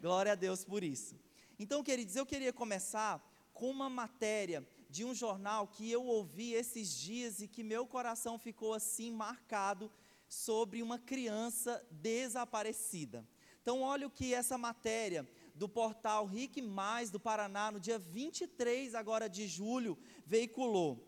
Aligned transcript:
Glória 0.00 0.32
a 0.32 0.34
Deus 0.34 0.64
por 0.64 0.82
isso. 0.82 1.14
Então, 1.58 1.82
queridos, 1.82 2.16
eu 2.16 2.26
queria 2.26 2.52
começar 2.52 3.22
com 3.52 3.70
uma 3.70 3.88
matéria 3.88 4.66
de 4.88 5.04
um 5.04 5.14
jornal 5.14 5.66
que 5.66 5.90
eu 5.90 6.04
ouvi 6.04 6.52
esses 6.52 6.92
dias 6.92 7.40
e 7.40 7.48
que 7.48 7.62
meu 7.62 7.86
coração 7.86 8.38
ficou 8.38 8.74
assim 8.74 9.10
marcado 9.10 9.90
sobre 10.28 10.82
uma 10.82 10.98
criança 10.98 11.84
desaparecida. 11.90 13.26
Então, 13.60 13.82
olha 13.82 14.06
o 14.06 14.10
que 14.10 14.34
essa 14.34 14.58
matéria 14.58 15.28
do 15.54 15.68
portal 15.68 16.26
Rick 16.26 16.60
Mais 16.60 17.10
do 17.10 17.20
Paraná, 17.20 17.70
no 17.70 17.78
dia 17.78 17.98
23 17.98 18.94
agora 18.94 19.28
de 19.28 19.46
julho, 19.46 19.98
veiculou 20.26 21.06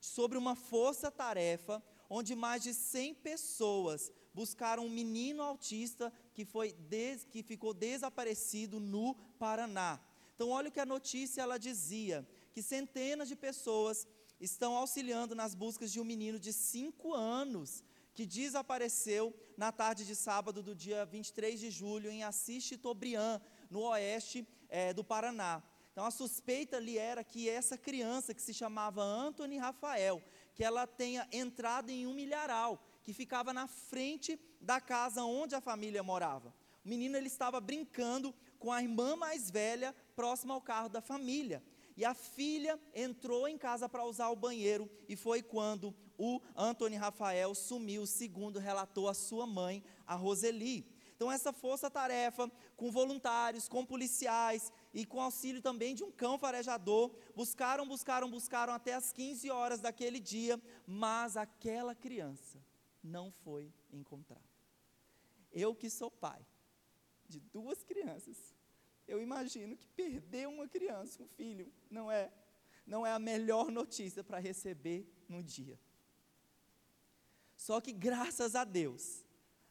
sobre 0.00 0.36
uma 0.36 0.54
força-tarefa 0.54 1.82
onde 2.08 2.34
mais 2.34 2.62
de 2.62 2.74
100 2.74 3.14
pessoas 3.14 4.12
buscaram 4.38 4.84
um 4.84 4.90
menino 4.90 5.42
autista 5.42 6.12
que, 6.34 6.44
foi 6.44 6.72
des, 6.94 7.24
que 7.24 7.42
ficou 7.42 7.72
desaparecido 7.72 8.78
no 8.78 9.14
Paraná. 9.38 9.98
Então, 10.34 10.50
olha 10.50 10.68
o 10.68 10.72
que 10.72 10.78
a 10.78 10.84
notícia 10.96 11.40
ela 11.40 11.58
dizia: 11.58 12.16
que 12.52 12.62
centenas 12.62 13.28
de 13.28 13.34
pessoas 13.34 14.06
estão 14.38 14.76
auxiliando 14.76 15.34
nas 15.34 15.54
buscas 15.54 15.90
de 15.90 15.98
um 15.98 16.04
menino 16.04 16.38
de 16.38 16.52
5 16.52 17.14
anos 17.14 17.82
que 18.14 18.26
desapareceu 18.26 19.34
na 19.56 19.72
tarde 19.72 20.04
de 20.04 20.14
sábado 20.14 20.62
do 20.62 20.74
dia 20.74 21.06
23 21.06 21.58
de 21.58 21.70
julho 21.70 22.10
em 22.10 22.22
Assis 22.22 22.68
Tobriand, 22.82 23.40
no 23.70 23.80
oeste 23.88 24.46
é, 24.68 24.92
do 24.92 25.02
Paraná. 25.02 25.62
Então 25.92 26.04
a 26.04 26.10
suspeita 26.10 26.76
ali 26.76 26.98
era 26.98 27.24
que 27.24 27.48
essa 27.48 27.78
criança 27.78 28.34
que 28.34 28.42
se 28.42 28.52
chamava 28.52 29.02
Anthony 29.02 29.56
Rafael, 29.56 30.22
que 30.54 30.62
ela 30.62 30.86
tenha 30.86 31.26
entrado 31.32 31.88
em 31.88 32.06
um 32.06 32.12
milharal, 32.12 32.85
que 33.06 33.14
ficava 33.14 33.52
na 33.52 33.68
frente 33.68 34.36
da 34.60 34.80
casa 34.80 35.22
onde 35.22 35.54
a 35.54 35.60
família 35.60 36.02
morava. 36.02 36.52
O 36.84 36.88
menino 36.88 37.16
ele 37.16 37.28
estava 37.28 37.60
brincando 37.60 38.34
com 38.58 38.72
a 38.72 38.82
irmã 38.82 39.14
mais 39.14 39.48
velha 39.48 39.94
próxima 40.16 40.52
ao 40.52 40.60
carro 40.60 40.88
da 40.88 41.00
família. 41.00 41.62
E 41.96 42.04
a 42.04 42.14
filha 42.14 42.76
entrou 42.92 43.46
em 43.46 43.56
casa 43.56 43.88
para 43.88 44.04
usar 44.04 44.28
o 44.30 44.34
banheiro 44.34 44.90
e 45.08 45.14
foi 45.14 45.40
quando 45.40 45.94
o 46.18 46.40
Antônio 46.56 46.98
Rafael 46.98 47.54
sumiu, 47.54 48.06
segundo 48.06 48.58
relatou 48.58 49.08
a 49.08 49.14
sua 49.14 49.46
mãe, 49.46 49.84
a 50.04 50.16
Roseli. 50.16 50.84
Então, 51.14 51.30
essa 51.30 51.52
força-tarefa, 51.52 52.50
com 52.76 52.90
voluntários, 52.90 53.68
com 53.68 53.86
policiais 53.86 54.72
e 54.92 55.06
com 55.06 55.22
auxílio 55.22 55.62
também 55.62 55.94
de 55.94 56.02
um 56.02 56.10
cão 56.10 56.36
farejador, 56.40 57.14
buscaram, 57.36 57.86
buscaram, 57.86 58.28
buscaram 58.28 58.72
até 58.72 58.94
as 58.94 59.12
15 59.12 59.48
horas 59.48 59.80
daquele 59.80 60.18
dia, 60.18 60.60
mas 60.84 61.36
aquela 61.36 61.94
criança 61.94 62.58
não 63.06 63.30
foi 63.30 63.72
encontrada. 63.92 64.42
Eu 65.52 65.74
que 65.74 65.88
sou 65.88 66.10
pai 66.10 66.44
de 67.28 67.40
duas 67.40 67.82
crianças, 67.82 68.54
eu 69.06 69.20
imagino 69.20 69.76
que 69.76 69.86
perder 69.88 70.48
uma 70.48 70.68
criança, 70.68 71.22
um 71.22 71.28
filho, 71.28 71.72
não 71.90 72.10
é, 72.10 72.32
não 72.86 73.06
é 73.06 73.12
a 73.12 73.18
melhor 73.18 73.70
notícia 73.70 74.22
para 74.22 74.38
receber 74.38 75.06
no 75.28 75.42
dia. 75.42 75.78
Só 77.56 77.80
que 77.80 77.92
graças 77.92 78.54
a 78.54 78.64
Deus, 78.64 79.24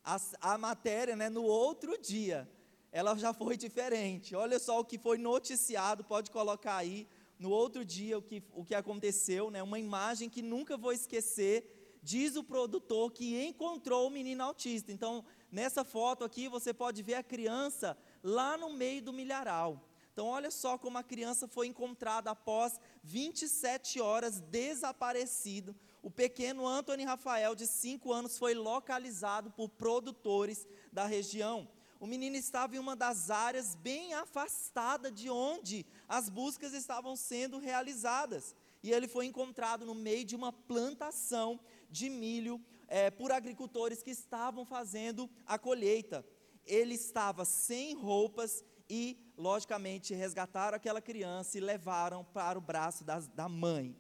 a, 0.04 0.18
a 0.42 0.58
matéria, 0.58 1.16
né, 1.16 1.30
no 1.30 1.44
outro 1.44 1.98
dia, 1.98 2.50
ela 2.92 3.16
já 3.16 3.34
foi 3.34 3.58
diferente. 3.58 4.36
Olha 4.36 4.58
só 4.58 4.80
o 4.80 4.86
que 4.86 4.98
foi 4.98 5.18
noticiado, 5.18 6.04
pode 6.04 6.32
colocar 6.32 6.78
aí, 6.78 7.08
no 7.38 7.50
outro 7.50 7.84
dia, 7.84 8.18
o 8.18 8.22
que, 8.22 8.42
o 8.54 8.64
que 8.64 8.74
aconteceu, 8.74 9.52
né, 9.52 9.62
uma 9.62 9.78
imagem 9.78 10.30
que 10.30 10.42
nunca 10.42 10.78
vou 10.78 10.94
esquecer, 10.94 11.75
diz 12.06 12.36
o 12.36 12.44
produtor 12.44 13.12
que 13.12 13.44
encontrou 13.44 14.08
o 14.08 14.12
menino 14.12 14.44
autista. 14.44 14.92
Então, 14.92 15.26
nessa 15.52 15.84
foto 15.84 16.24
aqui, 16.24 16.48
você 16.48 16.72
pode 16.72 17.02
ver 17.02 17.16
a 17.16 17.24
criança 17.24 17.98
lá 18.24 18.56
no 18.56 18.70
meio 18.70 19.02
do 19.02 19.12
milharal. 19.12 19.90
Então, 20.14 20.28
olha 20.28 20.52
só 20.52 20.78
como 20.78 21.00
a 21.00 21.04
criança 21.04 21.48
foi 21.48 21.66
encontrada 21.66 22.30
após 22.30 22.80
27 23.04 24.00
horas 24.00 24.40
desaparecido. 24.40 25.76
O 26.04 26.12
pequeno 26.12 26.68
Anthony 26.68 27.04
Rafael, 27.04 27.56
de 27.56 27.66
5 27.66 28.14
anos, 28.14 28.38
foi 28.38 28.54
localizado 28.54 29.50
por 29.50 29.68
produtores 29.68 30.68
da 30.94 31.06
região. 31.08 31.68
O 32.00 32.06
menino 32.06 32.36
estava 32.36 32.76
em 32.76 32.80
uma 32.80 32.96
das 32.96 33.32
áreas 33.32 33.74
bem 33.74 34.14
afastada 34.14 35.10
de 35.10 35.28
onde 35.28 35.84
as 36.08 36.30
buscas 36.30 36.74
estavam 36.74 37.16
sendo 37.16 37.58
realizadas. 37.58 38.56
E 38.84 38.92
ele 38.92 39.08
foi 39.08 39.26
encontrado 39.26 39.84
no 39.84 39.96
meio 39.96 40.24
de 40.24 40.36
uma 40.36 40.54
plantação 40.54 41.60
de 41.90 42.10
milho 42.10 42.64
é, 42.88 43.10
por 43.10 43.32
agricultores 43.32 44.04
que 44.04 44.12
estavam 44.12 44.66
fazendo 44.66 45.30
a 45.46 45.58
colheita 45.58 46.26
ele 46.66 46.96
estava 46.96 47.46
sem 47.46 47.94
roupas 47.94 48.64
e, 48.90 49.18
logicamente, 49.38 50.14
resgataram 50.14 50.76
aquela 50.76 51.02
criança 51.02 51.58
e 51.58 51.62
levaram 51.62 52.24
para 52.24 52.58
o 52.58 52.62
braço 52.62 53.04
da, 53.04 53.20
da 53.20 53.48
mãe. 53.48 53.96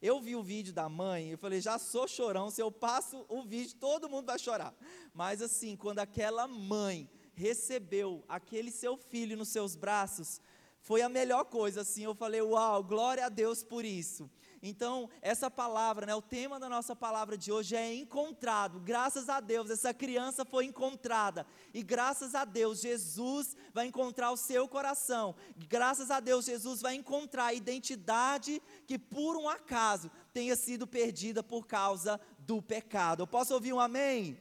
Eu 0.00 0.20
vi 0.20 0.36
o 0.36 0.42
vídeo 0.42 0.72
da 0.72 0.88
mãe, 0.88 1.30
eu 1.30 1.38
falei, 1.38 1.60
já 1.60 1.78
sou 1.78 2.06
chorão, 2.06 2.50
se 2.50 2.60
eu 2.60 2.70
passo 2.70 3.24
o 3.28 3.42
vídeo, 3.42 3.76
todo 3.76 4.08
mundo 4.08 4.26
vai 4.26 4.38
chorar. 4.38 4.74
Mas 5.14 5.40
assim, 5.40 5.76
quando 5.76 5.98
aquela 5.98 6.46
mãe 6.46 7.08
recebeu 7.32 8.22
aquele 8.28 8.70
seu 8.70 8.96
filho 8.96 9.36
nos 9.36 9.48
seus 9.48 9.74
braços, 9.74 10.40
foi 10.80 11.00
a 11.00 11.08
melhor 11.08 11.46
coisa, 11.46 11.80
assim, 11.80 12.04
eu 12.04 12.14
falei, 12.14 12.42
uau, 12.42 12.84
glória 12.84 13.24
a 13.24 13.30
Deus 13.30 13.62
por 13.62 13.84
isso. 13.84 14.30
Então, 14.66 15.10
essa 15.20 15.50
palavra, 15.50 16.06
né, 16.06 16.14
o 16.14 16.22
tema 16.22 16.58
da 16.58 16.70
nossa 16.70 16.96
palavra 16.96 17.36
de 17.36 17.52
hoje 17.52 17.76
é 17.76 17.94
encontrado. 17.94 18.80
Graças 18.80 19.28
a 19.28 19.38
Deus, 19.38 19.68
essa 19.68 19.92
criança 19.92 20.42
foi 20.42 20.64
encontrada. 20.64 21.46
E 21.74 21.82
graças 21.82 22.34
a 22.34 22.46
Deus, 22.46 22.80
Jesus 22.80 23.54
vai 23.74 23.86
encontrar 23.86 24.30
o 24.30 24.38
seu 24.38 24.66
coração. 24.66 25.34
Graças 25.68 26.10
a 26.10 26.18
Deus, 26.18 26.46
Jesus 26.46 26.80
vai 26.80 26.94
encontrar 26.94 27.44
a 27.44 27.52
identidade 27.52 28.62
que 28.86 28.98
por 28.98 29.36
um 29.36 29.50
acaso 29.50 30.10
tenha 30.32 30.56
sido 30.56 30.86
perdida 30.86 31.42
por 31.42 31.66
causa 31.66 32.18
do 32.38 32.62
pecado. 32.62 33.24
Eu 33.24 33.26
posso 33.26 33.52
ouvir 33.52 33.74
um 33.74 33.80
amém? 33.80 34.40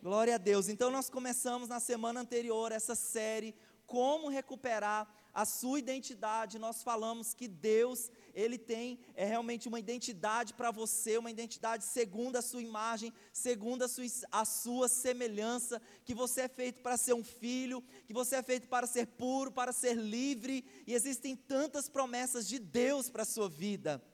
Glória 0.00 0.36
a 0.36 0.38
Deus. 0.38 0.68
Então, 0.68 0.88
nós 0.88 1.10
começamos 1.10 1.68
na 1.68 1.80
semana 1.80 2.20
anterior 2.20 2.70
essa 2.70 2.94
série 2.94 3.56
Como 3.86 4.28
recuperar 4.28 5.12
a 5.36 5.44
sua 5.44 5.78
identidade. 5.78 6.58
Nós 6.58 6.82
falamos 6.82 7.34
que 7.34 7.46
Deus, 7.46 8.10
Ele 8.36 8.58
tem 8.58 8.98
é, 9.14 9.24
realmente 9.24 9.66
uma 9.66 9.80
identidade 9.80 10.52
para 10.52 10.70
você, 10.70 11.16
uma 11.16 11.30
identidade 11.30 11.84
segundo 11.84 12.36
a 12.36 12.42
sua 12.42 12.60
imagem, 12.60 13.10
segundo 13.32 13.82
a 13.82 13.88
sua, 13.88 14.04
a 14.30 14.44
sua 14.44 14.88
semelhança, 14.88 15.80
que 16.04 16.14
você 16.14 16.42
é 16.42 16.48
feito 16.48 16.82
para 16.82 16.98
ser 16.98 17.14
um 17.14 17.24
filho, 17.24 17.82
que 18.06 18.12
você 18.12 18.36
é 18.36 18.42
feito 18.42 18.68
para 18.68 18.86
ser 18.86 19.06
puro, 19.06 19.50
para 19.50 19.72
ser 19.72 19.94
livre, 19.94 20.62
e 20.86 20.92
existem 20.92 21.34
tantas 21.34 21.88
promessas 21.88 22.46
de 22.46 22.58
Deus 22.58 23.08
para 23.08 23.22
a 23.22 23.24
sua 23.26 23.48
vida. 23.48 24.04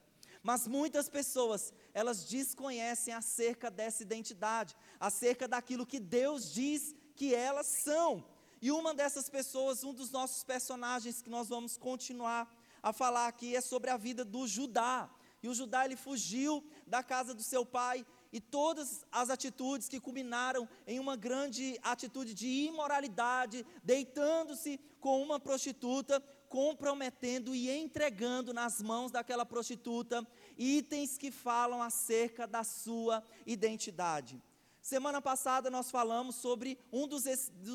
Mas 0.40 0.68
muitas 0.68 1.08
pessoas, 1.08 1.74
elas 1.92 2.24
desconhecem 2.24 3.12
acerca 3.12 3.72
dessa 3.72 4.04
identidade, 4.04 4.76
acerca 5.00 5.48
daquilo 5.48 5.84
que 5.84 5.98
Deus 5.98 6.54
diz 6.54 6.94
que 7.16 7.34
elas 7.34 7.66
são. 7.66 8.24
E 8.60 8.70
uma 8.70 8.94
dessas 8.94 9.28
pessoas, 9.28 9.82
um 9.82 9.92
dos 9.92 10.12
nossos 10.12 10.44
personagens 10.44 11.20
que 11.20 11.28
nós 11.28 11.48
vamos 11.48 11.76
continuar 11.76 12.48
a 12.82 12.92
falar 12.92 13.28
aqui 13.28 13.54
é 13.54 13.60
sobre 13.60 13.90
a 13.90 13.96
vida 13.96 14.24
do 14.24 14.46
Judá. 14.46 15.08
E 15.42 15.48
o 15.48 15.54
Judá 15.54 15.84
ele 15.84 15.96
fugiu 15.96 16.64
da 16.86 17.02
casa 17.02 17.34
do 17.34 17.42
seu 17.42 17.64
pai 17.64 18.06
e 18.32 18.40
todas 18.40 19.04
as 19.12 19.28
atitudes 19.28 19.88
que 19.88 20.00
culminaram 20.00 20.68
em 20.86 20.98
uma 20.98 21.16
grande 21.16 21.78
atitude 21.82 22.32
de 22.32 22.46
imoralidade, 22.46 23.66
deitando-se 23.84 24.80
com 25.00 25.20
uma 25.22 25.38
prostituta, 25.38 26.20
comprometendo 26.48 27.54
e 27.54 27.70
entregando 27.70 28.54
nas 28.54 28.80
mãos 28.80 29.10
daquela 29.10 29.44
prostituta 29.44 30.26
itens 30.56 31.18
que 31.18 31.30
falam 31.30 31.82
acerca 31.82 32.46
da 32.46 32.62
sua 32.62 33.22
identidade. 33.46 34.40
Semana 34.80 35.22
passada 35.22 35.70
nós 35.70 35.90
falamos 35.90 36.36
sobre 36.36 36.78
um 36.92 37.06
dos, 37.06 37.24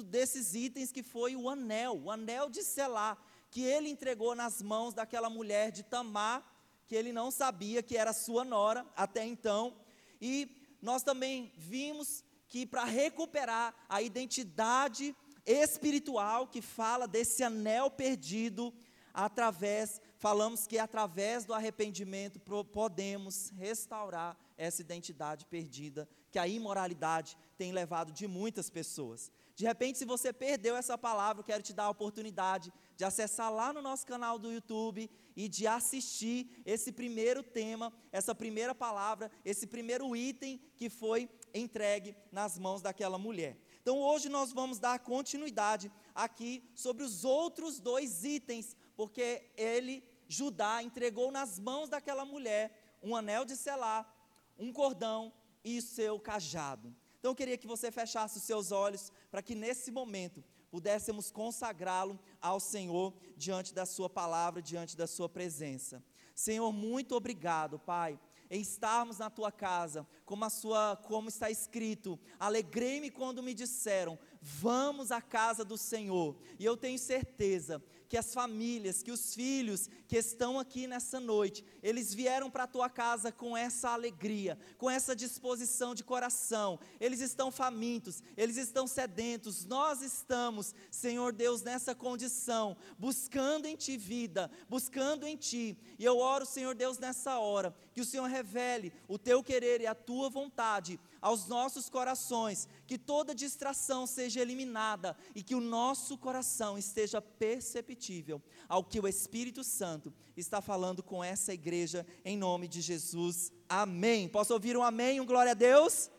desses 0.06 0.54
itens 0.54 0.92
que 0.92 1.02
foi 1.02 1.36
o 1.36 1.50
anel, 1.50 1.98
o 2.04 2.12
anel 2.12 2.50
de 2.50 2.64
selar, 2.64 3.18
que 3.50 3.64
ele 3.64 3.90
entregou 3.90 4.36
nas 4.36 4.62
mãos 4.62 4.94
daquela 4.94 5.30
mulher 5.30 5.72
de 5.72 5.84
Tamar, 5.84 6.44
que 6.86 6.96
ele 6.96 7.12
não 7.12 7.32
sabia 7.32 7.84
que 7.84 7.98
era 7.98 8.14
sua 8.14 8.44
nora 8.44 8.86
até 8.96 9.26
então. 9.26 9.76
E 10.22 10.78
nós 10.82 11.04
também 11.04 11.52
vimos 11.58 12.24
que 12.48 12.66
para 12.66 12.86
recuperar 12.86 13.76
a 13.90 14.02
identidade 14.02 15.16
espiritual 15.46 16.48
que 16.48 16.62
fala 16.62 17.08
desse 17.08 17.44
anel 17.44 17.90
perdido, 17.90 18.74
através, 19.14 20.02
falamos 20.18 20.68
que 20.68 20.78
através 20.78 21.46
do 21.46 21.54
arrependimento 21.54 22.40
podemos 22.40 23.50
restaurar 23.50 24.38
essa 24.58 24.82
identidade 24.82 25.46
perdida 25.46 26.08
que 26.32 26.40
a 26.40 26.48
imoralidade 26.48 27.38
tem 27.58 27.72
levado 27.72 28.12
de 28.12 28.28
muitas 28.28 28.70
pessoas. 28.70 29.32
De 29.58 29.66
repente, 29.66 29.98
se 29.98 30.06
você 30.06 30.32
perdeu 30.32 30.76
essa 30.76 30.96
palavra, 31.00 31.40
eu 31.40 31.44
quero 31.44 31.64
te 31.64 31.74
dar 31.74 31.86
a 31.86 31.90
oportunidade 31.90 32.72
de 32.96 33.04
acessar 33.04 33.52
lá 33.52 33.74
no 33.74 33.82
nosso 33.82 34.06
canal 34.06 34.38
do 34.38 34.54
YouTube 34.54 35.10
e 35.36 35.50
de 35.50 35.66
assistir 35.66 36.62
esse 36.64 36.92
primeiro 36.92 37.42
tema, 37.42 37.92
essa 38.12 38.36
primeira 38.36 38.76
palavra, 38.76 39.32
esse 39.44 39.66
primeiro 39.66 40.16
item 40.16 40.62
que 40.76 40.92
foi 40.92 41.28
entregue 41.56 42.16
nas 42.32 42.60
mãos 42.60 42.84
daquela 42.84 43.18
mulher. 43.18 43.58
Então 43.82 43.98
hoje 44.00 44.30
nós 44.30 44.52
vamos 44.52 44.78
dar 44.78 45.00
continuidade 45.00 45.92
aqui 46.14 46.64
sobre 46.76 47.04
os 47.04 47.26
outros 47.26 47.80
dois 47.80 48.24
itens, 48.24 48.78
porque 48.96 49.50
ele, 49.58 50.04
Judá, 50.28 50.84
entregou 50.84 51.32
nas 51.32 51.58
mãos 51.58 51.90
daquela 51.90 52.26
mulher 52.26 53.00
um 53.02 53.16
anel 53.16 53.44
de 53.44 53.56
selar, 53.56 54.08
um 54.56 54.72
cordão 54.72 55.34
e 55.64 55.82
seu 55.82 56.20
cajado. 56.20 56.96
Então 57.20 57.32
eu 57.32 57.36
queria 57.36 57.58
que 57.58 57.68
você 57.68 57.92
fechasse 57.92 58.38
os 58.38 58.44
seus 58.44 58.72
olhos 58.72 59.12
para 59.32 59.42
que 59.42 59.56
nesse 59.56 59.92
momento 59.92 60.44
pudéssemos 60.70 61.32
consagrá-lo 61.32 62.20
ao 62.42 62.60
Senhor 62.60 63.14
diante 63.36 63.74
da 63.74 63.86
Sua 63.86 64.10
palavra, 64.10 64.62
diante 64.62 64.96
da 64.96 65.08
Sua 65.08 65.28
presença. 65.28 66.04
Senhor, 66.36 66.72
muito 66.72 67.16
obrigado, 67.16 67.80
Pai, 67.80 68.20
em 68.50 68.62
estarmos 68.62 69.18
na 69.18 69.30
tua 69.30 69.52
casa, 69.52 70.08
como 70.24 70.46
a 70.46 70.50
sua, 70.50 70.96
como 70.96 71.30
está 71.30 71.50
escrito, 71.50 72.20
alegrei-me 72.40 73.10
quando 73.10 73.42
me 73.42 73.54
disseram, 73.54 74.20
vamos 74.48 75.12
à 75.12 75.22
casa 75.22 75.66
do 75.66 75.78
Senhor. 75.78 76.36
E 76.58 76.64
eu 76.64 76.78
tenho 76.78 76.98
certeza 76.98 77.84
que 78.08 78.18
as 78.18 78.34
famílias, 78.34 79.04
que 79.04 79.12
os 79.12 79.36
filhos 79.36 79.90
que 80.08 80.16
estão 80.16 80.58
aqui 80.58 80.88
nessa 80.88 81.20
noite, 81.20 81.66
eles 81.84 82.14
vieram 82.14 82.50
para 82.50 82.64
a 82.64 82.68
tua 82.68 82.90
casa 82.90 83.32
com 83.32 83.56
essa 83.56 83.90
alegria, 83.90 84.58
com 84.78 84.90
essa 84.90 85.14
disposição 85.14 85.94
de 85.94 86.06
coração. 86.06 86.80
Eles 87.00 87.20
estão 87.20 87.52
famintos, 87.52 88.24
eles 88.38 88.56
estão 88.56 88.88
sedentos. 88.88 89.66
Nós 89.66 90.02
estamos, 90.02 90.74
Senhor 90.90 91.34
Deus, 91.34 91.62
nessa 91.62 91.94
condição, 91.94 92.78
buscando 92.98 93.66
em 93.66 93.76
ti 93.76 93.98
vida, 93.98 94.50
buscando 94.70 95.26
em 95.26 95.36
ti. 95.36 95.78
E 96.00 96.06
eu 96.06 96.18
oro, 96.18 96.46
Senhor 96.46 96.74
Deus, 96.74 96.98
nessa 96.98 97.38
hora, 97.38 97.76
que 97.94 98.02
o 98.02 98.06
Senhor 98.06 98.28
revele 98.28 98.94
o 99.08 99.20
teu 99.20 99.44
querer 99.44 99.82
e 99.82 99.88
a 99.88 99.96
tua 99.96 100.30
vontade 100.30 100.98
aos 101.22 101.48
nossos 101.48 101.90
corações, 101.90 102.68
que 102.86 102.98
toda 102.98 103.36
distração 103.36 104.06
seja 104.06 104.42
eliminada 104.42 105.16
e 105.36 105.44
que 105.44 105.56
o 105.56 105.62
nosso 105.62 106.18
coração 106.18 106.78
esteja 106.78 107.22
perceptível 107.22 108.42
ao 108.68 108.84
que 108.84 109.00
o 109.00 109.08
Espírito 109.08 109.64
Santo 109.64 110.14
está 110.36 110.62
falando 110.62 111.02
com 111.02 111.24
essa 111.24 111.54
igreja, 111.54 112.06
em 112.24 112.38
nome 112.38 112.68
de 112.68 112.82
Jesus. 112.82 113.52
Amém. 113.68 114.28
Posso 114.28 114.54
ouvir 114.54 114.78
um 114.78 114.84
amém, 114.84 115.20
um 115.20 115.26
glória 115.26 115.52
a 115.52 115.56
Deus? 115.56 116.10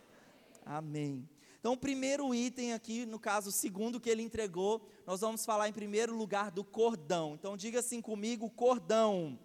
Amém. 0.64 1.28
Então, 1.60 1.72
o 1.72 1.78
primeiro 1.78 2.34
item 2.34 2.72
aqui, 2.72 3.04
no 3.04 3.18
caso, 3.18 3.48
o 3.48 3.52
segundo 3.52 3.98
que 3.98 4.08
ele 4.08 4.22
entregou, 4.22 4.86
nós 5.06 5.20
vamos 5.20 5.44
falar 5.44 5.68
em 5.68 5.72
primeiro 5.72 6.16
lugar 6.16 6.50
do 6.50 6.62
cordão. 6.62 7.34
Então, 7.34 7.56
diga 7.56 7.80
assim 7.80 8.00
comigo: 8.00 8.48
cordão. 8.48 9.38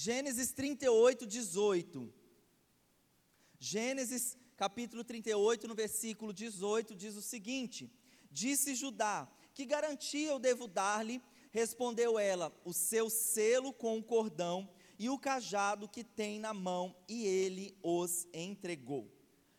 Gênesis 0.00 0.52
38, 0.52 1.26
18. 1.26 2.14
Gênesis 3.58 4.38
capítulo 4.56 5.02
38, 5.02 5.66
no 5.66 5.74
versículo 5.74 6.32
18, 6.32 6.94
diz 6.94 7.16
o 7.16 7.20
seguinte: 7.20 7.90
Disse 8.30 8.76
Judá: 8.76 9.28
Que 9.52 9.66
garantia 9.66 10.30
eu 10.30 10.38
devo 10.38 10.68
dar-lhe? 10.68 11.20
Respondeu 11.50 12.16
ela: 12.16 12.56
O 12.64 12.72
seu 12.72 13.10
selo 13.10 13.72
com 13.72 13.98
o 13.98 14.02
cordão 14.04 14.70
e 15.00 15.10
o 15.10 15.18
cajado 15.18 15.88
que 15.88 16.04
tem 16.04 16.38
na 16.38 16.54
mão, 16.54 16.94
e 17.08 17.26
ele 17.26 17.76
os 17.82 18.28
entregou. 18.32 19.12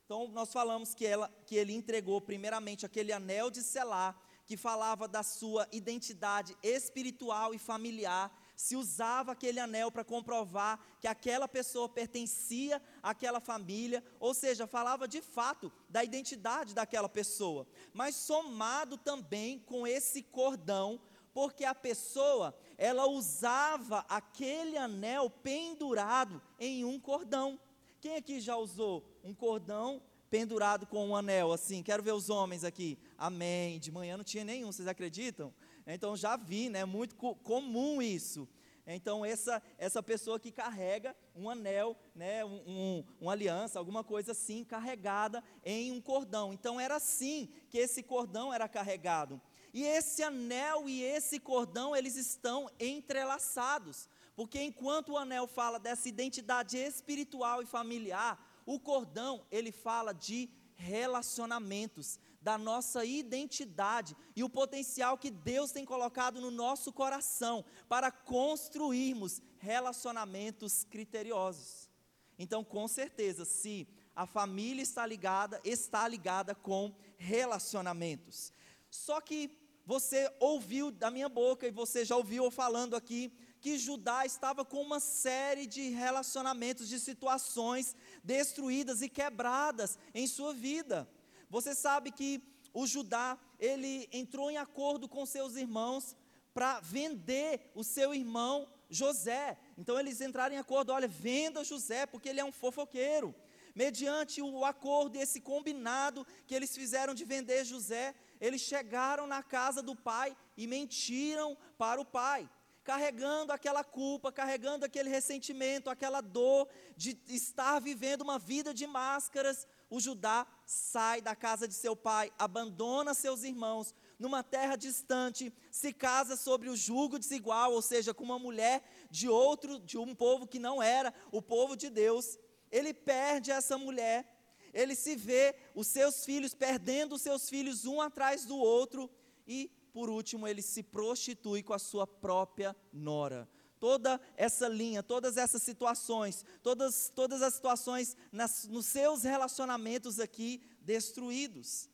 Então, 0.05 0.29
nós 0.29 0.53
falamos 0.53 0.95
que, 0.95 1.05
ela, 1.05 1.27
que 1.45 1.57
ele 1.57 1.73
entregou, 1.73 2.21
primeiramente, 2.21 2.85
aquele 2.85 3.11
anel 3.11 3.51
de 3.51 3.61
selar, 3.61 4.17
que 4.45 4.55
falava 4.55 5.05
da 5.05 5.21
sua 5.21 5.67
identidade 5.69 6.55
espiritual 6.63 7.53
e 7.53 7.59
familiar, 7.59 8.33
se 8.59 8.75
usava 8.75 9.31
aquele 9.31 9.57
anel 9.57 9.89
para 9.89 10.03
comprovar 10.03 10.85
que 10.99 11.07
aquela 11.07 11.47
pessoa 11.47 11.87
pertencia 11.87 12.81
àquela 13.01 13.39
família, 13.39 14.03
ou 14.19 14.33
seja, 14.33 14.67
falava 14.67 15.07
de 15.07 15.21
fato 15.21 15.71
da 15.87 16.03
identidade 16.03 16.75
daquela 16.75 17.07
pessoa, 17.07 17.65
mas 17.93 18.17
somado 18.17 18.97
também 18.97 19.59
com 19.59 19.87
esse 19.87 20.21
cordão, 20.21 20.99
porque 21.33 21.63
a 21.63 21.73
pessoa, 21.73 22.53
ela 22.77 23.07
usava 23.07 24.05
aquele 24.09 24.75
anel 24.75 25.29
pendurado 25.29 26.41
em 26.59 26.83
um 26.83 26.99
cordão. 26.99 27.57
Quem 28.01 28.17
aqui 28.17 28.41
já 28.41 28.57
usou 28.57 29.05
um 29.23 29.33
cordão 29.33 30.01
pendurado 30.29 30.85
com 30.85 31.07
um 31.07 31.15
anel 31.15 31.53
assim? 31.53 31.81
Quero 31.81 32.03
ver 32.03 32.11
os 32.11 32.29
homens 32.29 32.65
aqui. 32.65 32.99
Amém. 33.17 33.79
De 33.79 33.89
manhã 33.89 34.17
não 34.17 34.23
tinha 34.25 34.43
nenhum, 34.43 34.69
vocês 34.69 34.87
acreditam? 34.87 35.53
Então 35.95 36.15
já 36.15 36.37
vi, 36.37 36.69
né? 36.69 36.85
Muito 36.85 37.15
co 37.15 37.35
comum 37.35 38.01
isso. 38.01 38.47
Então 38.85 39.23
essa 39.23 39.61
essa 39.77 40.01
pessoa 40.01 40.39
que 40.39 40.51
carrega 40.51 41.15
um 41.35 41.49
anel, 41.49 41.95
né, 42.15 42.43
um, 42.43 42.61
um, 42.67 43.03
uma 43.21 43.33
aliança, 43.33 43.77
alguma 43.77 44.03
coisa 44.03 44.31
assim, 44.31 44.63
carregada 44.63 45.43
em 45.63 45.91
um 45.91 46.01
cordão. 46.01 46.51
Então 46.53 46.79
era 46.79 46.95
assim 46.95 47.49
que 47.69 47.77
esse 47.77 48.01
cordão 48.01 48.53
era 48.53 48.67
carregado. 48.67 49.39
E 49.73 49.83
esse 49.83 50.23
anel 50.23 50.89
e 50.89 51.03
esse 51.03 51.39
cordão 51.39 51.95
eles 51.95 52.15
estão 52.15 52.69
entrelaçados, 52.79 54.09
porque 54.35 54.59
enquanto 54.61 55.09
o 55.09 55.17
anel 55.17 55.45
fala 55.45 55.79
dessa 55.79 56.09
identidade 56.09 56.77
espiritual 56.77 57.61
e 57.61 57.67
familiar, 57.67 58.43
o 58.65 58.79
cordão 58.79 59.45
ele 59.51 59.71
fala 59.71 60.13
de 60.13 60.49
relacionamentos 60.75 62.19
da 62.41 62.57
nossa 62.57 63.03
identidade 63.03 64.15
e 64.35 64.43
o 64.43 64.49
potencial 64.49 65.17
que 65.17 65.29
Deus 65.29 65.71
tem 65.71 65.85
colocado 65.85 66.39
no 66.39 66.51
nosso 66.51 66.91
coração 66.93 67.65
para 67.87 68.11
construirmos 68.11 69.41
relacionamentos 69.57 70.85
criteriosos. 70.85 71.89
Então, 72.37 72.63
com 72.63 72.87
certeza, 72.87 73.43
se 73.43 73.87
a 74.15 74.25
família 74.25 74.81
está 74.81 75.05
ligada, 75.05 75.59
está 75.63 76.07
ligada 76.07 76.55
com 76.55 76.93
relacionamentos. 77.17 78.53
Só 78.89 79.19
que 79.19 79.51
você 79.85 80.31
ouviu 80.39 80.91
da 80.91 81.09
minha 81.09 81.27
boca 81.27 81.67
e 81.67 81.71
você 81.71 82.05
já 82.05 82.15
ouviu 82.15 82.45
eu 82.45 82.51
falando 82.51 82.95
aqui 82.95 83.31
que 83.59 83.77
Judá 83.77 84.25
estava 84.25 84.63
com 84.63 84.81
uma 84.81 84.99
série 84.99 85.65
de 85.65 85.89
relacionamentos, 85.89 86.87
de 86.87 86.99
situações 86.99 87.95
destruídas 88.23 89.01
e 89.01 89.09
quebradas 89.09 89.97
em 90.13 90.27
sua 90.27 90.53
vida. 90.53 91.09
Você 91.49 91.73
sabe 91.73 92.11
que 92.11 92.41
o 92.73 92.85
Judá, 92.85 93.37
ele 93.59 94.07
entrou 94.11 94.51
em 94.51 94.57
acordo 94.57 95.07
com 95.07 95.25
seus 95.25 95.55
irmãos 95.55 96.15
para 96.53 96.79
vender 96.79 97.71
o 97.73 97.83
seu 97.83 98.13
irmão 98.13 98.67
José. 98.89 99.57
Então 99.77 99.99
eles 99.99 100.21
entraram 100.21 100.55
em 100.55 100.59
acordo, 100.59 100.91
olha, 100.91 101.07
venda 101.07 101.63
José, 101.63 102.05
porque 102.05 102.29
ele 102.29 102.39
é 102.39 102.45
um 102.45 102.51
fofoqueiro. 102.51 103.33
Mediante 103.75 104.41
o 104.41 104.65
acordo 104.65 105.17
e 105.17 105.21
esse 105.21 105.39
combinado 105.39 106.25
que 106.45 106.55
eles 106.55 106.75
fizeram 106.75 107.13
de 107.13 107.23
vender 107.23 107.63
José, 107.63 108.15
eles 108.41 108.61
chegaram 108.61 109.25
na 109.27 109.41
casa 109.41 109.81
do 109.81 109.95
pai 109.95 110.35
e 110.57 110.67
mentiram 110.67 111.57
para 111.77 112.01
o 112.01 112.05
pai 112.05 112.49
carregando 112.83 113.51
aquela 113.51 113.83
culpa, 113.83 114.31
carregando 114.31 114.83
aquele 114.83 115.09
ressentimento, 115.09 115.91
aquela 115.91 116.21
dor 116.21 116.67
de 116.97 117.15
estar 117.27 117.79
vivendo 117.79 118.23
uma 118.23 118.39
vida 118.39 118.73
de 118.73 118.87
máscaras, 118.87 119.67
o 119.89 119.99
Judá 119.99 120.45
sai 120.65 121.21
da 121.21 121.35
casa 121.35 121.67
de 121.67 121.73
seu 121.73 121.95
pai, 121.95 122.31
abandona 122.37 123.13
seus 123.13 123.43
irmãos, 123.43 123.93
numa 124.19 124.43
terra 124.43 124.75
distante, 124.75 125.51
se 125.71 125.91
casa 125.91 126.35
sobre 126.35 126.69
o 126.69 126.75
jugo 126.75 127.17
desigual, 127.17 127.73
ou 127.73 127.81
seja, 127.81 128.13
com 128.13 128.23
uma 128.23 128.37
mulher 128.37 128.83
de 129.09 129.27
outro, 129.27 129.79
de 129.79 129.97
um 129.97 130.13
povo 130.13 130.45
que 130.45 130.59
não 130.59 130.81
era 130.81 131.13
o 131.31 131.41
povo 131.41 131.75
de 131.75 131.89
Deus. 131.89 132.37
Ele 132.71 132.93
perde 132.93 133.49
essa 133.49 133.77
mulher, 133.77 134.27
ele 134.73 134.93
se 134.93 135.15
vê 135.15 135.55
os 135.73 135.87
seus 135.87 136.23
filhos 136.23 136.53
perdendo 136.53 137.15
os 137.15 137.21
seus 137.21 137.49
filhos 137.49 137.85
um 137.85 137.99
atrás 137.99 138.45
do 138.45 138.57
outro 138.57 139.09
e 139.47 139.71
por 139.91 140.09
último 140.09 140.47
ele 140.47 140.61
se 140.61 140.83
prostitui 140.83 141.63
com 141.63 141.73
a 141.73 141.79
sua 141.79 142.05
própria 142.05 142.75
nora 142.93 143.49
toda 143.79 144.19
essa 144.35 144.67
linha, 144.67 145.01
todas 145.01 145.37
essas 145.37 145.63
situações, 145.63 146.45
todas, 146.61 147.11
todas 147.15 147.41
as 147.41 147.53
situações 147.53 148.15
nas, 148.31 148.65
nos 148.65 148.85
seus 148.85 149.23
relacionamentos 149.23 150.19
aqui 150.19 150.61
destruídos. 150.81 151.89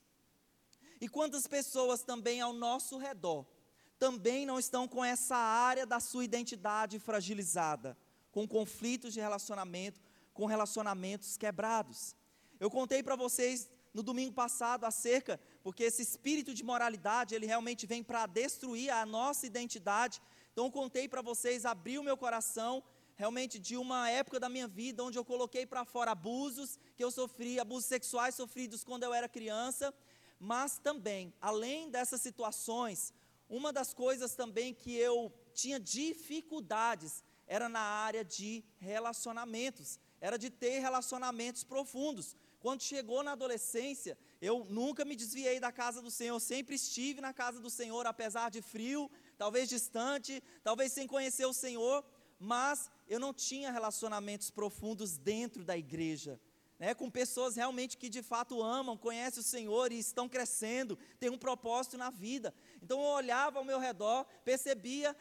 E 0.99 1.07
quantas 1.07 1.45
pessoas 1.47 2.03
também 2.03 2.41
ao 2.41 2.53
nosso 2.53 2.97
redor 2.97 3.45
também 3.97 4.45
não 4.45 4.59
estão 4.59 4.87
com 4.87 5.03
essa 5.03 5.37
área 5.37 5.85
da 5.85 5.99
sua 5.99 6.25
identidade 6.25 6.99
fragilizada, 6.99 7.97
com 8.31 8.47
conflitos 8.47 9.13
de 9.13 9.21
relacionamento, 9.21 10.01
com 10.33 10.45
relacionamentos 10.45 11.37
quebrados. 11.37 12.15
Eu 12.59 12.69
contei 12.69 13.01
para 13.01 13.15
vocês 13.15 13.69
no 13.93 14.03
domingo 14.03 14.33
passado 14.33 14.83
acerca, 14.83 15.39
porque 15.63 15.83
esse 15.83 16.01
espírito 16.01 16.53
de 16.53 16.63
moralidade, 16.63 17.33
ele 17.33 17.45
realmente 17.45 17.87
vem 17.87 18.03
para 18.03 18.25
destruir 18.25 18.89
a 18.89 19.05
nossa 19.05 19.47
identidade 19.47 20.21
então, 20.55 20.71
contei 20.71 21.05
para 21.05 21.21
vocês, 21.21 21.65
abri 21.65 21.99
o 21.99 22.03
meu 22.03 22.15
coração, 22.15 22.81
realmente 23.17 23.59
de 23.59 23.75
uma 23.75 24.09
época 24.09 24.39
da 24.39 24.47
minha 24.47 24.69
vida 24.69 25.03
onde 25.03 25.17
eu 25.17 25.25
coloquei 25.25 25.65
para 25.65 25.83
fora 25.83 26.11
abusos 26.11 26.79
que 26.95 27.03
eu 27.03 27.11
sofri, 27.11 27.59
abusos 27.59 27.89
sexuais 27.89 28.35
sofridos 28.35 28.81
quando 28.81 29.03
eu 29.03 29.13
era 29.13 29.27
criança, 29.27 29.93
mas 30.39 30.77
também, 30.77 31.33
além 31.41 31.89
dessas 31.89 32.21
situações, 32.21 33.13
uma 33.49 33.73
das 33.73 33.93
coisas 33.93 34.33
também 34.33 34.73
que 34.73 34.95
eu 34.95 35.29
tinha 35.53 35.77
dificuldades 35.77 37.21
era 37.45 37.67
na 37.67 37.81
área 37.81 38.23
de 38.23 38.63
relacionamentos, 38.77 39.99
era 40.21 40.37
de 40.37 40.49
ter 40.49 40.79
relacionamentos 40.79 41.65
profundos. 41.65 42.33
Quando 42.61 42.81
chegou 42.81 43.21
na 43.23 43.33
adolescência, 43.33 44.17
eu 44.41 44.65
nunca 44.69 45.03
me 45.03 45.17
desviei 45.17 45.59
da 45.59 45.71
casa 45.71 46.01
do 46.01 46.09
Senhor, 46.09 46.39
sempre 46.39 46.75
estive 46.75 47.19
na 47.19 47.33
casa 47.33 47.59
do 47.59 47.69
Senhor, 47.69 48.07
apesar 48.07 48.49
de 48.49 48.61
frio, 48.61 49.11
talvez 49.37 49.69
distante, 49.69 50.41
talvez 50.63 50.91
sem 50.91 51.07
conhecer 51.07 51.45
o 51.45 51.53
Senhor, 51.53 52.03
mas 52.39 52.89
eu 53.07 53.19
não 53.19 53.33
tinha 53.33 53.71
relacionamentos 53.71 54.49
profundos 54.49 55.17
dentro 55.17 55.63
da 55.63 55.77
igreja. 55.77 56.39
Né, 56.77 56.93
com 56.93 57.09
pessoas 57.09 57.55
realmente 57.55 57.95
que 57.95 58.09
de 58.09 58.21
fato 58.21 58.61
amam, 58.61 58.97
conhecem 58.97 59.39
o 59.39 59.43
Senhor 59.43 59.93
e 59.93 59.97
estão 59.97 60.27
crescendo, 60.27 60.99
têm 61.17 61.29
um 61.29 61.37
propósito 61.37 61.97
na 61.97 62.09
vida. 62.09 62.53
Então 62.83 62.99
eu 62.99 63.11
olhava 63.11 63.59
ao 63.59 63.63
meu 63.63 63.79
redor, 63.79 64.25
percebia 64.43 65.15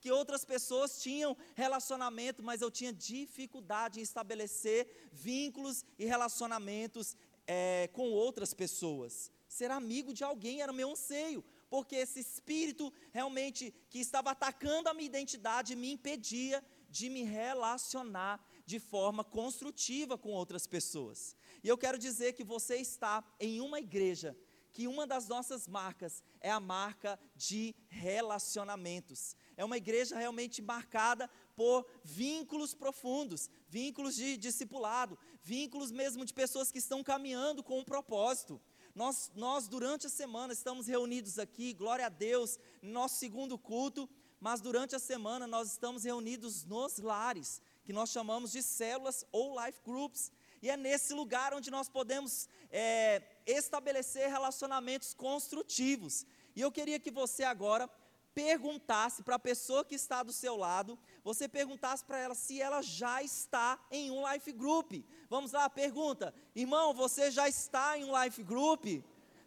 que 0.00 0.10
outras 0.10 0.46
pessoas 0.46 1.02
tinham 1.02 1.36
relacionamento, 1.54 2.42
mas 2.42 2.62
eu 2.62 2.70
tinha 2.70 2.90
dificuldade 2.90 4.00
em 4.00 4.02
estabelecer 4.02 5.10
vínculos 5.12 5.84
e 5.98 6.06
relacionamentos 6.06 7.14
é, 7.46 7.90
com 7.92 8.10
outras 8.10 8.54
pessoas. 8.54 9.30
Ser 9.46 9.70
amigo 9.70 10.14
de 10.14 10.24
alguém 10.24 10.62
era 10.62 10.72
meu 10.72 10.92
anseio, 10.92 11.44
porque 11.72 11.96
esse 11.96 12.20
espírito 12.20 12.92
realmente 13.12 13.74
que 13.88 13.98
estava 13.98 14.32
atacando 14.32 14.90
a 14.90 14.92
minha 14.92 15.06
identidade 15.06 15.74
me 15.74 15.90
impedia 15.90 16.62
de 16.90 17.08
me 17.08 17.22
relacionar 17.22 18.46
de 18.66 18.78
forma 18.78 19.24
construtiva 19.24 20.18
com 20.18 20.32
outras 20.32 20.66
pessoas. 20.66 21.34
E 21.64 21.68
eu 21.68 21.78
quero 21.78 21.96
dizer 21.96 22.34
que 22.34 22.44
você 22.44 22.76
está 22.76 23.24
em 23.40 23.62
uma 23.62 23.80
igreja 23.80 24.36
que 24.70 24.86
uma 24.86 25.06
das 25.06 25.28
nossas 25.28 25.68
marcas 25.68 26.22
é 26.40 26.50
a 26.50 26.60
marca 26.60 27.18
de 27.34 27.74
relacionamentos. 27.88 29.36
É 29.56 29.64
uma 29.64 29.76
igreja 29.76 30.16
realmente 30.16 30.60
marcada 30.60 31.28
por 31.54 31.86
vínculos 32.02 32.74
profundos, 32.74 33.50
vínculos 33.68 34.14
de 34.14 34.36
discipulado, 34.36 35.18
vínculos 35.42 35.90
mesmo 35.90 36.24
de 36.24 36.34
pessoas 36.34 36.70
que 36.70 36.78
estão 36.78 37.02
caminhando 37.02 37.62
com 37.62 37.78
um 37.78 37.84
propósito. 37.84 38.60
Nós, 38.94 39.32
nós, 39.34 39.68
durante 39.68 40.06
a 40.06 40.10
semana, 40.10 40.52
estamos 40.52 40.86
reunidos 40.86 41.38
aqui, 41.38 41.72
glória 41.72 42.06
a 42.06 42.10
Deus, 42.10 42.58
no 42.82 42.92
nosso 42.92 43.16
segundo 43.16 43.56
culto, 43.56 44.08
mas 44.38 44.60
durante 44.60 44.94
a 44.94 44.98
semana 44.98 45.46
nós 45.46 45.72
estamos 45.72 46.04
reunidos 46.04 46.64
nos 46.64 46.98
lares, 46.98 47.62
que 47.84 47.92
nós 47.92 48.10
chamamos 48.10 48.52
de 48.52 48.62
células 48.62 49.24
ou 49.32 49.58
life 49.64 49.80
groups. 49.82 50.30
E 50.60 50.68
é 50.68 50.76
nesse 50.76 51.14
lugar 51.14 51.54
onde 51.54 51.70
nós 51.70 51.88
podemos 51.88 52.48
é, 52.70 53.22
estabelecer 53.46 54.28
relacionamentos 54.28 55.14
construtivos. 55.14 56.26
E 56.54 56.60
eu 56.60 56.70
queria 56.70 57.00
que 57.00 57.10
você 57.10 57.44
agora 57.44 57.88
perguntasse 58.34 59.22
para 59.22 59.36
a 59.36 59.38
pessoa 59.38 59.84
que 59.84 59.94
está 59.94 60.22
do 60.22 60.32
seu 60.32 60.56
lado, 60.56 60.98
você 61.22 61.48
perguntasse 61.48 62.04
para 62.04 62.18
ela 62.18 62.34
se 62.34 62.60
ela 62.60 62.82
já 62.82 63.22
está 63.22 63.78
em 63.90 64.10
um 64.10 64.30
life 64.30 64.50
group. 64.52 64.92
Vamos 65.28 65.52
lá, 65.52 65.68
pergunta: 65.68 66.34
irmão, 66.54 66.92
você 66.94 67.30
já 67.30 67.48
está 67.48 67.98
em 67.98 68.04
um 68.04 68.22
life 68.22 68.42
group? 68.42 68.84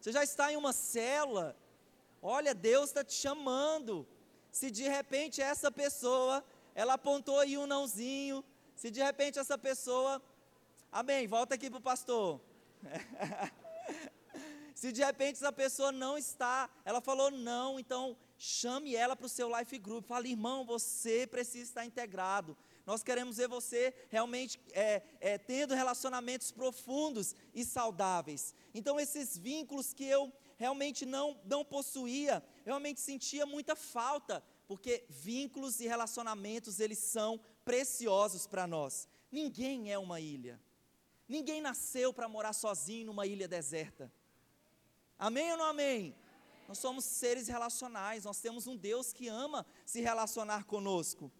Você 0.00 0.12
já 0.12 0.22
está 0.22 0.52
em 0.52 0.56
uma 0.56 0.72
célula? 0.72 1.56
Olha, 2.22 2.54
Deus 2.54 2.90
está 2.90 3.04
te 3.04 3.14
chamando 3.14 4.06
se 4.56 4.70
de 4.70 4.88
repente 4.88 5.42
essa 5.42 5.70
pessoa, 5.70 6.42
ela 6.74 6.94
apontou 6.94 7.38
aí 7.38 7.58
um 7.58 7.66
nãozinho, 7.66 8.42
se 8.74 8.90
de 8.90 9.02
repente 9.02 9.38
essa 9.38 9.58
pessoa, 9.58 10.22
amém, 10.90 11.26
volta 11.26 11.54
aqui 11.54 11.68
para 11.68 11.78
o 11.78 11.82
pastor. 11.82 12.40
se 14.74 14.92
de 14.92 15.04
repente 15.04 15.34
essa 15.36 15.52
pessoa 15.52 15.92
não 15.92 16.16
está, 16.16 16.70
ela 16.86 17.02
falou 17.02 17.30
não, 17.30 17.78
então 17.78 18.16
chame 18.38 18.94
ela 18.94 19.16
para 19.16 19.26
o 19.26 19.28
seu 19.28 19.48
life 19.56 19.78
group, 19.78 20.06
fale, 20.06 20.30
irmão, 20.30 20.64
você 20.64 21.26
precisa 21.26 21.64
estar 21.64 21.84
integrado. 21.84 22.56
Nós 22.84 23.02
queremos 23.02 23.36
ver 23.36 23.48
você 23.48 23.94
realmente 24.08 24.60
é, 24.72 25.02
é, 25.20 25.38
tendo 25.38 25.74
relacionamentos 25.74 26.52
profundos 26.52 27.34
e 27.54 27.64
saudáveis. 27.64 28.54
Então, 28.72 29.00
esses 29.00 29.36
vínculos 29.36 29.92
que 29.92 30.04
eu 30.04 30.32
realmente 30.56 31.04
não, 31.04 31.38
não 31.44 31.64
possuía, 31.64 32.44
realmente 32.64 33.00
sentia 33.00 33.44
muita 33.44 33.74
falta, 33.74 34.42
porque 34.68 35.04
vínculos 35.08 35.80
e 35.80 35.86
relacionamentos, 35.86 36.80
eles 36.80 36.98
são 36.98 37.40
preciosos 37.64 38.46
para 38.46 38.66
nós. 38.66 39.08
Ninguém 39.30 39.92
é 39.92 39.98
uma 39.98 40.20
ilha. 40.20 40.60
Ninguém 41.28 41.60
nasceu 41.60 42.12
para 42.12 42.28
morar 42.28 42.52
sozinho 42.52 43.06
numa 43.06 43.26
ilha 43.26 43.48
deserta. 43.48 44.12
Amém 45.18 45.50
ou 45.52 45.58
não 45.58 45.64
amém? 45.64 46.14
Nós 46.68 46.78
somos 46.78 47.04
seres 47.04 47.48
relacionais, 47.48 48.24
nós 48.24 48.40
temos 48.40 48.66
um 48.66 48.76
Deus 48.76 49.12
que 49.12 49.28
ama 49.28 49.64
se 49.84 50.00
relacionar 50.00 50.64
conosco. 50.64 51.30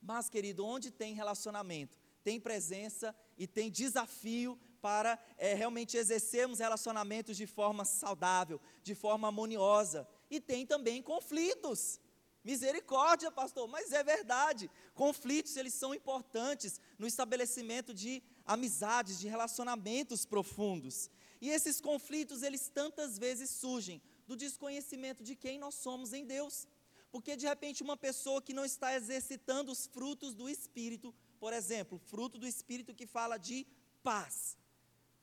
Mas, 0.00 0.28
querido, 0.28 0.64
onde 0.64 0.90
tem 0.90 1.14
relacionamento, 1.14 1.98
tem 2.22 2.38
presença 2.38 3.14
e 3.36 3.46
tem 3.46 3.70
desafio 3.70 4.58
para 4.80 5.18
é, 5.36 5.54
realmente 5.54 5.96
exercermos 5.96 6.58
relacionamentos 6.58 7.36
de 7.36 7.46
forma 7.46 7.84
saudável, 7.84 8.60
de 8.82 8.94
forma 8.94 9.26
harmoniosa. 9.28 10.06
E 10.30 10.40
tem 10.40 10.64
também 10.64 11.02
conflitos. 11.02 12.00
Misericórdia, 12.44 13.32
pastor, 13.32 13.66
mas 13.66 13.92
é 13.92 14.04
verdade. 14.04 14.70
Conflitos, 14.94 15.56
eles 15.56 15.74
são 15.74 15.92
importantes 15.92 16.80
no 16.96 17.06
estabelecimento 17.06 17.92
de 17.92 18.22
amizades, 18.44 19.18
de 19.18 19.26
relacionamentos 19.26 20.24
profundos. 20.24 21.10
E 21.40 21.50
esses 21.50 21.80
conflitos, 21.80 22.42
eles 22.42 22.68
tantas 22.68 23.18
vezes 23.18 23.50
surgem 23.50 24.02
do 24.26 24.36
desconhecimento 24.36 25.22
de 25.22 25.36
quem 25.36 25.58
nós 25.58 25.74
somos 25.74 26.12
em 26.12 26.24
Deus. 26.24 26.66
Porque 27.10 27.36
de 27.36 27.46
repente 27.46 27.82
uma 27.82 27.96
pessoa 27.96 28.42
que 28.42 28.52
não 28.52 28.64
está 28.64 28.94
exercitando 28.94 29.70
os 29.70 29.86
frutos 29.86 30.34
do 30.34 30.48
Espírito, 30.48 31.14
por 31.38 31.52
exemplo, 31.52 31.98
fruto 31.98 32.38
do 32.38 32.46
Espírito 32.46 32.94
que 32.94 33.06
fala 33.06 33.38
de 33.38 33.66
paz, 34.02 34.58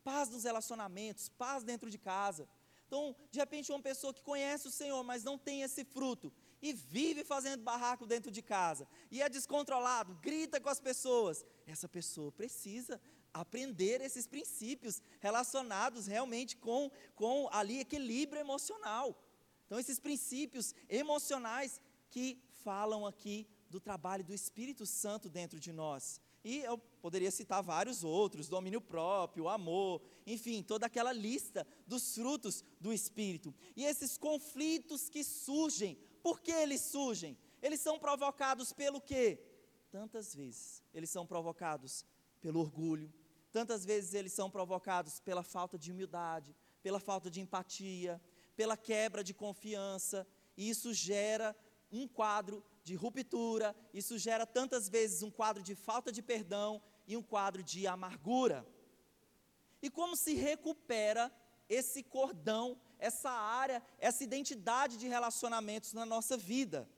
paz 0.04 0.30
nos 0.30 0.44
relacionamentos, 0.44 1.30
paz 1.30 1.64
dentro 1.64 1.90
de 1.90 1.98
casa. 1.98 2.48
Então, 2.88 3.16
de 3.32 3.40
repente, 3.40 3.72
uma 3.72 3.82
pessoa 3.82 4.14
que 4.14 4.22
conhece 4.22 4.68
o 4.68 4.72
Senhor, 4.72 5.04
mas 5.04 5.24
não 5.24 5.36
tem 5.36 5.64
esse 5.64 5.84
fruto, 5.84 6.32
e 6.62 6.74
vive 6.74 7.24
fazendo 7.24 7.64
barraco 7.64 8.06
dentro 8.06 8.30
de 8.30 8.42
casa, 8.42 8.88
e 9.10 9.20
é 9.20 9.28
descontrolado, 9.28 10.14
grita 10.22 10.62
com 10.62 10.70
as 10.70 10.80
pessoas, 10.80 11.44
essa 11.66 11.90
pessoa 11.90 12.32
precisa 12.32 13.02
aprender 13.34 14.02
esses 14.02 14.28
princípios 14.28 15.02
relacionados 15.20 16.06
realmente 16.06 16.56
com, 16.58 16.92
com 17.16 17.50
ali 17.52 17.80
equilíbrio 17.80 18.40
emocional. 18.40 19.18
Então, 19.66 19.80
esses 19.80 20.00
princípios 20.00 20.76
emocionais 20.88 21.82
que 22.10 22.40
falam 22.64 23.06
aqui 23.06 23.48
do 23.70 23.80
trabalho 23.80 24.24
do 24.24 24.34
Espírito 24.34 24.86
Santo 24.86 25.30
dentro 25.30 25.60
de 25.60 25.72
nós. 25.72 26.22
E 26.44 26.60
eu 26.60 26.78
poderia 26.78 27.32
citar 27.32 27.64
vários 27.64 28.04
outros: 28.04 28.48
domínio 28.48 28.82
próprio, 28.82 29.48
amor, 29.48 30.02
enfim, 30.28 30.62
toda 30.62 30.86
aquela 30.86 31.12
lista 31.12 31.66
dos 31.88 32.14
frutos 32.14 32.64
do 32.80 32.94
Espírito. 32.94 33.54
E 33.76 33.84
esses 33.86 34.18
conflitos 34.18 35.10
que 35.10 35.24
surgem, 35.24 35.98
por 36.22 36.42
que 36.42 36.52
eles 36.52 36.82
surgem? 36.82 37.38
Eles 37.62 37.80
são 37.80 37.98
provocados 37.98 38.74
pelo 38.74 39.02
quê? 39.02 39.40
Tantas 39.90 40.36
vezes 40.36 40.84
eles 40.94 41.10
são 41.10 41.26
provocados 41.26 42.06
pelo 42.42 42.60
orgulho, 42.60 43.12
tantas 43.54 43.86
vezes 43.86 44.16
eles 44.16 44.34
são 44.34 44.50
provocados 44.50 45.20
pela 45.20 45.44
falta 45.44 45.78
de 45.78 45.92
humildade, 45.92 46.56
pela 46.82 47.00
falta 47.00 47.30
de 47.30 47.40
empatia, 47.40 48.20
pela 48.56 48.76
quebra 48.76 49.24
de 49.24 49.34
confiança, 49.34 50.28
e 50.58 50.70
isso 50.70 50.94
gera 50.94 51.56
um 51.92 52.08
quadro 52.08 52.64
de 52.84 52.96
ruptura, 52.96 53.76
isso 53.94 54.18
gera 54.18 54.48
tantas 54.48 54.90
vezes 54.90 55.22
um 55.22 55.30
quadro 55.30 55.62
de 55.62 55.76
falta 55.76 56.12
de 56.12 56.22
perdão 56.22 56.82
e 57.08 57.16
um 57.16 57.22
quadro 57.22 57.64
de 57.64 57.88
amargura. 57.88 58.66
E 59.82 59.90
como 59.90 60.16
se 60.16 60.34
recupera 60.34 61.32
esse 61.70 62.02
cordão, 62.02 62.80
essa 62.98 63.30
área, 63.30 63.84
essa 64.00 64.24
identidade 64.24 64.98
de 64.98 65.08
relacionamentos 65.08 65.94
na 65.94 66.06
nossa 66.06 66.36
vida? 66.36 66.90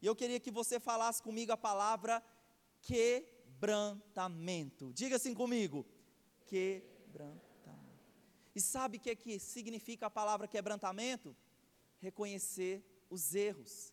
E 0.00 0.06
eu 0.06 0.14
queria 0.14 0.38
que 0.38 0.50
você 0.50 0.78
falasse 0.78 1.22
comigo 1.22 1.50
a 1.50 1.56
palavra 1.56 2.22
quebrantamento. 2.82 4.92
Diga 4.92 5.16
assim 5.16 5.34
comigo: 5.34 5.84
quebrantamento. 6.46 7.44
E 8.54 8.60
sabe 8.60 8.98
o 8.98 9.00
que, 9.00 9.10
é 9.10 9.16
que 9.16 9.38
significa 9.38 10.06
a 10.06 10.10
palavra 10.10 10.46
quebrantamento? 10.46 11.36
Reconhecer 12.00 12.84
os 13.10 13.34
erros. 13.34 13.92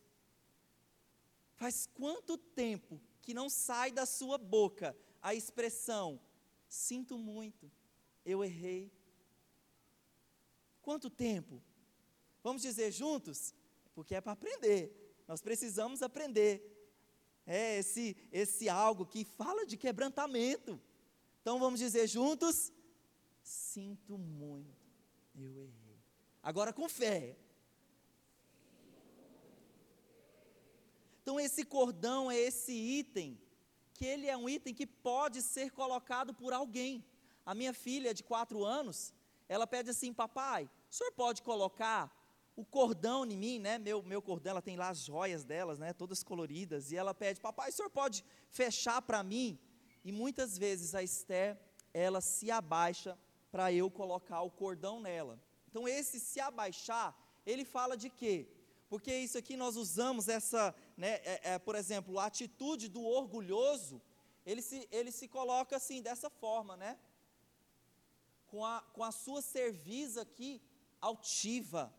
Faz 1.56 1.86
quanto 1.86 2.38
tempo 2.38 3.02
que 3.22 3.34
não 3.34 3.50
sai 3.50 3.92
da 3.92 4.06
sua 4.06 4.38
boca 4.38 4.96
a 5.22 5.34
expressão: 5.34 6.20
sinto 6.68 7.18
muito, 7.18 7.72
eu 8.26 8.44
errei? 8.44 8.92
Quanto 10.82 11.10
tempo? 11.10 11.62
Vamos 12.44 12.62
dizer 12.62 12.92
juntos? 12.92 13.54
Porque 13.94 14.16
é 14.16 14.22
para 14.22 14.32
aprender. 14.32 15.24
Nós 15.28 15.42
precisamos 15.42 16.02
aprender. 16.02 16.68
É 17.46 17.78
esse, 17.80 18.16
esse 18.32 18.68
algo 18.68 19.06
que 19.06 19.24
fala 19.24 19.66
de 19.66 19.78
quebrantamento. 19.78 20.82
Então 21.42 21.60
vamos 21.60 21.80
dizer 21.80 22.08
juntos: 22.08 22.72
sinto 23.42 24.18
muito, 24.18 24.88
eu 25.36 25.58
errei. 25.58 26.00
Agora 26.42 26.74
com 26.74 26.88
fé. 26.88 27.38
Então, 31.22 31.40
esse 31.40 31.64
cordão 31.64 32.32
é 32.32 32.36
esse 32.36 32.74
item 32.74 33.40
porque 34.02 34.10
ele 34.10 34.26
é 34.26 34.36
um 34.36 34.50
item 34.50 34.74
que 34.74 34.88
pode 34.88 35.44
ser 35.44 35.70
colocado 35.70 36.34
por 36.34 36.54
alguém. 36.54 37.06
A 37.46 37.54
minha 37.54 37.72
filha 37.72 38.16
de 38.16 38.24
quatro 38.24 38.66
anos, 38.66 39.14
ela 39.48 39.68
pede 39.68 39.92
assim, 39.92 40.12
papai, 40.12 40.68
o 40.90 40.96
senhor 40.96 41.12
pode 41.12 41.44
colocar 41.44 42.12
o 42.56 42.66
cordão 42.66 43.24
em 43.24 43.38
mim, 43.38 43.60
né? 43.60 43.78
Meu, 43.78 44.02
meu 44.02 44.20
cordão, 44.20 44.54
ela 44.54 44.62
tem 44.62 44.76
lá 44.76 44.90
as 44.90 45.06
joias 45.06 45.44
delas, 45.44 45.78
né? 45.78 45.94
Todas 45.94 46.24
coloridas. 46.24 46.92
E 46.92 46.98
ela 46.98 47.14
pede, 47.14 47.40
papai, 47.40 47.70
o 47.70 47.74
senhor 47.74 47.92
pode 47.92 48.26
fechar 48.50 49.04
para 49.04 49.22
mim? 49.22 49.60
E 50.04 50.12
muitas 50.12 50.58
vezes 50.58 50.96
a 50.96 51.04
Esther, 51.04 51.58
ela 51.94 52.22
se 52.22 52.50
abaixa 52.50 53.18
para 53.52 53.72
eu 53.72 53.90
colocar 53.90 54.42
o 54.42 54.52
cordão 54.52 55.00
nela. 55.00 55.40
Então 55.68 55.88
esse 55.88 56.20
se 56.20 56.40
abaixar, 56.40 57.16
ele 57.46 57.66
fala 57.66 57.96
de 57.96 58.10
quê? 58.10 58.48
Porque 58.90 59.14
isso 59.16 59.38
aqui 59.38 59.56
nós 59.56 59.76
usamos 59.76 60.28
essa, 60.28 60.76
né, 60.98 61.14
é, 61.24 61.54
é, 61.54 61.60
por 61.60 61.76
exemplo, 61.76 62.20
a 62.20 62.26
atitude 62.26 62.90
do 62.90 63.04
orgulhoso, 63.04 64.02
ele 64.46 64.62
se, 64.62 64.88
ele 64.92 65.12
se 65.12 65.28
coloca 65.28 65.76
assim, 65.78 66.02
dessa 66.02 66.30
forma, 66.30 66.76
né? 66.76 66.98
Com 68.48 68.66
a, 68.66 68.82
com 68.94 69.04
a 69.04 69.12
sua 69.12 69.42
cerviz 69.42 70.18
aqui 70.18 70.62
altiva, 71.00 71.94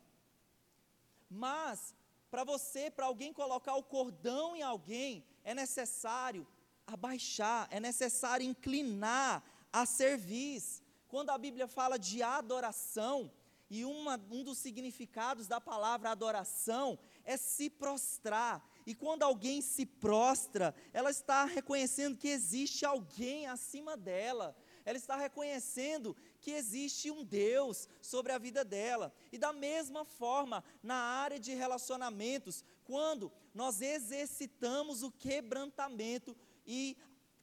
mas, 1.32 1.94
para 2.30 2.44
você, 2.44 2.90
para 2.90 3.06
alguém 3.06 3.32
colocar 3.32 3.75
o 3.75 3.82
cordão 3.82 4.54
em 4.54 4.61
alguém, 4.62 5.25
é 5.42 5.54
necessário 5.54 6.47
abaixar, 6.87 7.69
é 7.71 7.79
necessário 7.81 8.47
inclinar 8.47 9.43
a 9.73 9.87
cerviz. 9.87 10.83
Quando 11.09 11.31
a 11.31 11.39
Bíblia 11.39 11.67
fala 11.69 11.99
de 11.99 12.23
adoração, 12.23 13.31
e 13.73 13.87
uma, 13.87 14.21
um 14.31 14.45
dos 14.45 14.59
significados 14.59 15.47
da 15.47 15.59
palavra 15.59 16.11
adoração 16.11 16.99
é 17.25 17.39
se 17.39 17.71
prostrar. 17.71 18.62
E 18.87 18.95
quando 18.95 19.23
alguém 19.23 19.62
se 19.62 19.87
prostra, 19.87 20.75
ela 20.93 21.11
está 21.11 21.47
reconhecendo 21.47 22.19
que 22.19 22.29
existe 22.29 22.85
alguém 22.85 23.47
acima 23.47 23.97
dela, 23.97 24.55
ela 24.85 24.99
está 24.99 25.17
reconhecendo 25.17 26.15
que 26.39 26.51
existe 26.51 27.11
um 27.11 27.25
Deus 27.25 27.89
sobre 28.03 28.33
a 28.33 28.39
vida 28.39 28.62
dela. 28.62 29.11
E 29.33 29.39
da 29.39 29.55
mesma 29.55 30.05
forma, 30.05 30.62
na 30.83 30.97
área 30.97 31.41
de 31.41 31.55
relacionamentos, 31.55 32.62
quando 32.85 33.33
nós 33.55 33.81
exercitamos 33.81 35.03
o 35.03 35.11
quebrantamento 35.11 36.37
e 36.66 36.97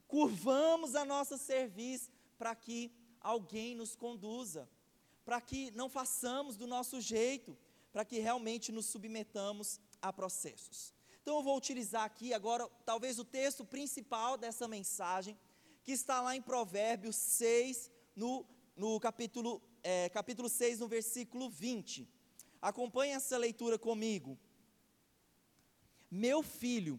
curvamos 0.06 0.94
a 0.94 1.04
nossa 1.04 1.36
serviço 1.36 2.10
para 2.38 2.54
que 2.54 2.92
alguém 3.20 3.74
nos 3.74 3.94
conduza, 3.94 4.68
para 5.24 5.40
que 5.40 5.70
não 5.72 5.88
façamos 5.88 6.56
do 6.56 6.66
nosso 6.66 7.00
jeito, 7.00 7.56
para 7.92 8.04
que 8.04 8.18
realmente 8.18 8.72
nos 8.72 8.86
submetamos 8.86 9.80
a 10.00 10.12
processos. 10.12 10.94
Então 11.22 11.36
eu 11.36 11.42
vou 11.42 11.56
utilizar 11.56 12.04
aqui 12.04 12.32
agora 12.32 12.68
talvez 12.84 13.18
o 13.18 13.24
texto 13.24 13.64
principal 13.64 14.36
dessa 14.36 14.66
mensagem, 14.66 15.38
que 15.82 15.92
está 15.92 16.20
lá 16.20 16.34
em 16.34 16.42
Provérbios 16.42 17.16
6, 17.16 17.90
no 18.16 18.46
no 18.80 18.98
capítulo, 18.98 19.62
é, 19.82 20.08
capítulo 20.08 20.48
6, 20.48 20.80
no 20.80 20.88
versículo 20.88 21.50
20. 21.50 22.08
Acompanhe 22.62 23.12
essa 23.12 23.36
leitura 23.36 23.78
comigo. 23.78 24.38
Meu 26.10 26.42
filho, 26.42 26.98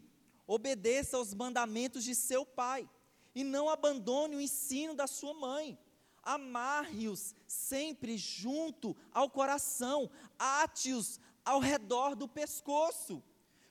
obedeça 0.53 1.17
aos 1.17 1.33
mandamentos 1.33 2.03
de 2.03 2.13
seu 2.13 2.45
pai, 2.45 2.89
e 3.33 3.43
não 3.43 3.69
abandone 3.69 4.35
o 4.35 4.41
ensino 4.41 4.93
da 4.93 5.07
sua 5.07 5.33
mãe. 5.33 5.79
Amarre-os 6.21 7.33
sempre 7.47 8.17
junto 8.17 8.95
ao 9.11 9.29
coração, 9.29 10.09
ate-os 10.37 11.19
ao 11.45 11.59
redor 11.59 12.15
do 12.15 12.27
pescoço. 12.27 13.23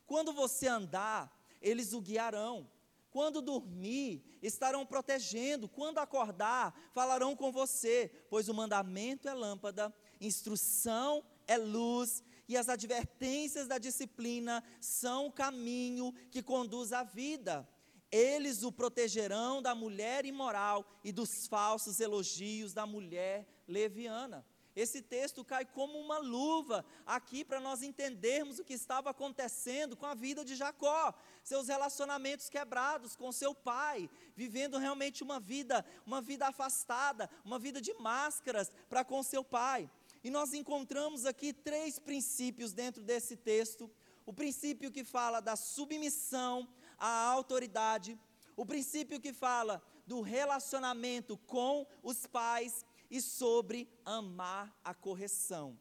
Quando 0.07 0.33
você 0.33 0.67
andar, 0.67 1.31
eles 1.61 1.93
o 1.93 2.01
guiarão 2.01 2.67
quando 3.11 3.43
dormir, 3.43 4.23
estarão 4.41 4.87
protegendo. 4.87 5.69
Quando 5.69 5.99
acordar, 5.99 6.75
falarão 6.93 7.35
com 7.35 7.51
você, 7.51 8.11
pois 8.31 8.49
o 8.49 8.55
mandamento 8.55 9.29
é 9.29 9.35
lâmpada, 9.35 9.93
instrução 10.21 11.25
é 11.47 11.59
luz, 11.59 12.23
e 12.51 12.57
as 12.57 12.69
advertências 12.69 13.69
da 13.69 13.79
disciplina 13.79 14.61
são 14.81 15.27
o 15.27 15.33
caminho 15.33 16.13
que 16.33 16.43
conduz 16.43 16.93
à 16.93 17.05
vida. 17.05 17.67
Eles 18.11 18.65
o 18.65 18.73
protegerão 18.73 19.63
da 19.63 19.73
mulher 19.73 20.27
imoral 20.27 20.85
e 21.05 21.13
dos 21.13 21.47
falsos 21.47 22.01
elogios 22.01 22.73
da 22.73 22.85
mulher 22.85 23.47
leviana. 23.69 24.45
Esse 24.75 25.01
texto 25.01 25.45
cai 25.45 25.65
como 25.65 25.97
uma 25.97 26.19
luva 26.19 26.85
aqui 27.07 27.45
para 27.45 27.61
nós 27.61 27.85
entendermos 27.85 28.59
o 28.59 28.65
que 28.65 28.75
estava 28.75 29.11
acontecendo 29.11 29.97
com 29.97 30.07
a 30.07 30.15
vida 30.15 30.45
de 30.45 30.57
Jacó, 30.57 31.15
seus 31.45 31.69
relacionamentos 31.69 32.49
quebrados 32.49 33.15
com 33.15 33.31
seu 33.31 33.55
pai, 33.55 34.11
vivendo 34.35 34.77
realmente 34.77 35.23
uma 35.23 35.39
vida, 35.39 35.87
uma 36.05 36.21
vida 36.21 36.49
afastada, 36.49 37.31
uma 37.45 37.61
vida 37.61 37.81
de 37.81 37.95
máscaras 37.95 38.73
para 38.89 39.05
com 39.05 39.23
seu 39.23 39.45
pai. 39.45 39.89
E 40.23 40.31
nós 40.31 40.53
encontramos 40.53 41.25
aqui 41.25 41.53
três 41.53 41.99
princípios 41.99 42.73
dentro 42.73 43.03
desse 43.03 43.37
texto: 43.37 43.91
o 44.27 44.33
princípio 44.33 44.91
que 44.91 45.05
fala 45.05 45.41
da 45.41 45.57
submissão 45.57 46.69
à 46.99 47.25
autoridade, 47.29 48.19
o 48.57 48.67
princípio 48.67 49.21
que 49.21 49.33
fala 49.33 49.83
do 50.07 50.21
relacionamento 50.21 51.37
com 51.47 51.87
os 52.03 52.27
pais 52.27 52.85
e 53.11 53.21
sobre 53.21 53.89
amar 54.05 54.79
a 54.85 54.93
correção. 54.93 55.79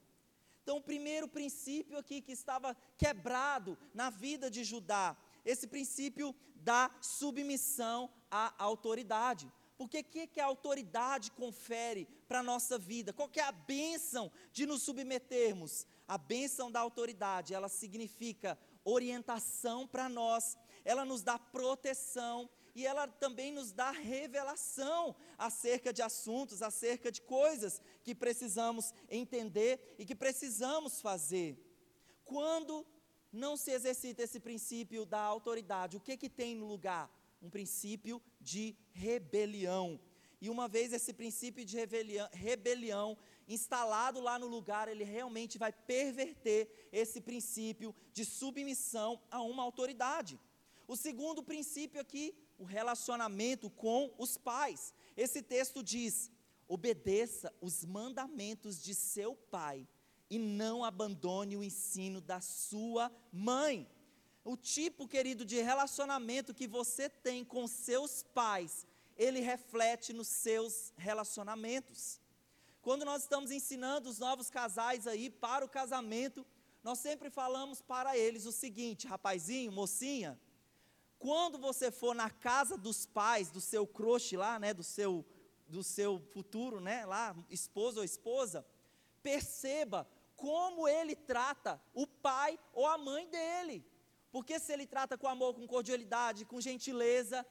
Então, 0.63 0.78
o 0.78 0.84
primeiro 0.84 1.28
princípio 1.28 1.97
aqui 1.97 2.21
que 2.21 2.32
estava 2.32 2.78
quebrado 2.97 3.78
na 3.93 4.10
vida 4.10 4.52
de 4.52 4.63
Judá, 4.63 5.17
esse 5.43 5.67
princípio 5.67 6.36
da 6.56 6.91
submissão 7.02 8.10
à 8.30 8.54
autoridade. 8.63 9.52
Porque 9.79 9.99
o 9.99 10.03
que, 10.03 10.27
que 10.27 10.41
a 10.41 10.45
autoridade 10.45 11.31
confere 11.31 12.05
para 12.27 12.39
a 12.39 12.43
nossa 12.43 12.77
vida? 12.77 13.13
Qual 13.13 13.29
é 13.33 13.39
a 13.39 13.53
bênção 13.53 14.29
de 14.51 14.65
nos 14.65 14.83
submetermos? 14.83 15.87
A 16.05 16.17
bênção 16.17 16.69
da 16.69 16.81
autoridade, 16.81 17.53
ela 17.53 17.69
significa 17.69 18.59
orientação 18.83 19.87
para 19.87 20.09
nós, 20.09 20.57
ela 20.83 21.05
nos 21.05 21.23
dá 21.23 21.39
proteção, 21.39 22.49
e 22.75 22.85
ela 22.85 23.07
também 23.07 23.53
nos 23.53 23.71
dá 23.71 23.91
revelação 23.91 25.15
acerca 25.37 25.93
de 25.93 26.01
assuntos, 26.01 26.61
acerca 26.61 27.09
de 27.09 27.21
coisas 27.21 27.81
que 28.03 28.13
precisamos 28.13 28.93
entender 29.09 29.95
e 29.97 30.05
que 30.05 30.13
precisamos 30.13 30.99
fazer. 30.99 31.57
Quando 32.25 32.85
não 33.31 33.55
se 33.55 33.71
exercita 33.71 34.23
esse 34.23 34.41
princípio 34.41 35.05
da 35.05 35.21
autoridade, 35.21 35.95
o 35.95 36.01
que 36.01 36.17
que 36.17 36.29
tem 36.29 36.53
no 36.53 36.67
lugar? 36.67 37.09
Um 37.41 37.49
princípio 37.49 38.21
de 38.39 38.75
rebelião. 38.91 39.99
E 40.41 40.49
uma 40.49 40.67
vez 40.67 40.93
esse 40.93 41.13
princípio 41.13 41.65
de 41.65 41.75
rebelião, 41.75 42.30
rebelião 42.32 43.17
instalado 43.47 44.21
lá 44.21 44.39
no 44.39 44.47
lugar, 44.47 44.88
ele 44.88 45.04
realmente 45.04 45.58
vai 45.58 45.71
perverter 45.71 46.89
esse 46.91 47.19
princípio 47.19 47.93
de 48.13 48.23
submissão 48.23 49.21
a 49.30 49.41
uma 49.41 49.63
autoridade. 49.63 50.39
O 50.88 50.95
segundo 50.95 51.43
princípio 51.43 51.99
aqui 51.99 52.34
o 52.60 52.65
relacionamento 52.65 53.69
com 53.69 54.13
os 54.17 54.38
pais. 54.38 54.93
Esse 55.15 55.41
texto 55.41 55.82
diz: 55.82 56.32
obedeça 56.67 57.54
os 57.62 57.86
mandamentos 57.86 58.82
de 58.82 58.93
seu 58.93 59.34
pai 59.36 59.88
e 60.30 60.38
não 60.38 60.84
abandone 60.84 61.58
o 61.58 61.63
ensino 61.63 62.21
da 62.21 62.41
sua 62.41 63.12
mãe. 63.32 63.88
O 64.43 64.56
tipo, 64.56 65.08
querido, 65.08 65.43
de 65.45 65.62
relacionamento 65.62 66.54
que 66.54 66.67
você 66.67 67.10
tem 67.10 67.43
com 67.43 67.67
seus 67.67 68.23
pais, 68.23 68.88
ele 69.17 69.41
reflete 69.41 70.13
nos 70.13 70.28
seus 70.28 70.93
relacionamentos. 70.97 72.21
Quando 72.82 73.04
nós 73.04 73.23
estamos 73.23 73.52
ensinando 73.52 74.10
os 74.10 74.19
novos 74.19 74.49
casais 74.49 75.06
aí 75.06 75.30
para 75.30 75.65
o 75.65 75.69
casamento, 75.69 76.45
nós 76.82 76.99
sempre 76.99 77.30
falamos 77.30 77.82
para 77.82 78.17
eles 78.17 78.45
o 78.45 78.52
seguinte, 78.52 79.06
rapazinho, 79.06 79.71
mocinha, 79.71 80.39
quando 81.19 81.58
você 81.58 81.91
for 81.91 82.15
na 82.15 82.30
casa 82.30 82.78
dos 82.78 83.06
pais, 83.06 83.52
do 83.52 83.60
seu 83.60 83.86
crush 83.86 84.38
lá, 84.38 84.58
né, 84.58 84.73
do 84.73 84.84
seu, 84.84 85.25
do 85.67 85.84
seu 85.84 86.21
futuro, 86.32 86.80
né, 86.80 87.06
lá, 87.06 87.36
esposo 87.49 87.99
ou 87.99 88.06
esposa, 88.06 88.65
perceba 89.21 90.10
como 90.38 90.88
ele 90.88 91.17
trata 91.17 91.82
o 91.93 92.08
pai 92.08 92.58
ou 92.71 92.88
a 92.88 92.97
mãe 92.97 93.28
dele. 93.28 93.86
Porque 94.31 94.59
se 94.59 94.71
ele 94.71 94.85
trata 94.85 95.17
com 95.17 95.27
amor, 95.27 95.53
com 95.53 95.67
cordialidade, 95.67 96.45
com 96.45 96.61
gentileza, 96.61 97.45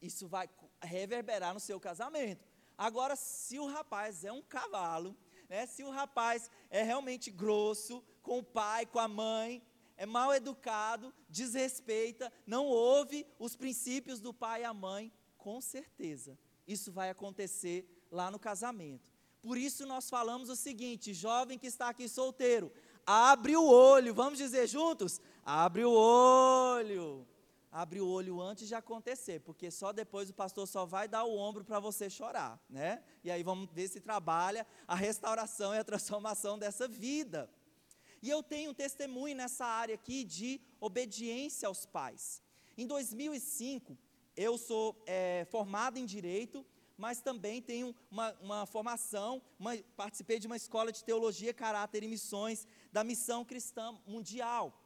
isso 0.00 0.28
vai 0.28 0.48
reverberar 0.82 1.54
no 1.54 1.60
seu 1.60 1.80
casamento. 1.80 2.44
Agora, 2.76 3.16
se 3.16 3.58
o 3.58 3.66
rapaz 3.66 4.24
é 4.24 4.32
um 4.32 4.42
cavalo, 4.42 5.16
né, 5.48 5.66
se 5.66 5.82
o 5.82 5.90
rapaz 5.90 6.50
é 6.70 6.82
realmente 6.82 7.30
grosso 7.30 8.04
com 8.22 8.38
o 8.38 8.44
pai, 8.44 8.86
com 8.86 8.98
a 8.98 9.08
mãe, 9.08 9.62
é 9.96 10.06
mal 10.06 10.32
educado, 10.32 11.12
desrespeita, 11.28 12.32
não 12.46 12.66
ouve 12.66 13.26
os 13.38 13.56
princípios 13.56 14.20
do 14.20 14.32
pai 14.32 14.62
e 14.62 14.64
a 14.64 14.74
mãe, 14.74 15.12
com 15.36 15.60
certeza 15.60 16.38
isso 16.68 16.92
vai 16.92 17.08
acontecer 17.08 17.88
lá 18.10 18.30
no 18.30 18.38
casamento. 18.38 19.08
Por 19.40 19.56
isso 19.56 19.86
nós 19.86 20.10
falamos 20.10 20.50
o 20.50 20.56
seguinte, 20.56 21.14
jovem 21.14 21.58
que 21.58 21.66
está 21.66 21.88
aqui 21.88 22.08
solteiro, 22.08 22.70
abre 23.06 23.56
o 23.56 23.64
olho, 23.64 24.12
vamos 24.12 24.38
dizer 24.38 24.66
juntos? 24.66 25.20
Abre 25.50 25.82
o 25.82 25.92
olho. 25.92 27.26
abre 27.72 28.02
o 28.02 28.06
olho 28.06 28.38
antes 28.38 28.68
de 28.68 28.74
acontecer, 28.74 29.40
porque 29.40 29.70
só 29.70 29.94
depois 29.94 30.28
o 30.28 30.34
pastor 30.34 30.68
só 30.68 30.84
vai 30.84 31.08
dar 31.08 31.24
o 31.24 31.38
ombro 31.38 31.64
para 31.64 31.80
você 31.80 32.10
chorar, 32.10 32.62
né? 32.68 33.02
E 33.24 33.30
aí 33.30 33.42
vamos 33.42 33.66
ver 33.72 33.88
se 33.88 33.98
trabalha 33.98 34.66
a 34.86 34.94
restauração 34.94 35.74
e 35.74 35.78
a 35.78 35.84
transformação 35.84 36.58
dessa 36.58 36.86
vida. 36.86 37.50
E 38.20 38.28
eu 38.28 38.42
tenho 38.42 38.72
um 38.72 38.74
testemunho 38.74 39.34
nessa 39.34 39.64
área 39.64 39.94
aqui 39.94 40.22
de 40.22 40.60
obediência 40.78 41.66
aos 41.66 41.86
pais. 41.86 42.42
Em 42.76 42.86
2005, 42.86 43.96
eu 44.36 44.58
sou 44.58 45.02
é, 45.06 45.46
formado 45.50 45.96
em 45.96 46.04
Direito, 46.04 46.62
mas 46.94 47.22
também 47.22 47.62
tenho 47.62 47.96
uma, 48.10 48.34
uma 48.42 48.66
formação, 48.66 49.40
uma, 49.58 49.74
participei 49.96 50.38
de 50.38 50.46
uma 50.46 50.56
escola 50.56 50.92
de 50.92 51.02
teologia, 51.02 51.54
caráter 51.54 52.02
e 52.02 52.08
missões 52.08 52.66
da 52.92 53.02
Missão 53.02 53.46
Cristã 53.46 53.98
Mundial. 54.06 54.78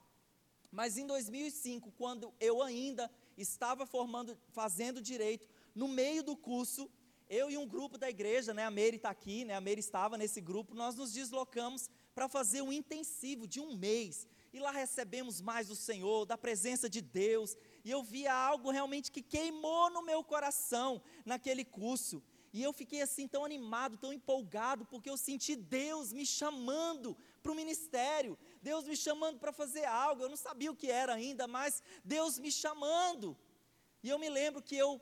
Mas 0.72 0.96
em 0.96 1.06
2005, 1.06 1.92
quando 1.98 2.32
eu 2.40 2.62
ainda 2.62 3.11
estava 3.37 3.85
formando, 3.85 4.37
fazendo 4.52 5.02
direito, 5.02 5.46
no 5.74 5.87
meio 5.87 6.22
do 6.22 6.35
curso, 6.35 6.90
eu 7.28 7.50
e 7.50 7.58
um 7.58 7.68
grupo 7.68 7.98
da 7.98 8.08
igreja, 8.08 8.54
né, 8.54 8.64
a 8.64 8.70
Meire 8.70 8.96
está 8.96 9.11
aqui, 9.11 9.44
né, 9.44 9.54
a 9.54 9.61
Meire 9.61 9.80
estava 9.80 10.16
nesse 10.16 10.40
grupo, 10.40 10.74
nós 10.74 10.94
nos 10.94 11.12
deslocamos 11.12 11.90
para 12.14 12.26
fazer 12.26 12.62
um 12.62 12.72
intensivo 12.72 13.46
de 13.46 13.61
um 13.61 13.76
mês. 13.76 14.26
E 14.52 14.58
lá 14.58 14.70
recebemos 14.70 15.40
mais 15.40 15.68
do 15.68 15.76
Senhor, 15.76 16.26
da 16.26 16.37
presença 16.37 16.88
de 16.88 17.00
Deus. 17.00 17.56
E 17.85 17.90
eu 17.90 18.02
via 18.02 18.35
algo 18.35 18.70
realmente 18.70 19.11
que 19.11 19.22
queimou 19.22 19.90
no 19.90 20.02
meu 20.02 20.22
coração 20.22 21.00
naquele 21.24 21.64
curso. 21.64 22.22
E 22.52 22.62
eu 22.62 22.70
fiquei 22.70 23.00
assim 23.00 23.26
tão 23.26 23.46
animado, 23.46 23.96
tão 23.96 24.12
empolgado, 24.12 24.85
porque 24.85 25.08
eu 25.08 25.16
senti 25.16 25.56
Deus 25.56 26.12
me 26.12 26.26
chamando 26.26 27.16
para 27.42 27.50
o 27.50 27.54
ministério, 27.54 28.38
Deus 28.62 28.87
me 28.87 28.96
chamando 28.96 29.38
para 29.38 29.53
fazer 29.53 29.85
algo. 29.85 30.22
Eu 30.22 30.29
não 30.29 30.37
sabia 30.37 30.70
o 30.70 30.77
que 30.77 30.90
era 30.90 31.14
ainda, 31.14 31.46
mas 31.48 31.83
Deus 32.05 32.38
me 32.38 32.51
chamando. 32.51 33.37
E 34.03 34.09
eu 34.09 34.18
me 34.18 34.31
lembro 34.31 34.62
que 34.62 34.77
eu 34.77 35.01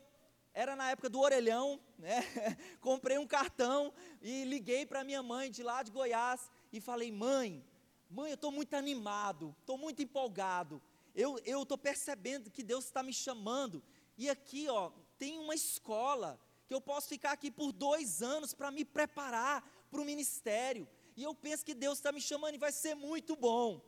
era 0.55 0.75
na 0.75 0.91
época 0.91 1.09
do 1.09 1.21
orelhão, 1.21 1.79
né? 1.99 2.23
Comprei 2.81 3.19
um 3.19 3.27
cartão 3.27 3.93
e 4.21 4.45
liguei 4.45 4.87
para 4.87 5.05
minha 5.05 5.23
mãe 5.23 5.51
de 5.51 5.63
lá 5.63 5.83
de 5.83 5.91
Goiás 5.91 6.51
e 6.73 6.81
falei: 6.81 7.13
"Mãe, 7.13 7.65
mãe, 8.09 8.31
eu 8.31 8.35
estou 8.35 8.51
muito 8.51 8.75
animado, 8.75 9.55
estou 9.61 9.77
muito 9.77 10.03
empolgado. 10.03 10.83
Eu 11.15 11.39
eu 11.45 11.63
estou 11.63 11.77
percebendo 11.77 12.51
que 12.51 12.63
Deus 12.63 12.87
está 12.87 13.03
me 13.03 13.13
chamando. 13.13 13.83
E 14.17 14.29
aqui, 14.29 14.69
ó, 14.69 14.91
tem 15.19 15.39
uma 15.39 15.55
escola 15.55 16.41
que 16.67 16.75
eu 16.75 16.81
posso 16.81 17.09
ficar 17.09 17.33
aqui 17.33 17.51
por 17.51 17.73
dois 17.73 18.23
anos 18.23 18.55
para 18.55 18.71
me 18.71 18.85
preparar 18.85 19.63
para 19.91 20.01
o 20.01 20.05
ministério. 20.05 20.89
E 21.21 21.23
eu 21.23 21.35
penso 21.35 21.67
que 21.67 21.75
Deus 21.75 21.99
está 21.99 22.11
me 22.11 22.21
chamando 22.29 22.55
e 22.55 22.65
vai 22.67 22.73
ser 22.73 22.95
muito 22.95 23.37
bom. 23.37 23.85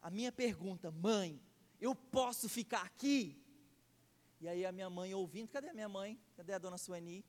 A 0.00 0.08
minha 0.08 0.32
pergunta, 0.32 0.90
mãe, 0.90 1.38
eu 1.78 1.94
posso 1.94 2.48
ficar 2.48 2.80
aqui? 2.80 3.38
E 4.40 4.48
aí 4.48 4.64
a 4.64 4.72
minha 4.72 4.88
mãe 4.88 5.12
ouvindo, 5.12 5.50
cadê 5.50 5.68
a 5.68 5.74
minha 5.74 5.88
mãe? 5.90 6.18
Cadê 6.34 6.54
a 6.54 6.58
dona 6.58 6.78
Sueni? 6.78 7.26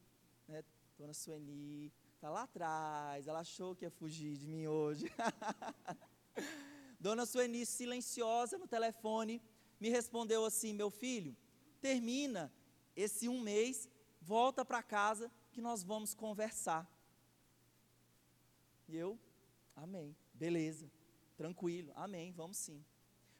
Né? 0.47 0.63
Dona 0.97 1.13
Sueni 1.13 1.91
está 2.15 2.29
lá 2.29 2.43
atrás, 2.43 3.27
ela 3.27 3.41
achou 3.41 3.75
que 3.75 3.83
ia 3.83 3.91
fugir 3.91 4.37
de 4.37 4.47
mim 4.47 4.65
hoje. 4.65 5.11
dona 6.97 7.25
Sueni, 7.25 7.65
silenciosa 7.65 8.57
no 8.57 8.65
telefone, 8.65 9.41
me 9.77 9.89
respondeu 9.89 10.45
assim: 10.45 10.71
meu 10.71 10.89
filho, 10.89 11.35
termina 11.81 12.49
esse 12.95 13.27
um 13.27 13.41
mês, 13.41 13.89
volta 14.21 14.63
para 14.63 14.81
casa 14.81 15.29
que 15.51 15.59
nós 15.59 15.83
vamos 15.83 16.13
conversar. 16.13 16.89
E 18.87 18.95
eu, 18.95 19.19
amém, 19.75 20.15
beleza, 20.33 20.91
tranquilo, 21.35 21.91
amém, 21.95 22.31
vamos 22.31 22.57
sim. 22.57 22.83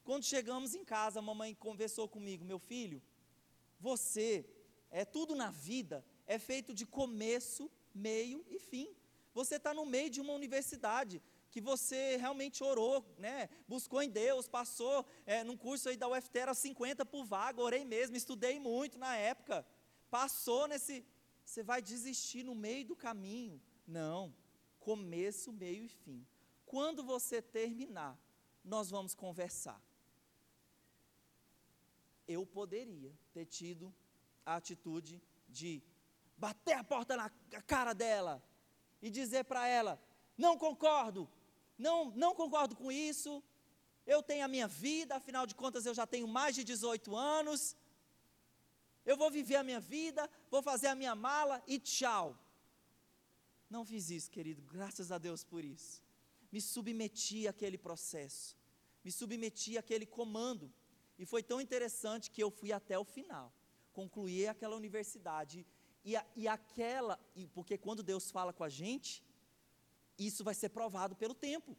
Quando 0.03 0.23
chegamos 0.23 0.75
em 0.75 0.83
casa, 0.83 1.19
a 1.19 1.21
mamãe 1.21 1.55
conversou 1.55 2.07
comigo, 2.07 2.43
meu 2.43 2.59
filho, 2.59 3.01
você, 3.79 4.45
é 4.91 5.05
tudo 5.05 5.35
na 5.35 5.49
vida, 5.49 6.05
é 6.25 6.37
feito 6.37 6.73
de 6.73 6.85
começo, 6.85 7.71
meio 7.93 8.45
e 8.49 8.59
fim. 8.59 8.93
Você 9.33 9.55
está 9.55 9.73
no 9.73 9.85
meio 9.85 10.09
de 10.09 10.21
uma 10.21 10.33
universidade 10.33 11.21
que 11.49 11.61
você 11.61 12.17
realmente 12.17 12.63
orou, 12.63 13.05
né? 13.17 13.47
buscou 13.67 14.01
em 14.01 14.09
Deus, 14.09 14.47
passou 14.47 15.05
é, 15.25 15.43
num 15.43 15.55
curso 15.55 15.87
aí 15.87 15.95
da 15.95 16.07
UFT, 16.07 16.37
era 16.37 16.53
50 16.53 17.05
por 17.05 17.25
vaga, 17.25 17.61
orei 17.61 17.85
mesmo, 17.85 18.15
estudei 18.15 18.59
muito 18.59 18.97
na 18.97 19.15
época. 19.15 19.65
Passou 20.09 20.67
nesse. 20.67 21.05
Você 21.45 21.61
vai 21.61 21.81
desistir 21.81 22.43
no 22.43 22.55
meio 22.55 22.85
do 22.85 22.95
caminho? 22.95 23.61
Não. 23.85 24.33
Começo, 24.89 25.51
meio 25.51 25.83
e 25.85 25.89
fim. 25.89 26.19
Quando 26.65 27.03
você 27.03 27.41
terminar, 27.41 28.13
nós 28.63 28.89
vamos 28.89 29.13
conversar 29.13 29.81
eu 32.27 32.45
poderia 32.45 33.11
ter 33.33 33.45
tido 33.45 33.93
a 34.45 34.55
atitude 34.55 35.21
de 35.47 35.81
bater 36.37 36.73
a 36.73 36.83
porta 36.83 37.15
na 37.15 37.29
cara 37.67 37.93
dela 37.93 38.43
e 39.01 39.09
dizer 39.09 39.43
para 39.45 39.67
ela: 39.67 40.01
não 40.37 40.57
concordo, 40.57 41.29
não, 41.77 42.11
não 42.11 42.33
concordo 42.33 42.75
com 42.75 42.91
isso, 42.91 43.43
eu 44.05 44.21
tenho 44.21 44.45
a 44.45 44.47
minha 44.47 44.67
vida, 44.67 45.15
afinal 45.15 45.45
de 45.45 45.55
contas 45.55 45.85
eu 45.85 45.93
já 45.93 46.07
tenho 46.07 46.27
mais 46.27 46.55
de 46.55 46.63
18 46.63 47.15
anos, 47.15 47.75
eu 49.05 49.17
vou 49.17 49.29
viver 49.29 49.57
a 49.57 49.63
minha 49.63 49.79
vida, 49.79 50.29
vou 50.49 50.61
fazer 50.61 50.87
a 50.87 50.95
minha 50.95 51.15
mala 51.15 51.61
e 51.67 51.79
tchau. 51.79 52.37
Não 53.73 53.83
fiz 53.83 54.11
isso, 54.11 54.29
querido, 54.29 54.61
graças 54.75 55.11
a 55.11 55.17
Deus 55.17 55.43
por 55.43 55.65
isso. 55.65 55.93
Me 56.51 56.61
submeti 56.61 57.47
àquele 57.47 57.77
processo, 57.87 58.55
me 59.03 59.11
submeti 59.11 59.79
àquele 59.79 60.05
comando. 60.05 60.71
E 61.17 61.25
foi 61.25 61.41
tão 61.41 61.59
interessante 61.59 62.29
que 62.29 62.43
eu 62.43 62.51
fui 62.51 62.71
até 62.71 62.99
o 62.99 63.03
final, 63.15 63.51
concluí 63.91 64.47
aquela 64.47 64.75
universidade. 64.75 65.65
E, 66.05 66.15
a, 66.15 66.23
e 66.35 66.47
aquela, 66.47 67.19
e 67.35 67.47
porque 67.47 67.75
quando 67.75 68.03
Deus 68.03 68.29
fala 68.29 68.53
com 68.53 68.63
a 68.63 68.69
gente, 68.69 69.23
isso 70.19 70.43
vai 70.43 70.53
ser 70.53 70.69
provado 70.69 71.15
pelo 71.15 71.33
tempo. 71.33 71.75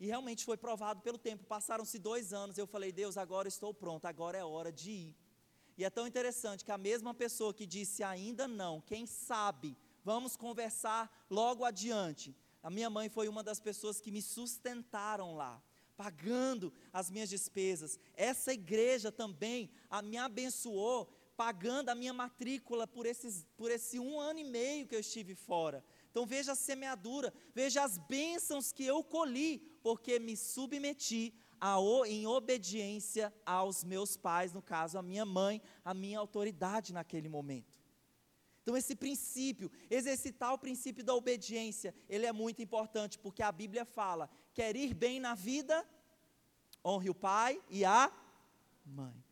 E 0.00 0.06
realmente 0.06 0.42
foi 0.42 0.56
provado 0.56 1.02
pelo 1.02 1.18
tempo. 1.18 1.44
Passaram-se 1.44 1.98
dois 1.98 2.32
anos, 2.32 2.56
eu 2.56 2.66
falei, 2.66 2.92
Deus, 2.92 3.18
agora 3.18 3.46
estou 3.46 3.74
pronto, 3.74 4.06
agora 4.06 4.38
é 4.38 4.44
hora 4.44 4.72
de 4.72 4.90
ir. 4.90 5.16
E 5.76 5.84
é 5.84 5.90
tão 5.90 6.06
interessante 6.06 6.64
que 6.64 6.72
a 6.72 6.78
mesma 6.78 7.12
pessoa 7.12 7.52
que 7.52 7.66
disse 7.66 8.02
ainda 8.02 8.48
não, 8.48 8.80
quem 8.80 9.04
sabe, 9.04 9.76
vamos 10.06 10.36
conversar 10.36 11.04
logo 11.28 11.64
adiante. 11.64 12.28
A 12.62 12.70
minha 12.70 12.88
mãe 12.88 13.08
foi 13.08 13.26
uma 13.26 13.42
das 13.42 13.58
pessoas 13.58 14.00
que 14.00 14.12
me 14.12 14.22
sustentaram 14.22 15.34
lá 15.34 15.60
pagando 15.96 16.72
as 16.92 17.10
minhas 17.10 17.28
despesas. 17.28 17.98
Essa 18.14 18.52
igreja 18.52 19.10
também 19.10 19.70
a, 19.90 20.02
me 20.02 20.18
abençoou, 20.18 21.06
pagando 21.36 21.88
a 21.88 21.94
minha 21.94 22.12
matrícula 22.12 22.86
por, 22.86 23.04
esses, 23.06 23.46
por 23.56 23.70
esse 23.70 23.98
um 23.98 24.20
ano 24.20 24.38
e 24.38 24.44
meio 24.44 24.86
que 24.86 24.94
eu 24.94 25.00
estive 25.00 25.34
fora. 25.34 25.82
Então 26.10 26.24
veja 26.26 26.52
a 26.52 26.54
semeadura, 26.54 27.32
veja 27.54 27.82
as 27.82 27.98
bênçãos 27.98 28.72
que 28.72 28.84
eu 28.84 29.02
colhi, 29.02 29.58
porque 29.82 30.18
me 30.18 30.36
submeti 30.36 31.34
a, 31.60 31.76
em 32.06 32.26
obediência 32.26 33.34
aos 33.44 33.82
meus 33.82 34.16
pais, 34.16 34.52
no 34.52 34.62
caso 34.62 34.98
a 34.98 35.02
minha 35.02 35.24
mãe, 35.24 35.60
a 35.84 35.92
minha 35.92 36.18
autoridade 36.18 36.92
naquele 36.92 37.28
momento. 37.28 37.75
Então, 38.66 38.76
esse 38.76 38.96
princípio, 38.96 39.70
exercitar 39.88 40.52
o 40.52 40.58
princípio 40.58 41.04
da 41.04 41.14
obediência, 41.14 41.94
ele 42.08 42.26
é 42.26 42.32
muito 42.32 42.60
importante, 42.60 43.16
porque 43.16 43.40
a 43.40 43.52
Bíblia 43.52 43.84
fala: 43.84 44.28
quer 44.52 44.74
ir 44.74 44.92
bem 44.92 45.20
na 45.20 45.36
vida, 45.36 45.88
honre 46.84 47.08
o 47.08 47.14
pai 47.14 47.62
e 47.70 47.84
a 47.84 48.12
mãe. 48.84 49.24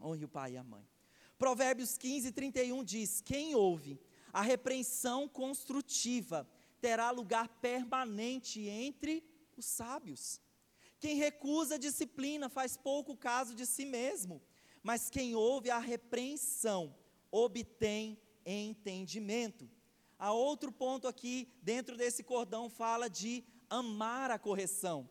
Honre 0.00 0.24
o 0.24 0.28
pai 0.28 0.52
e 0.52 0.56
a 0.56 0.62
mãe. 0.62 0.88
Provérbios 1.36 1.98
15, 1.98 2.30
31 2.30 2.84
diz: 2.84 3.20
Quem 3.20 3.56
ouve 3.56 4.00
a 4.32 4.40
repreensão 4.40 5.26
construtiva 5.26 6.48
terá 6.80 7.10
lugar 7.10 7.48
permanente 7.60 8.60
entre 8.68 9.20
os 9.56 9.66
sábios. 9.66 10.40
Quem 11.00 11.16
recusa 11.16 11.74
a 11.74 11.78
disciplina 11.78 12.48
faz 12.48 12.76
pouco 12.76 13.16
caso 13.16 13.52
de 13.52 13.66
si 13.66 13.84
mesmo, 13.84 14.40
mas 14.80 15.10
quem 15.10 15.34
ouve 15.34 15.70
a 15.70 15.80
repreensão 15.80 16.94
obtém 17.32 18.16
entendimento. 18.52 19.68
Há 20.18 20.32
outro 20.32 20.72
ponto 20.72 21.06
aqui, 21.06 21.48
dentro 21.62 21.96
desse 21.96 22.22
cordão, 22.22 22.68
fala 22.68 23.08
de 23.08 23.44
amar 23.70 24.30
a 24.30 24.38
correção. 24.38 25.08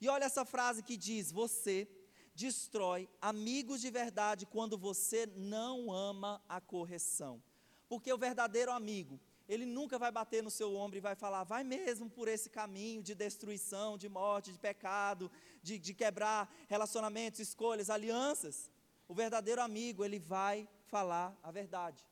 E 0.00 0.08
olha 0.08 0.24
essa 0.24 0.44
frase 0.44 0.82
que 0.82 0.96
diz: 0.96 1.32
Você 1.32 1.88
destrói 2.34 3.08
amigos 3.20 3.80
de 3.80 3.90
verdade 3.90 4.46
quando 4.46 4.76
você 4.76 5.26
não 5.34 5.92
ama 5.92 6.42
a 6.48 6.60
correção. 6.60 7.42
Porque 7.88 8.12
o 8.12 8.18
verdadeiro 8.18 8.72
amigo, 8.72 9.20
ele 9.48 9.66
nunca 9.66 9.98
vai 9.98 10.10
bater 10.10 10.42
no 10.42 10.50
seu 10.50 10.74
ombro 10.74 10.96
e 10.96 11.00
vai 11.00 11.14
falar, 11.14 11.44
vai 11.44 11.62
mesmo 11.62 12.08
por 12.08 12.28
esse 12.28 12.48
caminho 12.48 13.02
de 13.02 13.14
destruição, 13.14 13.98
de 13.98 14.08
morte, 14.08 14.52
de 14.52 14.58
pecado, 14.58 15.30
de, 15.62 15.78
de 15.78 15.94
quebrar 15.94 16.52
relacionamentos, 16.66 17.40
escolhas, 17.40 17.90
alianças. 17.90 18.70
O 19.06 19.14
verdadeiro 19.14 19.60
amigo, 19.60 20.04
ele 20.04 20.18
vai 20.18 20.68
falar 20.86 21.38
a 21.42 21.50
verdade. 21.50 22.04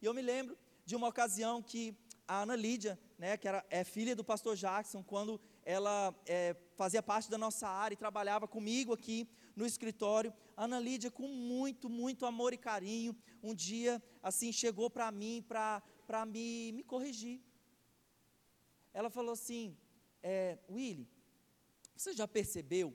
E 0.00 0.06
eu 0.06 0.14
me 0.14 0.22
lembro 0.22 0.56
de 0.84 0.96
uma 0.96 1.08
ocasião 1.08 1.62
que 1.62 1.94
a 2.26 2.42
Ana 2.42 2.56
Lídia, 2.56 2.98
né, 3.18 3.36
que 3.36 3.46
era, 3.46 3.64
é 3.68 3.84
filha 3.84 4.16
do 4.16 4.24
pastor 4.24 4.56
Jackson, 4.56 5.02
quando 5.02 5.40
ela 5.64 6.14
é, 6.26 6.56
fazia 6.74 7.02
parte 7.02 7.30
da 7.30 7.36
nossa 7.36 7.68
área 7.68 7.94
e 7.94 7.98
trabalhava 7.98 8.48
comigo 8.48 8.92
aqui 8.92 9.28
no 9.54 9.66
escritório. 9.66 10.32
Ana 10.56 10.80
Lídia, 10.80 11.10
com 11.10 11.28
muito, 11.28 11.88
muito 11.88 12.24
amor 12.24 12.52
e 12.52 12.56
carinho, 12.56 13.14
um 13.42 13.54
dia, 13.54 14.02
assim, 14.22 14.52
chegou 14.52 14.88
para 14.88 15.10
mim 15.10 15.44
para 15.46 15.82
me, 16.26 16.72
me 16.72 16.82
corrigir. 16.82 17.40
Ela 18.94 19.10
falou 19.10 19.32
assim: 19.32 19.76
é, 20.22 20.58
Willy, 20.68 21.08
você 21.94 22.12
já 22.12 22.26
percebeu 22.26 22.94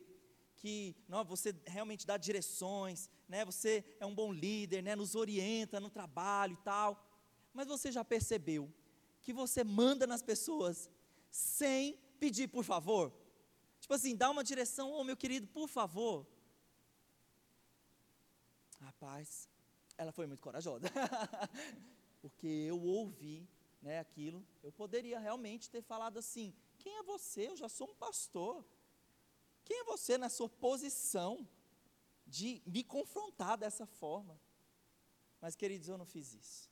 que 0.65 0.95
não, 1.07 1.23
você 1.23 1.55
realmente 1.67 2.07
dá 2.07 2.17
direções, 2.17 3.07
né, 3.29 3.45
você 3.45 3.85
é 3.99 4.05
um 4.05 4.15
bom 4.15 4.33
líder, 4.33 4.81
né, 4.81 4.95
nos 4.95 5.13
orienta 5.13 5.79
no 5.79 5.91
trabalho 5.91 6.53
e 6.53 6.63
tal, 6.63 7.07
mas 7.53 7.67
você 7.67 7.91
já 7.91 8.03
percebeu 8.03 8.73
que 9.21 9.31
você 9.31 9.63
manda 9.63 10.07
nas 10.07 10.23
pessoas 10.23 10.89
sem 11.29 11.99
pedir 12.19 12.47
por 12.47 12.63
favor? 12.63 13.13
Tipo 13.79 13.93
assim, 13.93 14.15
dá 14.15 14.27
uma 14.31 14.43
direção, 14.43 14.91
ô 14.91 15.01
oh, 15.01 15.03
meu 15.03 15.15
querido, 15.15 15.45
por 15.45 15.67
favor. 15.67 16.25
Rapaz, 18.81 19.47
ela 19.95 20.11
foi 20.11 20.25
muito 20.25 20.41
corajosa. 20.41 20.87
Porque 22.23 22.47
eu 22.47 22.81
ouvi 22.81 23.47
né, 23.83 23.99
aquilo, 23.99 24.43
eu 24.63 24.71
poderia 24.71 25.19
realmente 25.19 25.69
ter 25.69 25.83
falado 25.83 26.17
assim: 26.17 26.55
quem 26.79 26.97
é 26.97 27.03
você? 27.03 27.49
Eu 27.49 27.55
já 27.55 27.69
sou 27.69 27.91
um 27.91 27.95
pastor. 27.95 28.65
Quem 29.65 29.81
é 29.81 29.83
você 29.83 30.17
na 30.17 30.29
sua 30.29 30.47
posição 30.47 31.45
de 32.25 32.61
me 32.65 32.83
confrontar 32.83 33.57
dessa 33.57 33.85
forma? 33.85 34.39
Mas, 35.41 35.55
queridos, 35.55 35.89
eu 35.89 35.97
não 35.97 36.05
fiz 36.05 36.33
isso. 36.33 36.69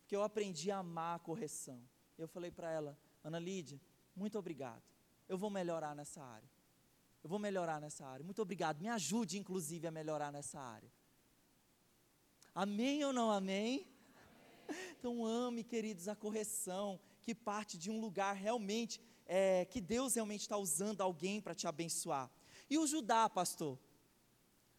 Porque 0.00 0.16
eu 0.16 0.22
aprendi 0.22 0.70
a 0.70 0.78
amar 0.78 1.16
a 1.16 1.18
correção. 1.18 1.82
Eu 2.16 2.28
falei 2.28 2.50
para 2.50 2.70
ela, 2.70 2.96
Ana 3.22 3.38
Lídia, 3.38 3.80
muito 4.14 4.38
obrigado. 4.38 4.82
Eu 5.28 5.36
vou 5.36 5.50
melhorar 5.50 5.94
nessa 5.94 6.22
área. 6.22 6.48
Eu 7.22 7.28
vou 7.28 7.38
melhorar 7.38 7.80
nessa 7.80 8.06
área. 8.06 8.24
Muito 8.24 8.40
obrigado. 8.40 8.80
Me 8.80 8.88
ajude, 8.88 9.38
inclusive, 9.38 9.86
a 9.86 9.90
melhorar 9.90 10.30
nessa 10.30 10.60
área. 10.60 10.90
Amém 12.54 13.04
ou 13.04 13.12
não 13.12 13.30
amém? 13.30 13.88
Então, 14.98 15.26
ame, 15.26 15.64
queridos, 15.64 16.08
a 16.08 16.14
correção 16.14 17.00
que 17.20 17.34
parte 17.34 17.76
de 17.76 17.90
um 17.90 18.00
lugar 18.00 18.34
realmente, 18.34 19.00
é, 19.26 19.64
que 19.64 19.80
Deus 19.80 20.14
realmente 20.14 20.42
está 20.42 20.56
usando 20.56 21.00
alguém 21.00 21.40
para 21.40 21.54
te 21.54 21.66
abençoar. 21.66 22.30
E 22.68 22.78
o 22.78 22.86
Judá, 22.86 23.28
pastor? 23.28 23.78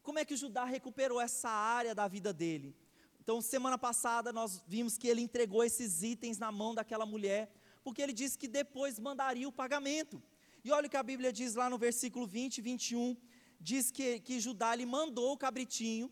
Como 0.02 0.20
é 0.20 0.26
que 0.26 0.34
o 0.34 0.38
Judá 0.38 0.66
recuperou 0.66 1.20
essa 1.20 1.50
área 1.50 1.96
da 1.96 2.08
vida 2.08 2.32
dele? 2.32 2.76
Então, 3.20 3.42
semana 3.42 3.78
passada 3.78 4.32
nós 4.32 4.64
vimos 4.68 4.98
que 4.98 5.08
ele 5.08 5.22
entregou 5.22 5.64
esses 5.64 6.04
itens 6.04 6.38
na 6.38 6.52
mão 6.52 6.76
daquela 6.76 7.06
mulher, 7.06 7.52
porque 7.84 8.02
ele 8.02 8.14
disse 8.14 8.38
que 8.38 8.48
depois 8.48 9.00
mandaria 9.00 9.48
o 9.48 9.52
pagamento. 9.52 10.22
E 10.64 10.72
olha 10.72 10.88
o 10.88 10.90
que 10.90 10.98
a 10.98 11.04
Bíblia 11.04 11.34
diz 11.34 11.56
lá 11.56 11.70
no 11.70 11.78
versículo 11.78 12.28
20 12.28 12.60
e 12.60 12.62
21, 12.62 13.18
diz 13.60 13.90
que, 13.90 14.20
que 14.20 14.40
Judá 14.40 14.76
lhe 14.76 14.86
mandou 14.86 15.34
o 15.34 15.38
cabritinho, 15.38 16.12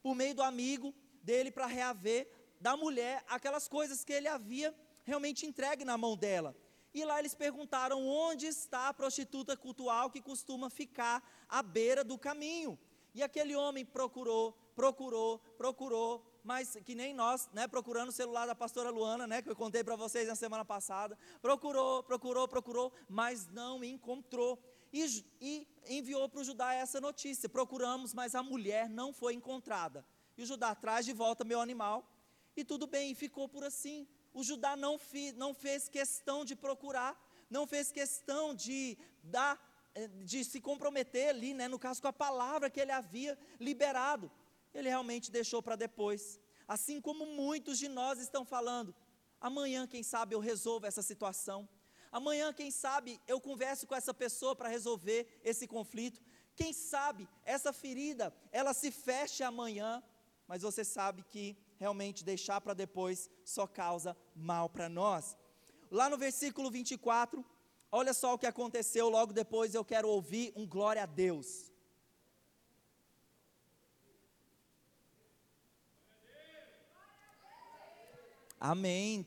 por 0.00 0.14
meio 0.14 0.34
do 0.36 0.42
amigo 0.42 0.94
dele, 1.22 1.50
para 1.50 1.66
reaver 1.66 2.28
da 2.60 2.76
mulher 2.76 3.24
aquelas 3.28 3.66
coisas 3.66 4.04
que 4.04 4.12
ele 4.12 4.28
havia 4.28 4.74
realmente 5.04 5.46
entregue 5.46 5.84
na 5.84 5.98
mão 5.98 6.16
dela. 6.16 6.56
E 6.96 7.04
lá 7.04 7.18
eles 7.18 7.34
perguntaram 7.34 8.08
onde 8.08 8.46
está 8.46 8.88
a 8.88 8.94
prostituta 8.94 9.54
cultual 9.54 10.08
que 10.08 10.18
costuma 10.18 10.70
ficar 10.70 11.22
à 11.46 11.62
beira 11.62 12.02
do 12.02 12.16
caminho. 12.16 12.78
E 13.14 13.22
aquele 13.22 13.54
homem 13.54 13.84
procurou, 13.84 14.56
procurou, 14.74 15.38
procurou, 15.58 16.24
mas 16.42 16.74
que 16.86 16.94
nem 16.94 17.12
nós, 17.12 17.50
né, 17.52 17.68
procurando 17.68 18.08
o 18.08 18.12
celular 18.12 18.46
da 18.46 18.54
pastora 18.54 18.88
Luana, 18.88 19.26
né, 19.26 19.42
que 19.42 19.50
eu 19.50 19.54
contei 19.54 19.84
para 19.84 19.94
vocês 19.94 20.26
na 20.26 20.34
semana 20.34 20.64
passada, 20.64 21.18
procurou, 21.42 22.02
procurou, 22.02 22.48
procurou, 22.48 22.90
mas 23.06 23.46
não 23.48 23.84
encontrou. 23.84 24.58
E, 24.90 25.04
e 25.38 25.68
enviou 25.86 26.26
para 26.30 26.40
o 26.40 26.44
Judá 26.44 26.72
essa 26.72 26.98
notícia: 26.98 27.46
procuramos, 27.46 28.14
mas 28.14 28.34
a 28.34 28.42
mulher 28.42 28.88
não 28.88 29.12
foi 29.12 29.34
encontrada. 29.34 30.02
E 30.34 30.42
o 30.42 30.46
Judá 30.46 30.74
traz 30.74 31.04
de 31.04 31.12
volta 31.12 31.44
meu 31.44 31.60
animal, 31.60 32.10
e 32.56 32.64
tudo 32.64 32.86
bem, 32.86 33.14
ficou 33.14 33.46
por 33.50 33.64
assim 33.64 34.08
o 34.36 34.42
Judá 34.44 34.76
não, 34.76 34.98
fi, 34.98 35.32
não 35.32 35.54
fez 35.54 35.88
questão 35.88 36.44
de 36.44 36.54
procurar, 36.54 37.12
não 37.48 37.66
fez 37.66 37.90
questão 37.90 38.54
de 38.54 38.98
dar, 39.22 39.54
eh, 39.94 40.08
de 40.32 40.44
se 40.44 40.60
comprometer 40.60 41.30
ali, 41.30 41.54
né, 41.54 41.66
no 41.68 41.78
caso 41.78 42.02
com 42.02 42.08
a 42.08 42.12
palavra 42.12 42.68
que 42.68 42.78
ele 42.78 42.92
havia 42.92 43.38
liberado. 43.58 44.30
Ele 44.74 44.90
realmente 44.90 45.30
deixou 45.30 45.62
para 45.62 45.74
depois. 45.74 46.38
Assim 46.68 47.00
como 47.00 47.24
muitos 47.24 47.78
de 47.78 47.88
nós 47.88 48.18
estão 48.18 48.44
falando, 48.44 48.94
amanhã, 49.40 49.86
quem 49.86 50.02
sabe, 50.02 50.34
eu 50.34 50.40
resolvo 50.50 50.84
essa 50.84 51.00
situação. 51.00 51.66
Amanhã, 52.12 52.52
quem 52.52 52.70
sabe, 52.70 53.18
eu 53.26 53.40
converso 53.40 53.86
com 53.86 53.94
essa 53.94 54.12
pessoa 54.12 54.54
para 54.54 54.68
resolver 54.68 55.40
esse 55.42 55.66
conflito. 55.66 56.20
Quem 56.54 56.74
sabe 56.74 57.26
essa 57.42 57.72
ferida, 57.72 58.34
ela 58.52 58.74
se 58.74 58.90
feche 58.90 59.42
amanhã, 59.42 60.02
mas 60.46 60.60
você 60.60 60.84
sabe 60.84 61.22
que 61.22 61.56
realmente 61.78 62.24
deixar 62.24 62.60
para 62.60 62.74
depois 62.74 63.30
só 63.44 63.66
causa 63.66 64.16
mal 64.34 64.68
para 64.68 64.88
nós. 64.88 65.36
Lá 65.90 66.08
no 66.08 66.16
versículo 66.16 66.70
24, 66.70 67.44
olha 67.92 68.12
só 68.12 68.34
o 68.34 68.38
que 68.38 68.46
aconteceu 68.46 69.08
logo 69.08 69.32
depois, 69.32 69.74
eu 69.74 69.84
quero 69.84 70.08
ouvir 70.08 70.52
um 70.56 70.66
glória 70.66 71.02
a 71.02 71.06
Deus. 71.06 71.70
Amém. 78.58 79.26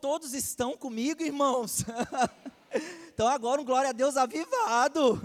todos 0.00 0.34
estão 0.34 0.76
comigo, 0.76 1.22
irmãos. 1.22 1.84
então 3.08 3.26
agora 3.26 3.60
um 3.60 3.64
glória 3.64 3.90
a 3.90 3.92
Deus 3.92 4.16
avivado. 4.16 5.20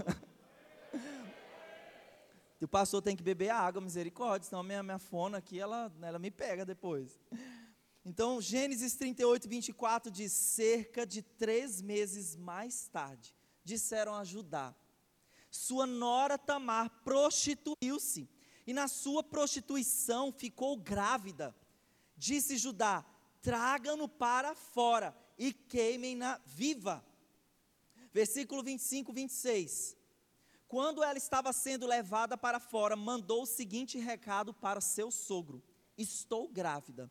E 2.60 2.64
o 2.64 2.68
pastor 2.68 3.00
tem 3.00 3.14
que 3.14 3.22
beber 3.22 3.50
água, 3.50 3.80
misericórdia, 3.80 4.48
senão 4.48 4.60
a 4.60 4.64
minha, 4.64 4.82
minha 4.82 4.98
fona 4.98 5.38
aqui, 5.38 5.60
ela, 5.60 5.92
ela 6.02 6.18
me 6.18 6.30
pega 6.30 6.64
depois. 6.64 7.20
Então, 8.04 8.40
Gênesis 8.40 8.94
38, 8.94 9.48
24 9.48 10.10
diz: 10.10 10.32
cerca 10.32 11.06
de 11.06 11.22
três 11.22 11.80
meses 11.82 12.34
mais 12.34 12.88
tarde, 12.88 13.34
disseram 13.62 14.14
a 14.14 14.24
Judá: 14.24 14.74
sua 15.50 15.86
nora 15.86 16.38
Tamar 16.38 16.90
prostituiu-se, 17.04 18.28
e 18.66 18.72
na 18.72 18.88
sua 18.88 19.22
prostituição 19.22 20.32
ficou 20.32 20.76
grávida. 20.76 21.54
Disse 22.16 22.56
Judá: 22.56 23.04
traga-no 23.42 24.08
para 24.08 24.54
fora 24.54 25.16
e 25.36 25.52
queimem-na 25.52 26.40
viva. 26.46 27.04
Versículo 28.12 28.62
25, 28.62 29.12
26. 29.12 29.97
Quando 30.68 31.02
ela 31.02 31.16
estava 31.16 31.50
sendo 31.50 31.86
levada 31.86 32.36
para 32.36 32.60
fora, 32.60 32.94
mandou 32.94 33.42
o 33.44 33.46
seguinte 33.46 33.98
recado 33.98 34.52
para 34.52 34.82
seu 34.82 35.10
sogro: 35.10 35.62
Estou 35.96 36.46
grávida, 36.46 37.10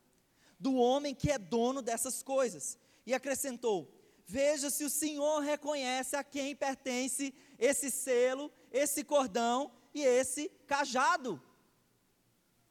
do 0.60 0.76
homem 0.76 1.12
que 1.12 1.28
é 1.28 1.36
dono 1.36 1.82
dessas 1.82 2.22
coisas. 2.22 2.78
E 3.04 3.12
acrescentou: 3.12 3.92
Veja 4.24 4.70
se 4.70 4.84
o 4.84 4.90
senhor 4.90 5.40
reconhece 5.40 6.14
a 6.14 6.22
quem 6.22 6.54
pertence 6.54 7.34
esse 7.58 7.90
selo, 7.90 8.52
esse 8.70 9.02
cordão 9.02 9.72
e 9.92 10.02
esse 10.02 10.48
cajado. 10.64 11.42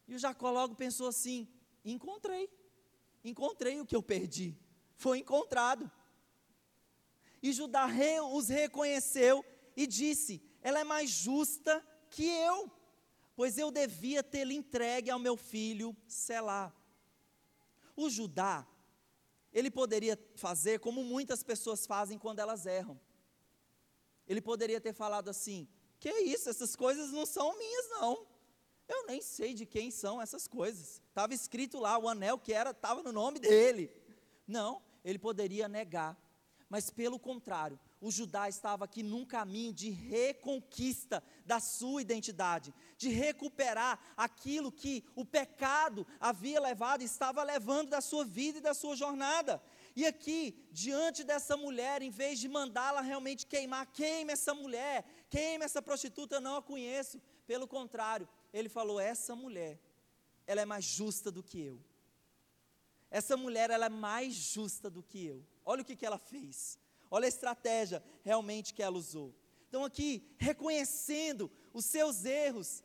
E 0.08 0.15
o 0.15 0.19
Jacó 0.19 0.52
logo 0.52 0.73
pensou 0.73 1.10
assim: 1.10 1.50
Encontrei, 1.84 2.50
encontrei 3.26 3.82
o 3.82 3.86
que 3.86 3.95
eu 3.95 4.02
perdi, 4.02 4.58
foi 4.95 5.19
encontrado. 5.19 5.91
E 7.43 7.52
Judá 7.52 7.88
os 8.32 8.47
reconheceu 8.47 9.43
e 9.76 9.86
disse: 9.86 10.47
ela 10.62 10.80
é 10.80 10.84
mais 10.84 11.10
justa 11.10 11.86
que 12.10 12.26
eu, 12.26 12.72
pois 13.36 13.58
eu 13.58 13.72
devia 13.72 14.24
tê-la 14.24 14.54
entregue 14.54 15.10
ao 15.10 15.20
meu 15.20 15.38
filho 15.38 15.96
Selá. 16.08 16.74
O 17.96 18.10
Judá, 18.10 18.67
ele 19.52 19.72
poderia 19.72 20.20
fazer 20.36 20.80
como 20.80 21.04
muitas 21.04 21.43
pessoas 21.43 21.86
fazem 21.86 22.17
quando 22.17 22.39
elas 22.39 22.65
erram. 22.65 23.00
Ele 24.28 24.41
poderia 24.41 24.80
ter 24.82 24.93
falado 24.93 25.30
assim: 25.30 25.67
que 26.00 26.12
isso, 26.12 26.50
essas 26.50 26.76
coisas 26.76 27.12
não 27.12 27.26
são 27.26 27.58
minhas, 27.58 27.89
não. 27.89 28.28
Eu 28.88 29.06
nem 29.06 29.22
sei 29.22 29.54
de 29.54 29.65
quem 29.65 29.91
são 29.91 30.22
essas 30.22 30.48
coisas. 30.48 31.02
Estava 31.10 31.34
escrito 31.34 31.80
lá, 31.80 31.98
o 31.98 32.08
anel 32.08 32.38
que 32.38 32.54
era, 32.54 32.72
estava 32.72 33.04
no 33.04 33.12
nome 33.12 33.39
dele. 33.39 33.91
Não, 34.46 34.82
ele 35.04 35.20
poderia 35.20 35.67
negar. 35.67 36.17
Mas 36.70 36.89
pelo 36.89 37.20
contrário, 37.20 37.80
o 38.00 38.12
Judá 38.12 38.48
estava 38.48 38.86
aqui 38.86 39.02
num 39.02 39.26
caminho 39.26 39.74
de 39.74 39.90
reconquista 39.90 41.24
da 41.46 41.60
sua 41.60 42.02
identidade, 42.02 42.74
de 42.96 43.10
recuperar 43.10 44.00
aquilo 44.16 44.72
que 44.72 45.04
o 45.16 45.26
pecado 45.26 46.06
havia 46.20 46.60
levado, 46.60 47.02
estava 47.02 47.44
levando 47.44 47.90
da 47.90 48.00
sua 48.00 48.24
vida 48.24 48.60
e 48.60 48.62
da 48.62 48.74
sua 48.74 48.96
jornada. 48.96 49.62
E 49.96 50.06
aqui, 50.06 50.68
diante 50.72 51.24
dessa 51.24 51.58
mulher, 51.58 52.04
em 52.04 52.12
vez 52.12 52.40
de 52.40 52.48
mandá-la 52.48 53.02
realmente 53.02 53.48
queimar, 53.48 53.88
queime 53.88 54.34
essa 54.34 54.54
mulher, 54.54 55.04
queime 55.28 55.66
essa 55.66 55.82
prostituta, 55.82 56.40
não 56.40 56.58
a 56.58 56.62
conheço. 56.62 57.20
Pelo 57.48 57.68
contrário, 57.68 58.30
ele 58.54 58.70
falou: 58.70 59.00
essa 59.00 59.36
mulher, 59.36 59.80
ela 60.46 60.62
é 60.62 60.66
mais 60.66 60.86
justa 60.86 61.32
do 61.32 61.42
que 61.42 61.60
eu. 61.60 61.84
Essa 63.10 63.36
mulher, 63.36 63.72
ela 63.72 63.88
é 63.88 63.90
mais 63.90 64.36
justa 64.36 64.88
do 64.88 65.02
que 65.02 65.26
eu. 65.26 65.44
Olha 65.66 65.82
o 65.82 65.86
que, 65.86 65.96
que 65.96 66.06
ela 66.06 66.20
fez 66.20 66.78
Olha 67.10 67.26
a 67.26 67.28
estratégia 67.30 68.04
realmente 68.24 68.74
que 68.74 68.84
ela 68.84 68.98
usou. 68.98 69.34
Então, 69.67 69.84
aqui, 69.84 70.24
reconhecendo 70.38 71.52
os 71.74 71.86
seus 71.86 72.26
erros, 72.26 72.84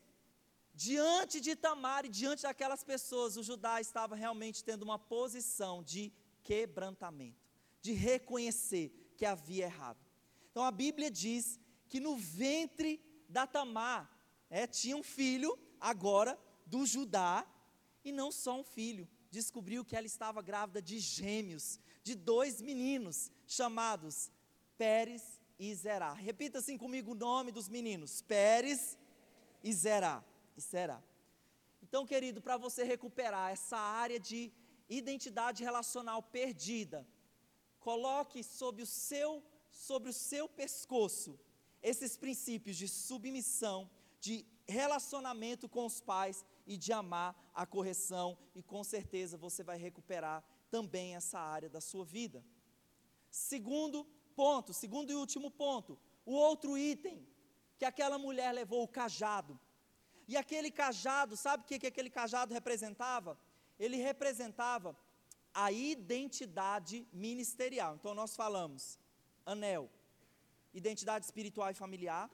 diante 0.74 1.40
de 1.40 1.54
Tamar 1.54 2.04
e 2.04 2.08
diante 2.08 2.42
daquelas 2.42 2.82
pessoas, 2.82 3.36
o 3.36 3.42
Judá 3.42 3.80
estava 3.80 4.14
realmente 4.14 4.64
tendo 4.64 4.82
uma 4.82 4.98
posição 4.98 5.82
de 5.82 6.12
quebrantamento, 6.42 7.48
de 7.80 7.92
reconhecer 7.92 9.12
que 9.16 9.24
havia 9.24 9.64
errado. 9.66 9.98
Então, 10.50 10.64
a 10.64 10.70
Bíblia 10.70 11.10
diz 11.10 11.58
que 11.88 12.00
no 12.00 12.16
ventre 12.16 13.00
da 13.28 13.46
Tamar 13.46 14.10
é, 14.50 14.66
tinha 14.66 14.96
um 14.96 15.02
filho, 15.02 15.58
agora, 15.80 16.38
do 16.66 16.84
Judá, 16.84 17.46
e 18.04 18.10
não 18.12 18.32
só 18.32 18.58
um 18.58 18.64
filho, 18.64 19.08
descobriu 19.30 19.84
que 19.84 19.96
ela 19.96 20.06
estava 20.06 20.42
grávida 20.42 20.82
de 20.82 20.98
gêmeos, 20.98 21.78
de 22.02 22.14
dois 22.14 22.60
meninos, 22.60 23.30
chamados 23.52 24.30
Pérez 24.76 25.22
e 25.58 25.74
Zerá. 25.74 26.12
Repita 26.12 26.58
assim 26.58 26.76
comigo 26.76 27.12
o 27.12 27.14
nome 27.14 27.52
dos 27.52 27.68
meninos: 27.68 28.22
Pérez 28.22 28.98
e 29.62 29.72
Zerá. 29.72 30.24
E 30.56 30.60
Zerá. 30.60 31.02
Então, 31.82 32.06
querido, 32.06 32.40
para 32.40 32.56
você 32.56 32.82
recuperar 32.84 33.50
essa 33.50 33.76
área 33.76 34.18
de 34.18 34.52
identidade 34.88 35.62
relacional 35.62 36.22
perdida, 36.22 37.06
coloque 37.80 38.42
sobre 38.42 38.82
o 38.82 38.86
seu 38.86 39.42
sobre 39.70 40.10
o 40.10 40.12
seu 40.12 40.48
pescoço 40.48 41.38
esses 41.82 42.16
princípios 42.16 42.76
de 42.76 42.86
submissão, 42.86 43.90
de 44.20 44.46
relacionamento 44.68 45.68
com 45.68 45.84
os 45.84 46.00
pais 46.00 46.44
e 46.66 46.76
de 46.76 46.92
amar 46.92 47.34
a 47.52 47.66
correção, 47.66 48.38
e 48.54 48.62
com 48.62 48.84
certeza 48.84 49.36
você 49.36 49.64
vai 49.64 49.76
recuperar 49.76 50.44
também 50.70 51.16
essa 51.16 51.40
área 51.40 51.68
da 51.68 51.80
sua 51.80 52.04
vida. 52.04 52.44
Segundo 53.32 54.04
ponto, 54.36 54.74
segundo 54.74 55.10
e 55.10 55.14
último 55.14 55.50
ponto, 55.50 55.98
o 56.26 56.34
outro 56.34 56.76
item 56.76 57.26
que 57.78 57.84
aquela 57.86 58.18
mulher 58.18 58.52
levou, 58.52 58.82
o 58.82 58.88
cajado. 58.88 59.58
E 60.28 60.36
aquele 60.36 60.70
cajado, 60.70 61.34
sabe 61.34 61.62
o 61.62 61.66
que, 61.66 61.78
que 61.78 61.86
aquele 61.86 62.10
cajado 62.10 62.52
representava? 62.52 63.38
Ele 63.78 63.96
representava 63.96 64.94
a 65.54 65.72
identidade 65.72 67.08
ministerial. 67.10 67.96
Então 67.96 68.14
nós 68.14 68.36
falamos 68.36 68.98
anel, 69.46 69.90
identidade 70.74 71.24
espiritual 71.24 71.70
e 71.70 71.74
familiar, 71.74 72.30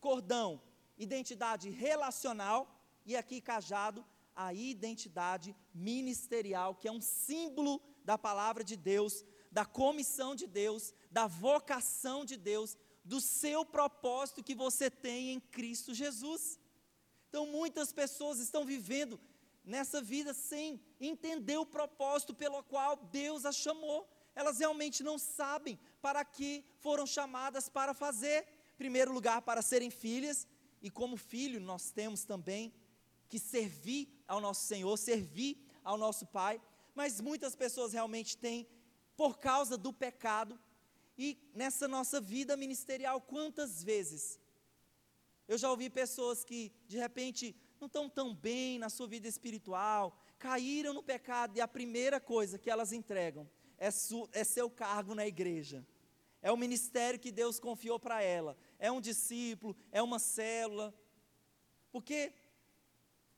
cordão, 0.00 0.60
identidade 0.98 1.70
relacional, 1.70 2.78
e 3.06 3.16
aqui 3.16 3.40
cajado, 3.40 4.04
a 4.36 4.52
identidade 4.52 5.56
ministerial, 5.74 6.74
que 6.74 6.88
é 6.88 6.92
um 6.92 7.00
símbolo 7.00 7.80
da 8.04 8.18
palavra 8.18 8.62
de 8.62 8.76
Deus, 8.76 9.24
da 9.52 9.64
comissão 9.64 10.34
de 10.34 10.46
Deus, 10.46 10.94
da 11.10 11.26
vocação 11.26 12.24
de 12.24 12.36
Deus, 12.36 12.76
do 13.04 13.20
seu 13.20 13.64
propósito 13.64 14.42
que 14.42 14.54
você 14.54 14.90
tem 14.90 15.30
em 15.32 15.40
Cristo 15.40 15.94
Jesus. 15.94 16.58
Então, 17.28 17.46
muitas 17.46 17.92
pessoas 17.92 18.38
estão 18.38 18.64
vivendo 18.64 19.20
nessa 19.64 20.02
vida 20.02 20.34
sem 20.34 20.80
entender 21.00 21.56
o 21.56 21.66
propósito 21.66 22.34
pelo 22.34 22.62
qual 22.64 22.96
Deus 22.96 23.44
as 23.44 23.56
chamou. 23.56 24.08
Elas 24.34 24.58
realmente 24.58 25.02
não 25.02 25.18
sabem 25.18 25.78
para 26.00 26.24
que 26.24 26.64
foram 26.80 27.06
chamadas 27.06 27.68
para 27.68 27.94
fazer. 27.94 28.46
Em 28.74 28.76
primeiro 28.78 29.12
lugar, 29.12 29.42
para 29.42 29.62
serem 29.62 29.90
filhas, 29.90 30.46
e 30.80 30.90
como 30.90 31.16
filho, 31.16 31.60
nós 31.60 31.92
temos 31.92 32.24
também 32.24 32.74
que 33.28 33.38
servir 33.38 34.08
ao 34.26 34.40
nosso 34.40 34.66
Senhor, 34.66 34.96
servir 34.96 35.56
ao 35.84 35.96
nosso 35.96 36.26
Pai. 36.26 36.60
Mas 36.94 37.20
muitas 37.20 37.54
pessoas 37.54 37.92
realmente 37.92 38.36
têm, 38.36 38.66
por 39.16 39.38
causa 39.38 39.76
do 39.76 39.92
pecado, 39.92 40.58
e 41.16 41.38
nessa 41.54 41.86
nossa 41.86 42.20
vida 42.20 42.56
ministerial, 42.56 43.20
quantas 43.20 43.82
vezes 43.82 44.40
eu 45.46 45.58
já 45.58 45.70
ouvi 45.70 45.90
pessoas 45.90 46.44
que 46.44 46.72
de 46.86 46.96
repente 46.96 47.54
não 47.78 47.86
estão 47.86 48.08
tão 48.08 48.34
bem 48.34 48.78
na 48.78 48.88
sua 48.88 49.06
vida 49.06 49.28
espiritual, 49.28 50.16
caíram 50.38 50.94
no 50.94 51.02
pecado 51.02 51.56
e 51.56 51.60
a 51.60 51.68
primeira 51.68 52.18
coisa 52.20 52.58
que 52.58 52.70
elas 52.70 52.92
entregam 52.92 53.48
é, 53.76 53.90
su, 53.90 54.28
é 54.32 54.44
seu 54.44 54.70
cargo 54.70 55.14
na 55.14 55.26
igreja. 55.26 55.84
É 56.40 56.50
o 56.50 56.56
ministério 56.56 57.18
que 57.18 57.30
Deus 57.30 57.58
confiou 57.60 57.98
para 57.98 58.22
ela. 58.22 58.56
É 58.78 58.90
um 58.90 59.00
discípulo, 59.00 59.76
é 59.90 60.00
uma 60.00 60.18
célula. 60.18 60.94
Porque 61.90 62.32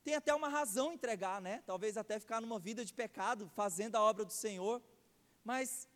tem 0.03 0.15
até 0.15 0.35
uma 0.35 0.49
razão 0.49 0.93
entregar, 0.93 1.41
né? 1.41 1.63
Talvez 1.67 1.97
até 1.97 2.19
ficar 2.19 2.41
numa 2.41 2.59
vida 2.59 2.85
de 2.85 2.93
pecado, 2.93 3.51
fazendo 3.55 3.97
a 3.97 4.03
obra 4.03 4.25
do 4.25 4.33
Senhor. 4.33 4.83
Mas 5.45 5.89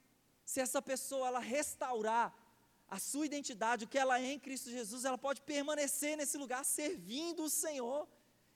se 0.45 0.61
essa 0.61 0.81
pessoa 0.81 1.29
ela 1.29 1.41
restaurar 1.41 2.35
a 2.89 2.99
sua 2.99 3.27
identidade, 3.27 3.85
o 3.85 3.89
que 3.89 3.99
ela 3.99 4.21
é 4.21 4.33
em 4.33 4.39
Cristo 4.39 4.71
Jesus, 4.71 5.05
ela 5.05 5.19
pode 5.19 5.43
permanecer 5.43 6.17
nesse 6.17 6.39
lugar 6.39 6.65
servindo 6.65 7.45
o 7.45 7.51
Senhor 7.51 8.09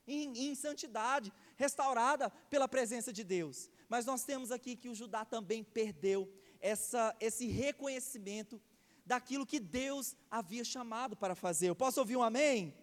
em, 0.06 0.50
em 0.50 0.54
santidade, 0.54 1.32
restaurada 1.56 2.30
pela 2.50 2.68
presença 2.68 3.12
de 3.12 3.24
Deus. 3.24 3.70
Mas 3.88 4.06
nós 4.06 4.24
temos 4.24 4.50
aqui 4.50 4.74
que 4.76 4.88
o 4.88 4.94
Judá 4.94 5.24
também 5.24 5.62
perdeu 5.62 6.32
essa, 6.60 7.14
esse 7.20 7.46
reconhecimento 7.46 8.60
daquilo 9.04 9.46
que 9.46 9.60
Deus 9.60 10.16
havia 10.30 10.64
chamado 10.64 11.16
para 11.16 11.34
fazer. 11.34 11.68
Eu 11.68 11.74
posso 11.74 12.00
ouvir 12.00 12.16
um 12.16 12.22
amém? 12.22 12.74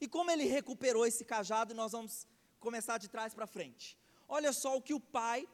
E 0.00 0.08
como 0.08 0.30
ele 0.30 0.44
recuperou 0.44 1.06
esse 1.06 1.24
cajado, 1.24 1.74
nós 1.74 1.92
vamos 1.92 2.26
começar 2.58 2.98
de 2.98 3.08
trás 3.08 3.34
para 3.34 3.46
frente. 3.46 3.98
Olha 4.28 4.52
só 4.52 4.76
o 4.76 4.82
que 4.82 4.94
o 4.94 5.00
pai 5.00 5.46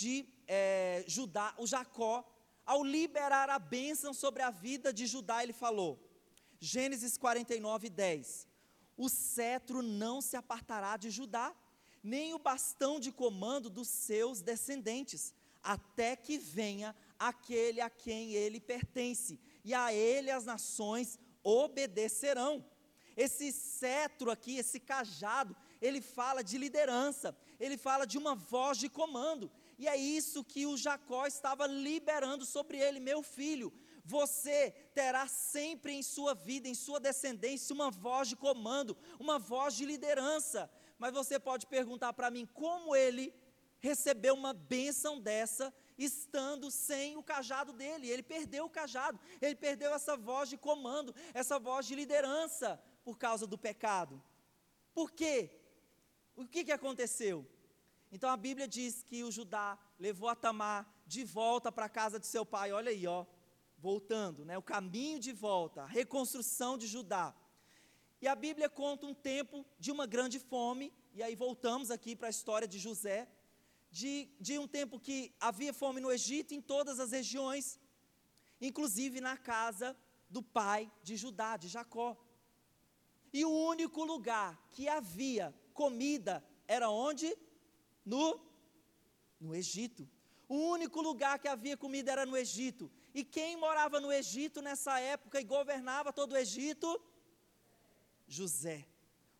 de 0.00 0.26
é, 0.48 1.04
Judá, 1.06 1.54
o 1.56 1.66
Jacó, 1.66 2.28
ao 2.66 2.82
liberar 2.82 3.48
a 3.48 3.60
bênção 3.60 4.12
sobre 4.12 4.42
a 4.42 4.50
vida 4.50 4.92
de 4.92 5.06
Judá, 5.06 5.42
ele 5.42 5.52
falou, 5.52 5.92
Gênesis 6.58 7.16
49, 7.16 7.88
10: 7.90 8.48
O 8.96 9.08
cetro 9.08 9.82
não 9.82 10.20
se 10.20 10.36
apartará 10.36 10.96
de 10.96 11.10
Judá, 11.10 11.54
nem 12.02 12.34
o 12.34 12.40
bastão 12.40 12.98
de 12.98 13.12
comando 13.12 13.70
dos 13.70 13.86
seus 13.88 14.42
descendentes, 14.42 15.32
até 15.62 16.16
que 16.16 16.38
venha 16.38 16.94
aquele 17.16 17.80
a 17.80 17.88
quem 17.88 18.32
ele 18.32 18.60
pertence, 18.60 19.38
e 19.64 19.72
a 19.72 19.92
ele 19.92 20.30
as 20.30 20.44
nações 20.44 21.18
obedecerão. 21.44 22.64
Esse 23.16 23.52
cetro 23.52 24.28
aqui, 24.28 24.56
esse 24.56 24.80
cajado, 24.80 25.56
ele 25.80 26.00
fala 26.00 26.42
de 26.42 26.58
liderança, 26.58 27.36
ele 27.60 27.76
fala 27.76 28.04
de 28.04 28.18
uma 28.18 28.34
voz 28.34 28.76
de 28.76 28.88
comando. 28.88 29.50
E 29.78 29.88
é 29.88 29.96
isso 29.96 30.44
que 30.44 30.66
o 30.66 30.76
Jacó 30.76 31.26
estava 31.26 31.66
liberando 31.66 32.44
sobre 32.44 32.78
ele, 32.78 33.00
meu 33.00 33.22
filho. 33.22 33.72
Você 34.04 34.70
terá 34.94 35.26
sempre 35.26 35.92
em 35.92 36.02
sua 36.02 36.34
vida, 36.34 36.68
em 36.68 36.74
sua 36.74 37.00
descendência, 37.00 37.74
uma 37.74 37.90
voz 37.90 38.28
de 38.28 38.36
comando, 38.36 38.96
uma 39.18 39.38
voz 39.38 39.74
de 39.74 39.86
liderança. 39.86 40.70
Mas 40.98 41.12
você 41.12 41.38
pode 41.38 41.66
perguntar 41.66 42.12
para 42.12 42.30
mim 42.30 42.46
como 42.46 42.94
ele 42.94 43.34
recebeu 43.80 44.34
uma 44.34 44.52
bênção 44.52 45.20
dessa 45.20 45.74
estando 45.96 46.70
sem 46.70 47.16
o 47.16 47.22
cajado 47.22 47.72
dele. 47.72 48.08
Ele 48.08 48.22
perdeu 48.22 48.64
o 48.66 48.70
cajado, 48.70 49.18
ele 49.40 49.54
perdeu 49.54 49.92
essa 49.94 50.16
voz 50.16 50.48
de 50.48 50.56
comando, 50.56 51.14
essa 51.32 51.58
voz 51.58 51.86
de 51.86 51.94
liderança 51.94 52.82
por 53.04 53.16
causa 53.18 53.46
do 53.46 53.56
pecado. 53.56 54.22
Por 54.92 55.10
quê? 55.10 55.50
O 56.36 56.46
que, 56.46 56.64
que 56.64 56.72
aconteceu? 56.72 57.46
Então 58.14 58.30
a 58.30 58.36
Bíblia 58.36 58.68
diz 58.68 59.02
que 59.02 59.24
o 59.24 59.32
Judá 59.36 59.76
levou 59.98 60.28
a 60.28 60.36
Tamar 60.36 60.88
de 61.04 61.24
volta 61.24 61.72
para 61.72 61.86
a 61.86 61.88
casa 61.88 62.20
de 62.20 62.28
seu 62.28 62.46
pai. 62.46 62.70
Olha 62.70 62.90
aí, 62.90 63.04
ó, 63.08 63.26
voltando, 63.76 64.44
né? 64.44 64.56
O 64.56 64.62
caminho 64.62 65.18
de 65.18 65.32
volta, 65.32 65.82
a 65.82 65.86
reconstrução 65.86 66.78
de 66.78 66.86
Judá. 66.86 67.34
E 68.22 68.28
a 68.28 68.36
Bíblia 68.36 68.68
conta 68.68 69.04
um 69.04 69.12
tempo 69.12 69.66
de 69.80 69.90
uma 69.90 70.06
grande 70.06 70.38
fome, 70.38 70.92
e 71.12 71.24
aí 71.24 71.34
voltamos 71.34 71.90
aqui 71.90 72.14
para 72.14 72.28
a 72.28 72.30
história 72.30 72.68
de 72.68 72.78
José, 72.78 73.28
de, 73.90 74.28
de 74.40 74.60
um 74.60 74.68
tempo 74.68 75.00
que 75.00 75.34
havia 75.40 75.74
fome 75.74 76.00
no 76.00 76.12
Egito, 76.12 76.54
em 76.54 76.60
todas 76.60 77.00
as 77.00 77.10
regiões, 77.10 77.80
inclusive 78.60 79.20
na 79.20 79.36
casa 79.36 79.96
do 80.30 80.40
pai 80.40 80.88
de 81.02 81.16
Judá, 81.16 81.56
de 81.56 81.66
Jacó. 81.66 82.16
E 83.32 83.44
o 83.44 83.50
único 83.50 84.04
lugar 84.04 84.68
que 84.70 84.86
havia 84.88 85.52
comida 85.72 86.44
era 86.68 86.88
onde? 86.88 87.36
No, 88.04 88.40
no 89.40 89.54
Egito. 89.54 90.08
O 90.48 90.56
único 90.56 91.00
lugar 91.00 91.38
que 91.38 91.48
havia 91.48 91.76
comida 91.76 92.12
era 92.12 92.26
no 92.26 92.36
Egito. 92.36 92.90
E 93.14 93.24
quem 93.24 93.56
morava 93.56 94.00
no 94.00 94.12
Egito 94.12 94.60
nessa 94.60 94.98
época 95.00 95.40
e 95.40 95.44
governava 95.44 96.12
todo 96.12 96.32
o 96.32 96.36
Egito? 96.36 97.00
José, 98.26 98.86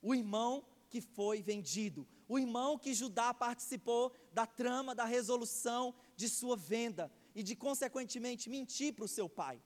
o 0.00 0.14
irmão 0.14 0.64
que 0.88 1.00
foi 1.00 1.42
vendido, 1.42 2.06
o 2.28 2.38
irmão 2.38 2.78
que 2.78 2.94
Judá 2.94 3.34
participou 3.34 4.12
da 4.32 4.46
trama 4.46 4.94
da 4.94 5.04
resolução 5.04 5.94
de 6.16 6.28
sua 6.28 6.56
venda 6.56 7.10
e 7.34 7.42
de 7.42 7.56
consequentemente 7.56 8.48
mentir 8.48 8.94
para 8.94 9.04
o 9.04 9.08
seu 9.08 9.28
pai. 9.28 9.60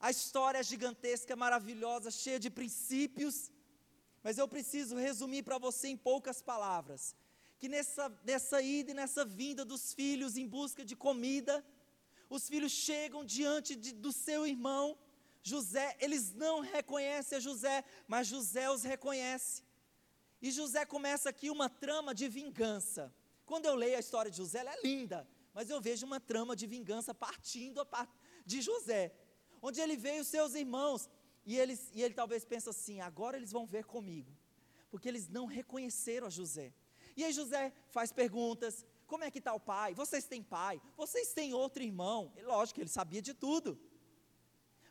A 0.00 0.10
história 0.10 0.58
é 0.58 0.62
gigantesca, 0.62 1.34
maravilhosa, 1.34 2.10
cheia 2.10 2.38
de 2.38 2.50
princípios, 2.50 3.50
mas 4.22 4.38
eu 4.38 4.46
preciso 4.46 4.96
resumir 4.96 5.42
para 5.42 5.58
você 5.58 5.88
em 5.88 5.96
poucas 5.96 6.40
palavras: 6.40 7.16
que 7.58 7.68
nessa, 7.68 8.04
nessa 8.24 8.62
ida 8.62 8.90
e 8.92 8.94
nessa 8.94 9.24
vinda 9.24 9.64
dos 9.64 9.92
filhos 9.92 10.36
em 10.36 10.46
busca 10.46 10.84
de 10.84 10.96
comida, 10.96 11.64
Os 12.30 12.48
filhos 12.48 12.72
chegam 12.72 13.24
diante 13.24 13.74
de, 13.74 13.92
do 13.92 14.12
seu 14.12 14.46
irmão 14.46 14.86
José, 15.42 15.96
eles 16.00 16.34
não 16.34 16.60
reconhecem 16.60 17.38
a 17.38 17.40
José, 17.40 17.84
mas 18.06 18.26
José 18.26 18.70
os 18.70 18.82
reconhece. 18.82 19.62
E 20.42 20.50
José 20.50 20.84
começa 20.84 21.30
aqui 21.30 21.48
uma 21.48 21.68
trama 21.70 22.14
de 22.14 22.28
vingança. 22.28 23.12
Quando 23.46 23.66
eu 23.66 23.74
leio 23.74 23.96
a 23.96 24.00
história 24.00 24.30
de 24.30 24.36
José, 24.36 24.58
ela 24.58 24.74
é 24.74 24.80
linda, 24.82 25.26
mas 25.54 25.70
eu 25.70 25.80
vejo 25.80 26.04
uma 26.04 26.20
trama 26.20 26.54
de 26.54 26.66
vingança 26.66 27.14
partindo 27.14 27.86
de 28.44 28.60
José, 28.60 29.14
onde 29.62 29.80
ele 29.80 29.96
veio 29.96 30.22
seus 30.22 30.54
irmãos, 30.54 31.08
e, 31.46 31.56
eles, 31.56 31.90
e 31.94 32.02
ele 32.02 32.12
talvez 32.12 32.44
pensa 32.44 32.70
assim: 32.70 33.00
agora 33.00 33.36
eles 33.38 33.50
vão 33.50 33.64
ver 33.64 33.84
comigo, 33.84 34.30
porque 34.90 35.08
eles 35.08 35.28
não 35.28 35.46
reconheceram 35.46 36.26
a 36.26 36.30
José. 36.30 36.74
E 37.18 37.24
aí 37.24 37.32
José 37.40 37.64
faz 37.96 38.12
perguntas: 38.22 38.86
como 39.06 39.24
é 39.24 39.30
que 39.30 39.40
está 39.42 39.52
o 39.52 39.60
pai? 39.74 39.92
Vocês 40.02 40.24
têm 40.32 40.42
pai? 40.42 40.80
Vocês 40.96 41.34
têm 41.38 41.52
outro 41.62 41.82
irmão? 41.82 42.32
E 42.38 42.42
lógico, 42.42 42.80
ele 42.80 42.88
sabia 42.98 43.22
de 43.28 43.34
tudo 43.34 43.70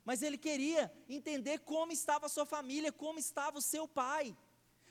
mas 0.07 0.21
ele 0.21 0.38
queria 0.38 0.89
entender 1.09 1.57
como 1.71 1.91
estava 1.91 2.28
a 2.28 2.30
sua 2.30 2.45
família, 2.45 2.93
como 2.93 3.19
estava 3.19 3.57
o 3.57 3.61
seu 3.61 3.86
pai. 3.86 4.38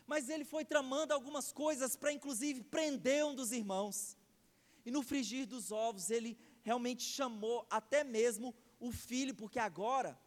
Mas 0.06 0.28
ele 0.28 0.44
foi 0.44 0.62
tramando 0.62 1.14
algumas 1.14 1.50
coisas 1.50 1.96
para, 1.96 2.12
inclusive, 2.12 2.60
prender 2.62 3.24
um 3.24 3.34
dos 3.34 3.50
irmãos. 3.50 4.14
E 4.84 4.90
no 4.90 5.02
frigir 5.02 5.46
dos 5.46 5.72
ovos, 5.72 6.10
ele 6.10 6.38
realmente 6.62 7.02
chamou 7.02 7.66
até 7.70 8.04
mesmo 8.04 8.54
o 8.78 8.92
filho, 8.92 9.34
porque 9.34 9.58
agora 9.58 10.20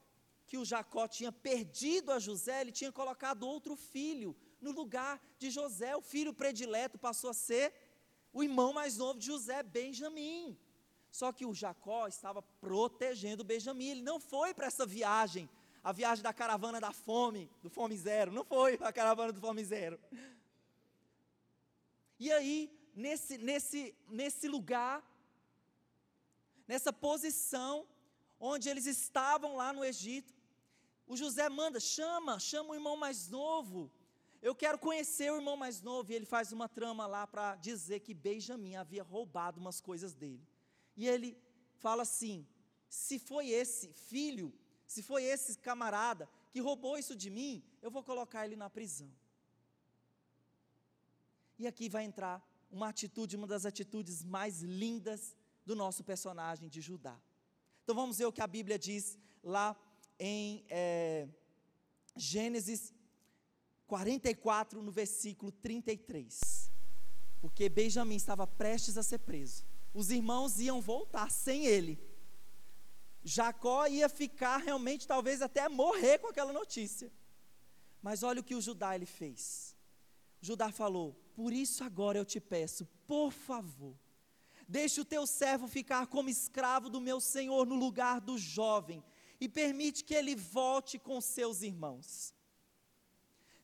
que 0.47 0.57
o 0.57 0.66
Jacó 0.66 1.07
tinha 1.07 1.32
perdido 1.32 2.12
a 2.12 2.18
José, 2.18 2.62
ele 2.62 2.72
tinha 2.72 2.91
colocado 2.91 3.43
outro 3.43 3.76
filho 3.76 4.36
no 4.62 4.72
lugar 4.72 5.22
de 5.38 5.49
José. 5.49 5.95
O 5.95 6.01
filho 6.01 6.34
predileto 6.34 6.97
passou 6.97 7.30
a 7.30 7.34
ser 7.34 7.74
o 8.32 8.43
irmão 8.43 8.74
mais 8.74 8.97
novo 8.97 9.20
de 9.20 9.26
José, 9.26 9.64
Benjamim. 9.64 10.57
Só 11.12 11.32
que 11.32 11.45
o 11.45 11.53
Jacó 11.53 12.07
estava 12.07 12.41
protegendo 12.41 13.43
Benjamim. 13.43 13.89
Ele 13.89 14.01
não 14.01 14.20
foi 14.20 14.53
para 14.53 14.68
essa 14.68 14.86
viagem, 14.86 15.49
a 15.84 15.91
viagem 15.91 16.24
da 16.24 16.34
caravana 16.34 16.80
da 16.80 16.91
fome, 16.91 17.49
do 17.64 17.70
fome 17.70 17.97
zero. 17.97 18.32
Não 18.32 18.43
foi 18.43 18.78
a 18.82 18.93
caravana 18.93 19.32
do 19.32 19.41
fome 19.41 19.64
zero. 19.64 19.99
E 22.20 22.32
aí, 22.32 22.72
nesse, 22.93 23.38
nesse, 23.38 23.95
nesse 24.07 24.47
lugar, 24.47 25.03
nessa 26.68 26.93
posição, 26.93 27.88
onde 28.39 28.70
eles 28.70 28.86
estavam 28.86 29.55
lá 29.55 29.74
no 29.74 29.84
Egito, 29.84 30.34
o 31.07 31.18
José 31.18 31.49
manda, 31.49 31.80
chama, 31.80 32.39
chama 32.39 32.70
o 32.70 32.76
irmão 32.76 32.95
mais 32.95 33.30
novo. 33.30 33.91
Eu 34.42 34.56
quero 34.56 34.80
conhecer 34.80 35.32
o 35.32 35.36
irmão 35.36 35.58
mais 35.58 35.82
novo. 35.82 36.12
E 36.12 36.16
ele 36.16 36.26
faz 36.26 36.52
uma 36.52 36.70
trama 36.70 37.06
lá 37.06 37.28
para 37.28 37.56
dizer 37.56 38.00
que 38.00 38.14
Benjamim 38.14 38.76
havia 38.76 39.04
roubado 39.04 39.60
umas 39.60 39.82
coisas 39.82 40.14
dele. 40.14 40.48
E 40.96 41.08
ele 41.08 41.38
fala 41.78 42.04
assim: 42.04 42.48
se 42.88 43.20
foi 43.20 43.50
esse 43.50 43.92
filho, 43.94 44.54
se 44.88 45.04
foi 45.04 45.24
esse 45.24 45.58
camarada 45.58 46.30
que 46.52 46.60
roubou 46.60 46.98
isso 46.98 47.16
de 47.16 47.30
mim, 47.30 47.64
eu 47.82 47.92
vou 47.92 48.04
colocar 48.04 48.46
ele 48.46 48.56
na 48.56 48.70
prisão. 48.70 49.12
E 51.58 51.68
aqui 51.68 51.90
vai 51.90 52.06
entrar 52.06 52.42
uma 52.72 52.90
atitude, 52.90 53.36
uma 53.36 53.48
das 53.48 53.66
atitudes 53.66 54.24
mais 54.24 54.62
lindas 54.62 55.36
do 55.66 55.76
nosso 55.76 56.04
personagem 56.04 56.70
de 56.70 56.82
Judá. 56.82 57.20
Então 57.84 57.94
vamos 57.94 58.18
ver 58.18 58.26
o 58.26 58.32
que 58.32 58.42
a 58.42 58.48
Bíblia 58.48 58.80
diz 58.80 59.18
lá 59.44 59.76
em 60.18 60.66
é, 60.70 61.28
Gênesis 62.16 62.94
44, 63.90 64.82
no 64.82 64.92
versículo 64.92 65.52
33. 65.52 66.72
Porque 67.42 67.68
Benjamim 67.68 68.16
estava 68.16 68.48
prestes 68.48 68.98
a 68.98 69.04
ser 69.04 69.20
preso 69.20 69.66
os 69.94 70.10
irmãos 70.12 70.60
iam 70.60 70.82
voltar 70.82 71.32
sem 71.32 71.66
ele. 71.66 72.00
Jacó 73.24 73.88
ia 73.88 74.08
ficar 74.08 74.58
realmente, 74.58 75.08
talvez 75.08 75.42
até 75.42 75.68
morrer 75.68 76.20
com 76.20 76.28
aquela 76.28 76.54
notícia. 76.54 77.12
Mas 78.02 78.24
olha 78.24 78.40
o 78.40 78.44
que 78.44 78.56
o 78.56 78.62
Judá 78.62 78.96
ele 78.96 79.06
fez. 79.06 79.76
Judá 80.42 80.72
falou: 80.72 81.14
Por 81.36 81.52
isso 81.52 81.84
agora 81.84 82.18
eu 82.18 82.26
te 82.26 82.40
peço, 82.40 82.88
por 83.06 83.32
favor, 83.32 83.96
deixe 84.68 85.02
o 85.02 85.06
teu 85.06 85.28
servo 85.28 85.68
ficar 85.68 86.08
como 86.08 86.30
escravo 86.30 86.90
do 86.90 87.02
meu 87.02 87.20
senhor 87.20 87.66
no 87.66 87.76
lugar 87.76 88.22
do 88.22 88.38
jovem, 88.38 89.04
e 89.42 89.50
permite 89.50 90.04
que 90.04 90.14
ele 90.14 90.36
volte 90.36 90.98
com 90.98 91.20
seus 91.20 91.62
irmãos. 91.62 92.34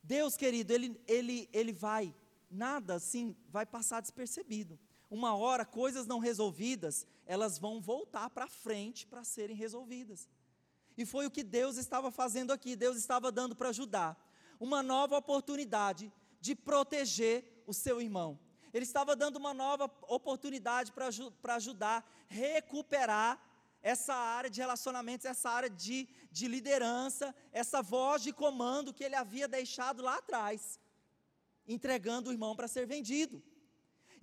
Deus, 0.05 0.37
querido, 0.37 0.71
ele, 0.71 1.01
ele, 1.07 1.49
ele 1.51 1.73
vai, 1.73 2.13
nada 2.49 2.95
assim, 2.95 3.35
vai 3.49 3.65
passar 3.65 4.01
despercebido 4.01 4.79
uma 5.09 5.35
hora 5.35 5.65
coisas 5.65 6.05
não 6.05 6.19
resolvidas, 6.19 7.07
elas 7.25 7.57
vão 7.57 7.81
voltar 7.81 8.29
para 8.29 8.47
frente 8.47 9.07
para 9.07 9.23
serem 9.23 9.55
resolvidas. 9.55 10.27
E 10.97 11.05
foi 11.05 11.25
o 11.25 11.31
que 11.31 11.43
Deus 11.43 11.77
estava 11.77 12.11
fazendo 12.11 12.51
aqui, 12.51 12.75
Deus 12.75 12.97
estava 12.97 13.31
dando 13.31 13.55
para 13.55 13.69
ajudar 13.69 14.21
uma 14.59 14.81
nova 14.81 15.17
oportunidade 15.17 16.11
de 16.39 16.55
proteger 16.55 17.63
o 17.67 17.73
seu 17.73 18.01
irmão. 18.01 18.39
Ele 18.73 18.83
estava 18.83 19.15
dando 19.15 19.37
uma 19.37 19.53
nova 19.53 19.85
oportunidade 20.07 20.91
para 20.91 21.55
ajudar 21.55 21.99
a 21.99 22.33
recuperar 22.33 23.41
essa 23.91 24.15
área 24.15 24.49
de 24.49 24.59
relacionamentos, 24.59 25.27
essa 25.27 25.47
área 25.47 25.69
de, 25.69 26.07
de 26.31 26.47
liderança, 26.47 27.35
essa 27.51 27.83
voz 27.83 28.23
de 28.23 28.33
comando 28.33 28.91
que 28.91 29.03
ele 29.03 29.13
havia 29.13 29.47
deixado 29.47 30.01
lá 30.01 30.15
atrás, 30.15 30.79
entregando 31.67 32.31
o 32.31 32.33
irmão 32.33 32.55
para 32.55 32.67
ser 32.67 32.87
vendido. 32.87 33.43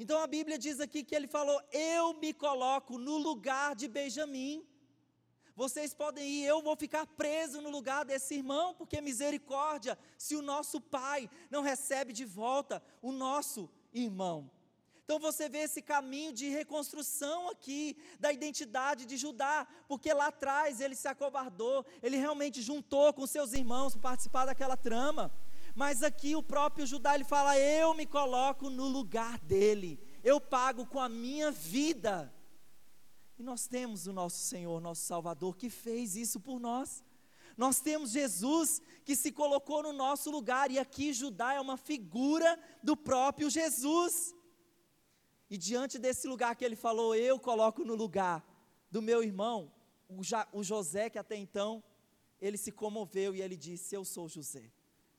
Então 0.00 0.18
a 0.20 0.26
Bíblia 0.26 0.58
diz 0.58 0.80
aqui 0.80 1.04
que 1.04 1.14
ele 1.14 1.28
falou: 1.28 1.62
Eu 1.70 2.12
me 2.14 2.32
coloco 2.32 2.98
no 2.98 3.16
lugar 3.18 3.76
de 3.76 3.86
Benjamim. 3.86 4.66
Vocês 5.54 5.94
podem 5.94 6.28
ir, 6.28 6.44
eu 6.44 6.60
vou 6.60 6.74
ficar 6.74 7.06
preso 7.06 7.60
no 7.60 7.70
lugar 7.70 8.04
desse 8.04 8.34
irmão, 8.34 8.74
porque 8.74 9.00
misericórdia, 9.00 9.96
se 10.18 10.34
o 10.34 10.42
nosso 10.42 10.80
pai 10.80 11.30
não 11.48 11.62
recebe 11.62 12.12
de 12.12 12.24
volta 12.24 12.82
o 13.00 13.12
nosso 13.12 13.70
irmão. 13.92 14.50
Então 15.12 15.20
você 15.20 15.46
vê 15.46 15.58
esse 15.58 15.82
caminho 15.82 16.32
de 16.32 16.48
reconstrução 16.48 17.50
aqui 17.50 17.98
da 18.18 18.32
identidade 18.32 19.04
de 19.04 19.18
Judá, 19.18 19.68
porque 19.86 20.10
lá 20.10 20.28
atrás 20.28 20.80
ele 20.80 20.96
se 20.96 21.06
acovardou, 21.06 21.84
ele 22.02 22.16
realmente 22.16 22.62
juntou 22.62 23.12
com 23.12 23.26
seus 23.26 23.52
irmãos 23.52 23.92
para 23.92 24.08
participar 24.08 24.46
daquela 24.46 24.74
trama. 24.74 25.30
Mas 25.74 26.02
aqui 26.02 26.34
o 26.34 26.42
próprio 26.42 26.86
Judá 26.86 27.14
ele 27.14 27.24
fala: 27.24 27.58
Eu 27.58 27.92
me 27.92 28.06
coloco 28.06 28.70
no 28.70 28.88
lugar 28.88 29.38
dele, 29.40 30.00
eu 30.24 30.40
pago 30.40 30.86
com 30.86 30.98
a 30.98 31.10
minha 31.10 31.50
vida. 31.50 32.34
E 33.38 33.42
nós 33.42 33.66
temos 33.66 34.06
o 34.06 34.14
nosso 34.14 34.38
Senhor, 34.38 34.80
nosso 34.80 35.02
Salvador, 35.02 35.58
que 35.58 35.68
fez 35.68 36.16
isso 36.16 36.40
por 36.40 36.58
nós. 36.58 37.04
Nós 37.54 37.80
temos 37.80 38.12
Jesus 38.12 38.80
que 39.04 39.14
se 39.14 39.30
colocou 39.30 39.82
no 39.82 39.92
nosso 39.92 40.30
lugar, 40.30 40.70
e 40.70 40.78
aqui 40.78 41.12
Judá 41.12 41.52
é 41.52 41.60
uma 41.60 41.76
figura 41.76 42.58
do 42.82 42.96
próprio 42.96 43.50
Jesus. 43.50 44.34
E 45.52 45.58
diante 45.58 45.98
desse 45.98 46.26
lugar 46.26 46.56
que 46.56 46.64
ele 46.64 46.74
falou, 46.74 47.14
eu 47.14 47.38
coloco 47.38 47.84
no 47.84 47.94
lugar 47.94 48.42
do 48.90 49.02
meu 49.02 49.22
irmão, 49.22 49.70
o, 50.08 50.22
o 50.58 50.64
José, 50.64 51.10
que 51.10 51.18
até 51.18 51.36
então, 51.36 51.84
ele 52.40 52.56
se 52.56 52.72
comoveu 52.72 53.34
e 53.34 53.42
ele 53.42 53.54
disse: 53.54 53.94
Eu 53.94 54.02
sou 54.02 54.30
José. 54.30 54.72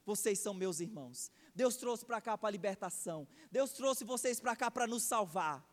Vocês 0.04 0.40
são 0.40 0.56
meus 0.56 0.80
irmãos. 0.80 1.32
Deus 1.54 1.76
trouxe 1.78 2.04
para 2.04 2.20
cá 2.20 2.36
para 2.36 2.50
a 2.50 2.52
libertação. 2.52 3.28
Deus 3.52 3.74
trouxe 3.74 4.04
vocês 4.04 4.40
para 4.40 4.56
cá 4.56 4.72
para 4.72 4.88
nos 4.88 5.04
salvar. 5.04 5.64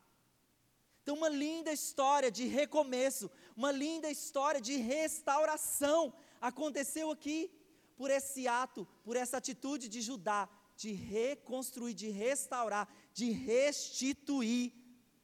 Então, 1.03 1.17
uma 1.17 1.31
linda 1.31 1.73
história 1.73 2.31
de 2.31 2.45
recomeço, 2.45 3.31
uma 3.57 3.73
linda 3.73 4.11
história 4.11 4.61
de 4.61 4.77
restauração 4.77 6.13
aconteceu 6.39 7.11
aqui 7.11 7.51
por 7.97 8.11
esse 8.11 8.47
ato, 8.47 8.87
por 9.05 9.17
essa 9.17 9.39
atitude 9.39 9.89
de 9.89 10.03
Judá, 10.03 10.51
de 10.81 10.93
reconstruir, 10.93 11.93
de 11.93 12.09
restaurar, 12.09 12.89
de 13.13 13.31
restituir 13.31 14.73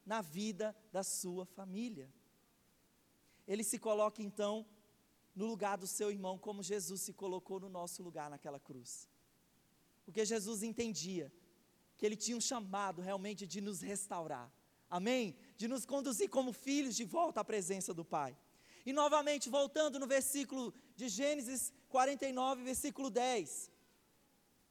na 0.04 0.20
vida 0.20 0.76
da 0.92 1.02
sua 1.02 1.44
família. 1.44 2.12
Ele 3.46 3.64
se 3.64 3.78
coloca 3.78 4.22
então 4.22 4.66
no 5.34 5.46
lugar 5.46 5.76
do 5.76 5.86
seu 5.86 6.10
irmão, 6.10 6.38
como 6.38 6.62
Jesus 6.62 7.02
se 7.02 7.12
colocou 7.12 7.60
no 7.60 7.68
nosso 7.68 8.02
lugar 8.02 8.30
naquela 8.30 8.58
cruz. 8.58 9.08
Porque 10.04 10.24
Jesus 10.24 10.62
entendia 10.62 11.32
que 11.96 12.06
ele 12.06 12.16
tinha 12.16 12.36
um 12.36 12.40
chamado 12.40 13.02
realmente 13.02 13.46
de 13.46 13.60
nos 13.60 13.80
restaurar. 13.80 14.50
Amém? 14.88 15.36
De 15.56 15.66
nos 15.66 15.84
conduzir 15.84 16.30
como 16.30 16.52
filhos 16.52 16.94
de 16.96 17.04
volta 17.04 17.40
à 17.40 17.44
presença 17.44 17.92
do 17.92 18.04
Pai. 18.04 18.36
E 18.84 18.92
novamente, 18.92 19.48
voltando 19.48 19.98
no 19.98 20.06
versículo 20.06 20.72
de 20.94 21.08
Gênesis 21.08 21.72
49, 21.88 22.62
versículo 22.62 23.10
10. 23.10 23.70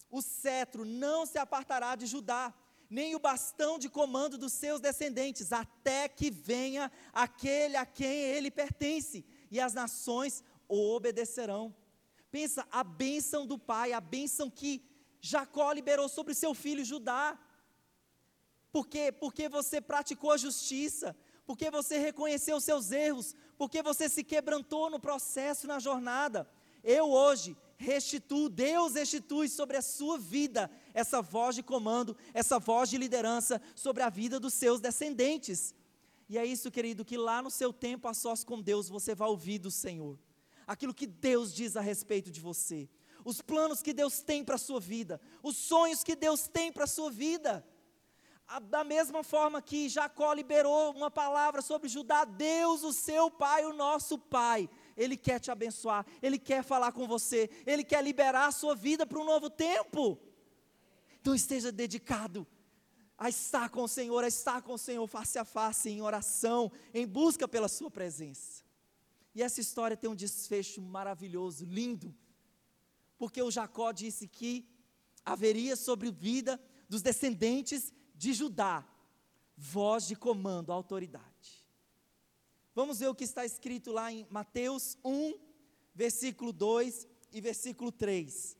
O 0.09 0.21
cetro 0.21 0.85
não 0.85 1.25
se 1.25 1.37
apartará 1.37 1.95
de 1.95 2.05
Judá, 2.05 2.53
nem 2.89 3.15
o 3.15 3.19
bastão 3.19 3.77
de 3.79 3.89
comando 3.89 4.37
dos 4.37 4.53
seus 4.53 4.79
descendentes, 4.79 5.51
até 5.51 6.07
que 6.07 6.29
venha 6.29 6.91
aquele 7.13 7.75
a 7.75 7.85
quem 7.85 8.07
ele 8.07 8.51
pertence, 8.51 9.25
e 9.49 9.59
as 9.59 9.73
nações 9.73 10.43
o 10.67 10.95
obedecerão. 10.95 11.75
Pensa, 12.31 12.67
a 12.71 12.83
bênção 12.83 13.45
do 13.45 13.57
pai, 13.57 13.93
a 13.93 14.01
bênção 14.01 14.49
que 14.49 14.83
Jacó 15.21 15.71
liberou 15.71 16.09
sobre 16.09 16.33
seu 16.33 16.53
filho 16.53 16.83
Judá. 16.83 17.39
Por 18.71 18.87
quê? 18.87 19.11
Porque 19.11 19.47
você 19.47 19.79
praticou 19.79 20.31
a 20.31 20.37
justiça, 20.37 21.15
porque 21.45 21.71
você 21.71 21.97
reconheceu 21.97 22.59
seus 22.59 22.91
erros, 22.91 23.33
porque 23.57 23.81
você 23.81 24.09
se 24.09 24.23
quebrantou 24.23 24.89
no 24.89 24.99
processo, 24.99 25.67
na 25.67 25.79
jornada. 25.79 26.49
Eu 26.83 27.09
hoje 27.09 27.57
restituo, 27.77 28.49
Deus 28.49 28.95
restitui 28.95 29.49
sobre 29.49 29.77
a 29.77 29.81
sua 29.81 30.17
vida 30.17 30.69
essa 30.95 31.21
voz 31.21 31.53
de 31.53 31.61
comando, 31.61 32.15
essa 32.33 32.57
voz 32.57 32.89
de 32.89 32.97
liderança 32.97 33.61
sobre 33.75 34.01
a 34.01 34.09
vida 34.09 34.39
dos 34.39 34.53
seus 34.53 34.79
descendentes. 34.79 35.75
E 36.29 36.37
é 36.37 36.45
isso, 36.45 36.71
querido, 36.71 37.03
que 37.03 37.17
lá 37.17 37.41
no 37.41 37.51
seu 37.51 37.71
tempo 37.73 38.07
a 38.07 38.13
sós 38.13 38.43
com 38.43 38.61
Deus 38.61 38.89
você 38.89 39.13
vai 39.13 39.27
ouvir 39.27 39.59
do 39.59 39.69
Senhor. 39.69 40.17
Aquilo 40.65 40.93
que 40.93 41.05
Deus 41.05 41.53
diz 41.53 41.75
a 41.75 41.81
respeito 41.81 42.31
de 42.31 42.39
você. 42.39 42.89
Os 43.25 43.41
planos 43.41 43.81
que 43.81 43.93
Deus 43.93 44.21
tem 44.21 44.43
para 44.43 44.55
a 44.55 44.57
sua 44.57 44.79
vida. 44.79 45.19
Os 45.43 45.57
sonhos 45.57 46.01
que 46.01 46.15
Deus 46.15 46.47
tem 46.47 46.71
para 46.71 46.85
a 46.85 46.87
sua 46.87 47.11
vida. 47.11 47.63
Da 48.69 48.83
mesma 48.83 49.23
forma 49.23 49.61
que 49.61 49.89
Jacó 49.89 50.31
liberou 50.31 50.91
uma 50.91 51.11
palavra 51.11 51.61
sobre 51.61 51.89
Judá, 51.89 52.23
Deus, 52.23 52.83
o 52.83 52.93
seu 52.93 53.29
pai, 53.29 53.65
o 53.65 53.73
nosso 53.73 54.19
pai, 54.19 54.69
ele 54.95 55.17
quer 55.17 55.39
te 55.39 55.49
abençoar, 55.49 56.05
ele 56.21 56.37
quer 56.37 56.63
falar 56.63 56.91
com 56.91 57.07
você, 57.07 57.49
ele 57.65 57.83
quer 57.83 58.03
liberar 58.03 58.45
a 58.45 58.51
sua 58.51 58.75
vida 58.75 59.03
para 59.03 59.19
um 59.19 59.25
novo 59.25 59.49
tempo. 59.49 60.19
Então 61.25 61.33
esteja 61.33 61.71
dedicado 61.71 62.45
a 63.17 63.27
estar 63.29 63.69
com 63.69 63.81
o 63.81 63.87
Senhor, 63.87 64.23
a 64.23 64.27
estar 64.27 64.61
com 64.61 64.73
o 64.73 64.77
Senhor 64.77 65.07
face 65.07 65.39
a 65.39 65.43
face, 65.43 65.89
em 65.89 65.99
oração, 65.99 66.71
em 66.93 67.07
busca 67.07 67.47
pela 67.47 67.67
Sua 67.67 67.89
presença. 67.89 68.63
E 69.33 69.41
essa 69.41 69.59
história 69.59 69.97
tem 69.97 70.07
um 70.07 70.13
desfecho 70.13 70.83
maravilhoso, 70.83 71.65
lindo, 71.65 72.15
porque 73.17 73.41
o 73.41 73.49
Jacó 73.49 73.91
disse 73.91 74.27
que 74.27 74.69
haveria 75.25 75.75
sobre 75.75 76.09
a 76.09 76.11
vida 76.11 76.61
dos 76.87 77.01
descendentes 77.01 77.91
de 78.13 78.31
Judá 78.31 78.87
voz 79.57 80.05
de 80.05 80.15
comando, 80.15 80.71
autoridade. 80.71 81.65
Vamos 82.75 82.99
ver 82.99 83.07
o 83.07 83.15
que 83.15 83.23
está 83.23 83.43
escrito 83.43 83.91
lá 83.91 84.11
em 84.11 84.27
Mateus 84.29 84.95
1, 85.03 85.33
versículo 85.95 86.53
2 86.53 87.07
e 87.31 87.41
versículo 87.41 87.91
3. 87.91 88.55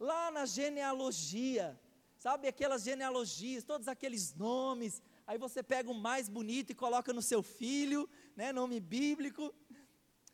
Lá 0.00 0.32
na 0.32 0.44
genealogia, 0.44 1.78
sabe 2.20 2.46
aquelas 2.46 2.82
genealogias, 2.82 3.64
todos 3.64 3.88
aqueles 3.88 4.34
nomes, 4.34 5.02
aí 5.26 5.38
você 5.38 5.62
pega 5.62 5.90
o 5.90 5.94
mais 5.94 6.28
bonito 6.28 6.70
e 6.70 6.74
coloca 6.74 7.14
no 7.14 7.22
seu 7.22 7.42
filho, 7.42 8.06
né, 8.36 8.52
nome 8.52 8.78
bíblico, 8.78 9.54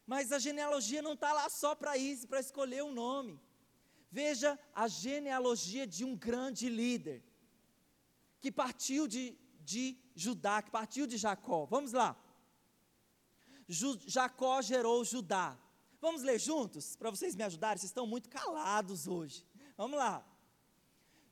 mas 0.04 0.32
a 0.32 0.38
genealogia 0.40 1.00
não 1.00 1.12
está 1.12 1.32
lá 1.32 1.48
só 1.48 1.76
para 1.76 1.96
isso, 1.96 2.26
para 2.26 2.40
escolher 2.40 2.82
um 2.82 2.92
nome. 2.92 3.40
Veja 4.10 4.58
a 4.74 4.88
genealogia 4.88 5.86
de 5.86 6.04
um 6.04 6.16
grande 6.16 6.68
líder, 6.68 7.22
que 8.40 8.50
partiu 8.50 9.06
de, 9.06 9.38
de 9.60 9.96
Judá, 10.12 10.62
que 10.62 10.72
partiu 10.72 11.06
de 11.06 11.16
Jacó. 11.16 11.66
Vamos 11.66 11.92
lá. 11.92 12.16
Ju, 13.68 13.96
Jacó 14.06 14.60
gerou 14.60 15.04
Judá. 15.04 15.56
Vamos 16.00 16.22
ler 16.22 16.40
juntos, 16.40 16.96
para 16.96 17.10
vocês 17.10 17.36
me 17.36 17.44
ajudarem, 17.44 17.78
vocês 17.78 17.90
estão 17.90 18.08
muito 18.08 18.28
calados 18.28 19.06
hoje. 19.06 19.46
Vamos 19.76 19.96
lá. 19.96 20.26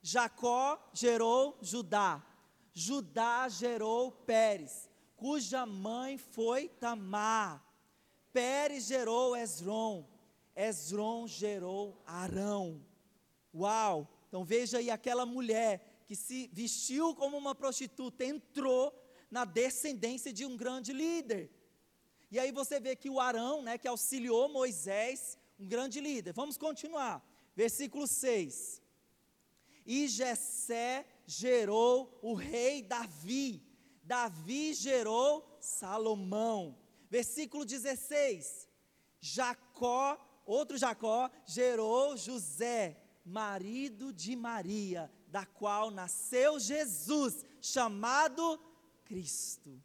Jacó 0.06 0.78
gerou 0.92 1.56
Judá, 1.62 2.22
Judá 2.74 3.48
gerou 3.48 4.12
Pérez, 4.12 4.90
cuja 5.16 5.64
mãe 5.64 6.18
foi 6.18 6.68
Tamar. 6.68 7.64
Pérez 8.30 8.84
gerou 8.84 9.34
Esron, 9.34 10.06
Esron 10.54 11.26
gerou 11.26 11.98
Arão. 12.04 12.84
Uau! 13.54 14.06
Então 14.28 14.44
veja 14.44 14.76
aí 14.76 14.90
aquela 14.90 15.24
mulher 15.24 16.04
que 16.06 16.14
se 16.14 16.50
vestiu 16.52 17.14
como 17.14 17.38
uma 17.38 17.54
prostituta, 17.54 18.26
entrou 18.26 18.92
na 19.30 19.46
descendência 19.46 20.34
de 20.34 20.44
um 20.44 20.54
grande 20.54 20.92
líder. 20.92 21.50
E 22.30 22.38
aí 22.38 22.52
você 22.52 22.78
vê 22.78 22.94
que 22.94 23.08
o 23.08 23.18
Arão, 23.18 23.62
né, 23.62 23.78
que 23.78 23.88
auxiliou 23.88 24.50
Moisés, 24.50 25.38
um 25.58 25.66
grande 25.66 25.98
líder. 25.98 26.34
Vamos 26.34 26.58
continuar. 26.58 27.26
Versículo 27.56 28.06
6. 28.06 28.83
E 29.84 30.08
Jessé 30.08 31.06
gerou 31.26 32.18
o 32.22 32.34
rei 32.34 32.82
Davi. 32.82 33.62
Davi 34.02 34.74
gerou 34.74 35.58
Salomão. 35.60 36.78
Versículo 37.10 37.64
16. 37.64 38.68
Jacó, 39.20 40.18
outro 40.44 40.76
Jacó, 40.76 41.30
gerou 41.46 42.16
José, 42.16 43.00
marido 43.24 44.12
de 44.12 44.36
Maria, 44.36 45.10
da 45.28 45.46
qual 45.46 45.90
nasceu 45.90 46.58
Jesus, 46.58 47.44
chamado 47.60 48.60
Cristo. 49.04 49.82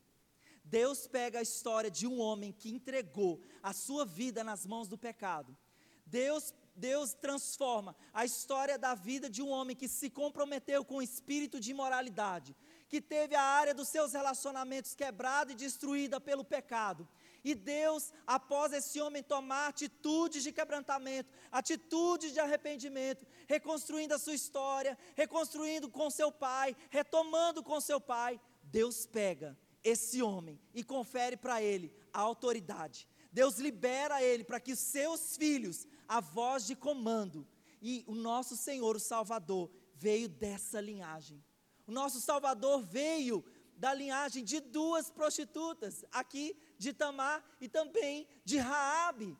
Deus 0.63 1.07
pega 1.07 1.39
a 1.39 1.41
história 1.41 1.89
de 1.89 2.05
um 2.05 2.19
homem 2.19 2.51
que 2.51 2.69
entregou 2.69 3.41
a 3.63 3.73
sua 3.73 4.05
vida 4.05 4.43
nas 4.43 4.65
mãos 4.65 4.87
do 4.87 4.97
pecado. 4.97 5.57
Deus 6.05 6.53
Deus 6.79 7.13
transforma 7.13 7.95
a 8.13 8.23
história 8.23 8.77
da 8.77 8.95
vida 8.95 9.29
de 9.29 9.41
um 9.41 9.49
homem 9.49 9.75
que 9.75 9.87
se 9.87 10.09
comprometeu 10.09 10.83
com 10.85 10.97
o 10.97 11.01
espírito 11.01 11.59
de 11.59 11.71
imoralidade, 11.71 12.55
que 12.87 13.01
teve 13.01 13.35
a 13.35 13.41
área 13.41 13.73
dos 13.73 13.89
seus 13.89 14.13
relacionamentos 14.13 14.95
quebrada 14.95 15.51
e 15.51 15.55
destruída 15.55 16.19
pelo 16.21 16.43
pecado. 16.43 17.07
E 17.43 17.53
Deus, 17.53 18.13
após 18.25 18.73
esse 18.73 18.99
homem 19.01 19.21
tomar 19.21 19.67
atitudes 19.67 20.41
de 20.41 20.51
quebrantamento, 20.51 21.29
atitudes 21.51 22.33
de 22.33 22.39
arrependimento, 22.39 23.25
reconstruindo 23.47 24.13
a 24.13 24.19
sua 24.19 24.33
história, 24.33 24.97
reconstruindo 25.15 25.89
com 25.89 26.09
seu 26.09 26.31
pai, 26.31 26.75
retomando 26.89 27.61
com 27.61 27.79
seu 27.81 27.99
pai, 27.99 28.39
Deus 28.63 29.05
pega 29.05 29.57
esse 29.83 30.21
homem 30.21 30.59
e 30.73 30.83
confere 30.83 31.37
para 31.37 31.61
ele 31.61 31.93
a 32.13 32.19
autoridade. 32.19 33.07
Deus 33.31 33.57
libera 33.57 34.23
ele 34.23 34.43
para 34.43 34.59
que 34.59 34.75
seus 34.75 35.37
filhos 35.37 35.87
a 36.09 36.19
voz 36.19 36.65
de 36.65 36.75
comando. 36.75 37.47
E 37.81 38.03
o 38.07 38.15
nosso 38.15 38.57
Senhor, 38.57 38.95
o 38.95 38.99
Salvador, 38.99 39.71
veio 39.93 40.27
dessa 40.27 40.81
linhagem. 40.81 41.41
O 41.85 41.91
nosso 41.91 42.19
Salvador 42.19 42.81
veio 42.81 43.45
da 43.77 43.93
linhagem 43.93 44.43
de 44.43 44.59
duas 44.59 45.09
prostitutas, 45.09 46.03
aqui 46.11 46.57
de 46.77 46.91
Tamar 46.91 47.41
e 47.61 47.69
também 47.69 48.27
de 48.43 48.57
Raabe. 48.57 49.37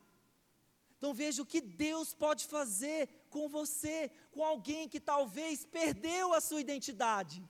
Então 0.96 1.12
veja 1.12 1.42
o 1.42 1.46
que 1.46 1.60
Deus 1.60 2.14
pode 2.14 2.46
fazer 2.46 3.08
com 3.28 3.48
você, 3.48 4.10
com 4.30 4.44
alguém 4.44 4.88
que 4.88 5.00
talvez 5.00 5.66
perdeu 5.66 6.32
a 6.32 6.40
sua 6.40 6.60
identidade. 6.60 7.42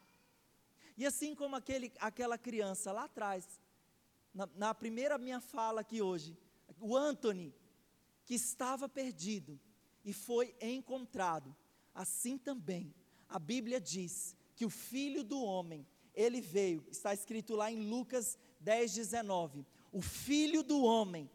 E 0.96 1.06
assim 1.06 1.34
como 1.34 1.56
aquele, 1.56 1.92
aquela 1.98 2.36
criança 2.36 2.92
lá 2.92 3.04
atrás, 3.04 3.60
na, 4.34 4.48
na 4.54 4.74
primeira 4.74 5.18
minha 5.18 5.40
fala 5.40 5.80
aqui 5.80 6.02
hoje, 6.02 6.36
o 6.80 6.96
Anthony, 6.96 7.54
que 8.30 8.36
estava 8.36 8.88
perdido 8.88 9.58
e 10.04 10.12
foi 10.12 10.54
encontrado. 10.60 11.52
Assim 11.92 12.38
também, 12.38 12.94
a 13.28 13.40
Bíblia 13.40 13.80
diz 13.80 14.36
que 14.54 14.64
o 14.64 14.70
Filho 14.70 15.24
do 15.24 15.42
Homem, 15.42 15.84
ele 16.14 16.40
veio, 16.40 16.86
está 16.92 17.12
escrito 17.12 17.56
lá 17.56 17.72
em 17.72 17.90
Lucas 17.90 18.38
10, 18.60 18.94
19: 18.94 19.66
o 19.90 20.00
Filho 20.00 20.62
do 20.62 20.80
Homem 20.80 21.28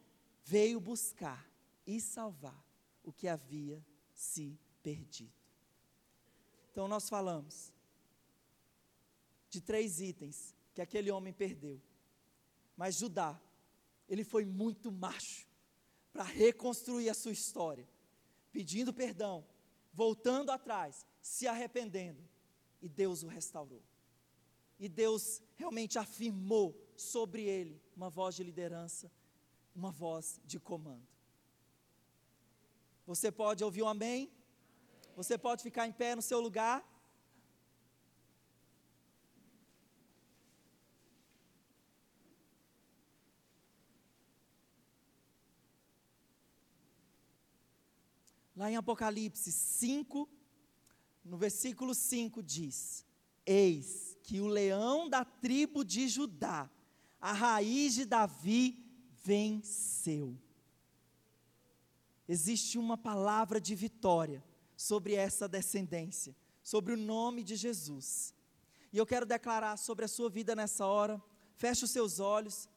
veio 0.46 0.80
buscar 0.80 1.46
e 1.86 2.00
salvar 2.00 2.66
o 3.04 3.12
que 3.12 3.28
havia 3.28 3.86
se 4.14 4.58
perdido. 4.82 5.34
Então, 6.72 6.88
nós 6.88 7.10
falamos 7.10 7.74
de 9.50 9.60
três 9.60 10.00
itens 10.00 10.56
que 10.74 10.82
aquele 10.82 11.12
homem 11.12 11.34
perdeu, 11.34 11.82
mas 12.78 12.96
Judá, 12.96 13.38
ele 14.08 14.24
foi 14.24 14.46
muito 14.46 14.94
macho 14.94 15.46
para 16.16 16.24
reconstruir 16.24 17.10
a 17.10 17.14
sua 17.14 17.34
história, 17.34 17.86
pedindo 18.50 18.94
perdão, 18.94 19.46
voltando 19.92 20.50
atrás, 20.50 21.06
se 21.22 21.46
arrependendo, 21.46 22.24
e 22.82 22.88
Deus 22.88 23.22
o 23.22 23.28
restaurou. 23.28 23.84
E 24.80 24.88
Deus 24.88 25.42
realmente 25.56 26.00
afirmou 26.00 26.74
sobre 26.96 27.44
ele 27.44 27.82
uma 27.98 28.10
voz 28.10 28.34
de 28.34 28.46
liderança, 28.46 29.12
uma 29.76 29.92
voz 29.92 30.40
de 30.46 30.58
comando. 30.58 31.06
Você 33.06 33.30
pode 33.30 33.62
ouvir 33.62 33.84
um 33.84 33.90
amém? 33.90 34.32
Você 35.18 35.38
pode 35.38 35.64
ficar 35.64 35.86
em 35.86 35.92
pé 35.92 36.16
no 36.16 36.22
seu 36.22 36.40
lugar? 36.40 36.82
Lá 48.56 48.72
em 48.72 48.76
Apocalipse 48.76 49.52
5, 49.52 50.30
no 51.24 51.38
versículo 51.38 51.94
5 51.94 52.42
diz: 52.42 53.06
Eis 53.46 54.18
que 54.24 54.40
o 54.40 54.48
leão 54.48 55.10
da 55.10 55.26
tribo 55.26 55.84
de 55.84 56.08
Judá, 56.08 56.70
a 57.20 57.34
raiz 57.34 57.94
de 57.94 58.06
Davi, 58.06 58.84
venceu. 59.24 60.38
Existe 62.28 62.78
uma 62.78 62.98
palavra 62.98 63.60
de 63.60 63.76
vitória 63.76 64.44
sobre 64.76 65.14
essa 65.14 65.48
descendência, 65.48 66.36
sobre 66.64 66.94
o 66.94 66.98
nome 66.98 67.44
de 67.44 67.56
Jesus. 67.56 68.34
E 68.92 68.98
eu 68.98 69.06
quero 69.06 69.26
declarar 69.26 69.78
sobre 69.78 70.06
a 70.06 70.08
sua 70.08 70.30
vida 70.30 70.56
nessa 70.56 70.86
hora, 70.86 71.22
Feche 71.56 71.86
os 71.86 71.92
seus 71.92 72.20
olhos. 72.20 72.68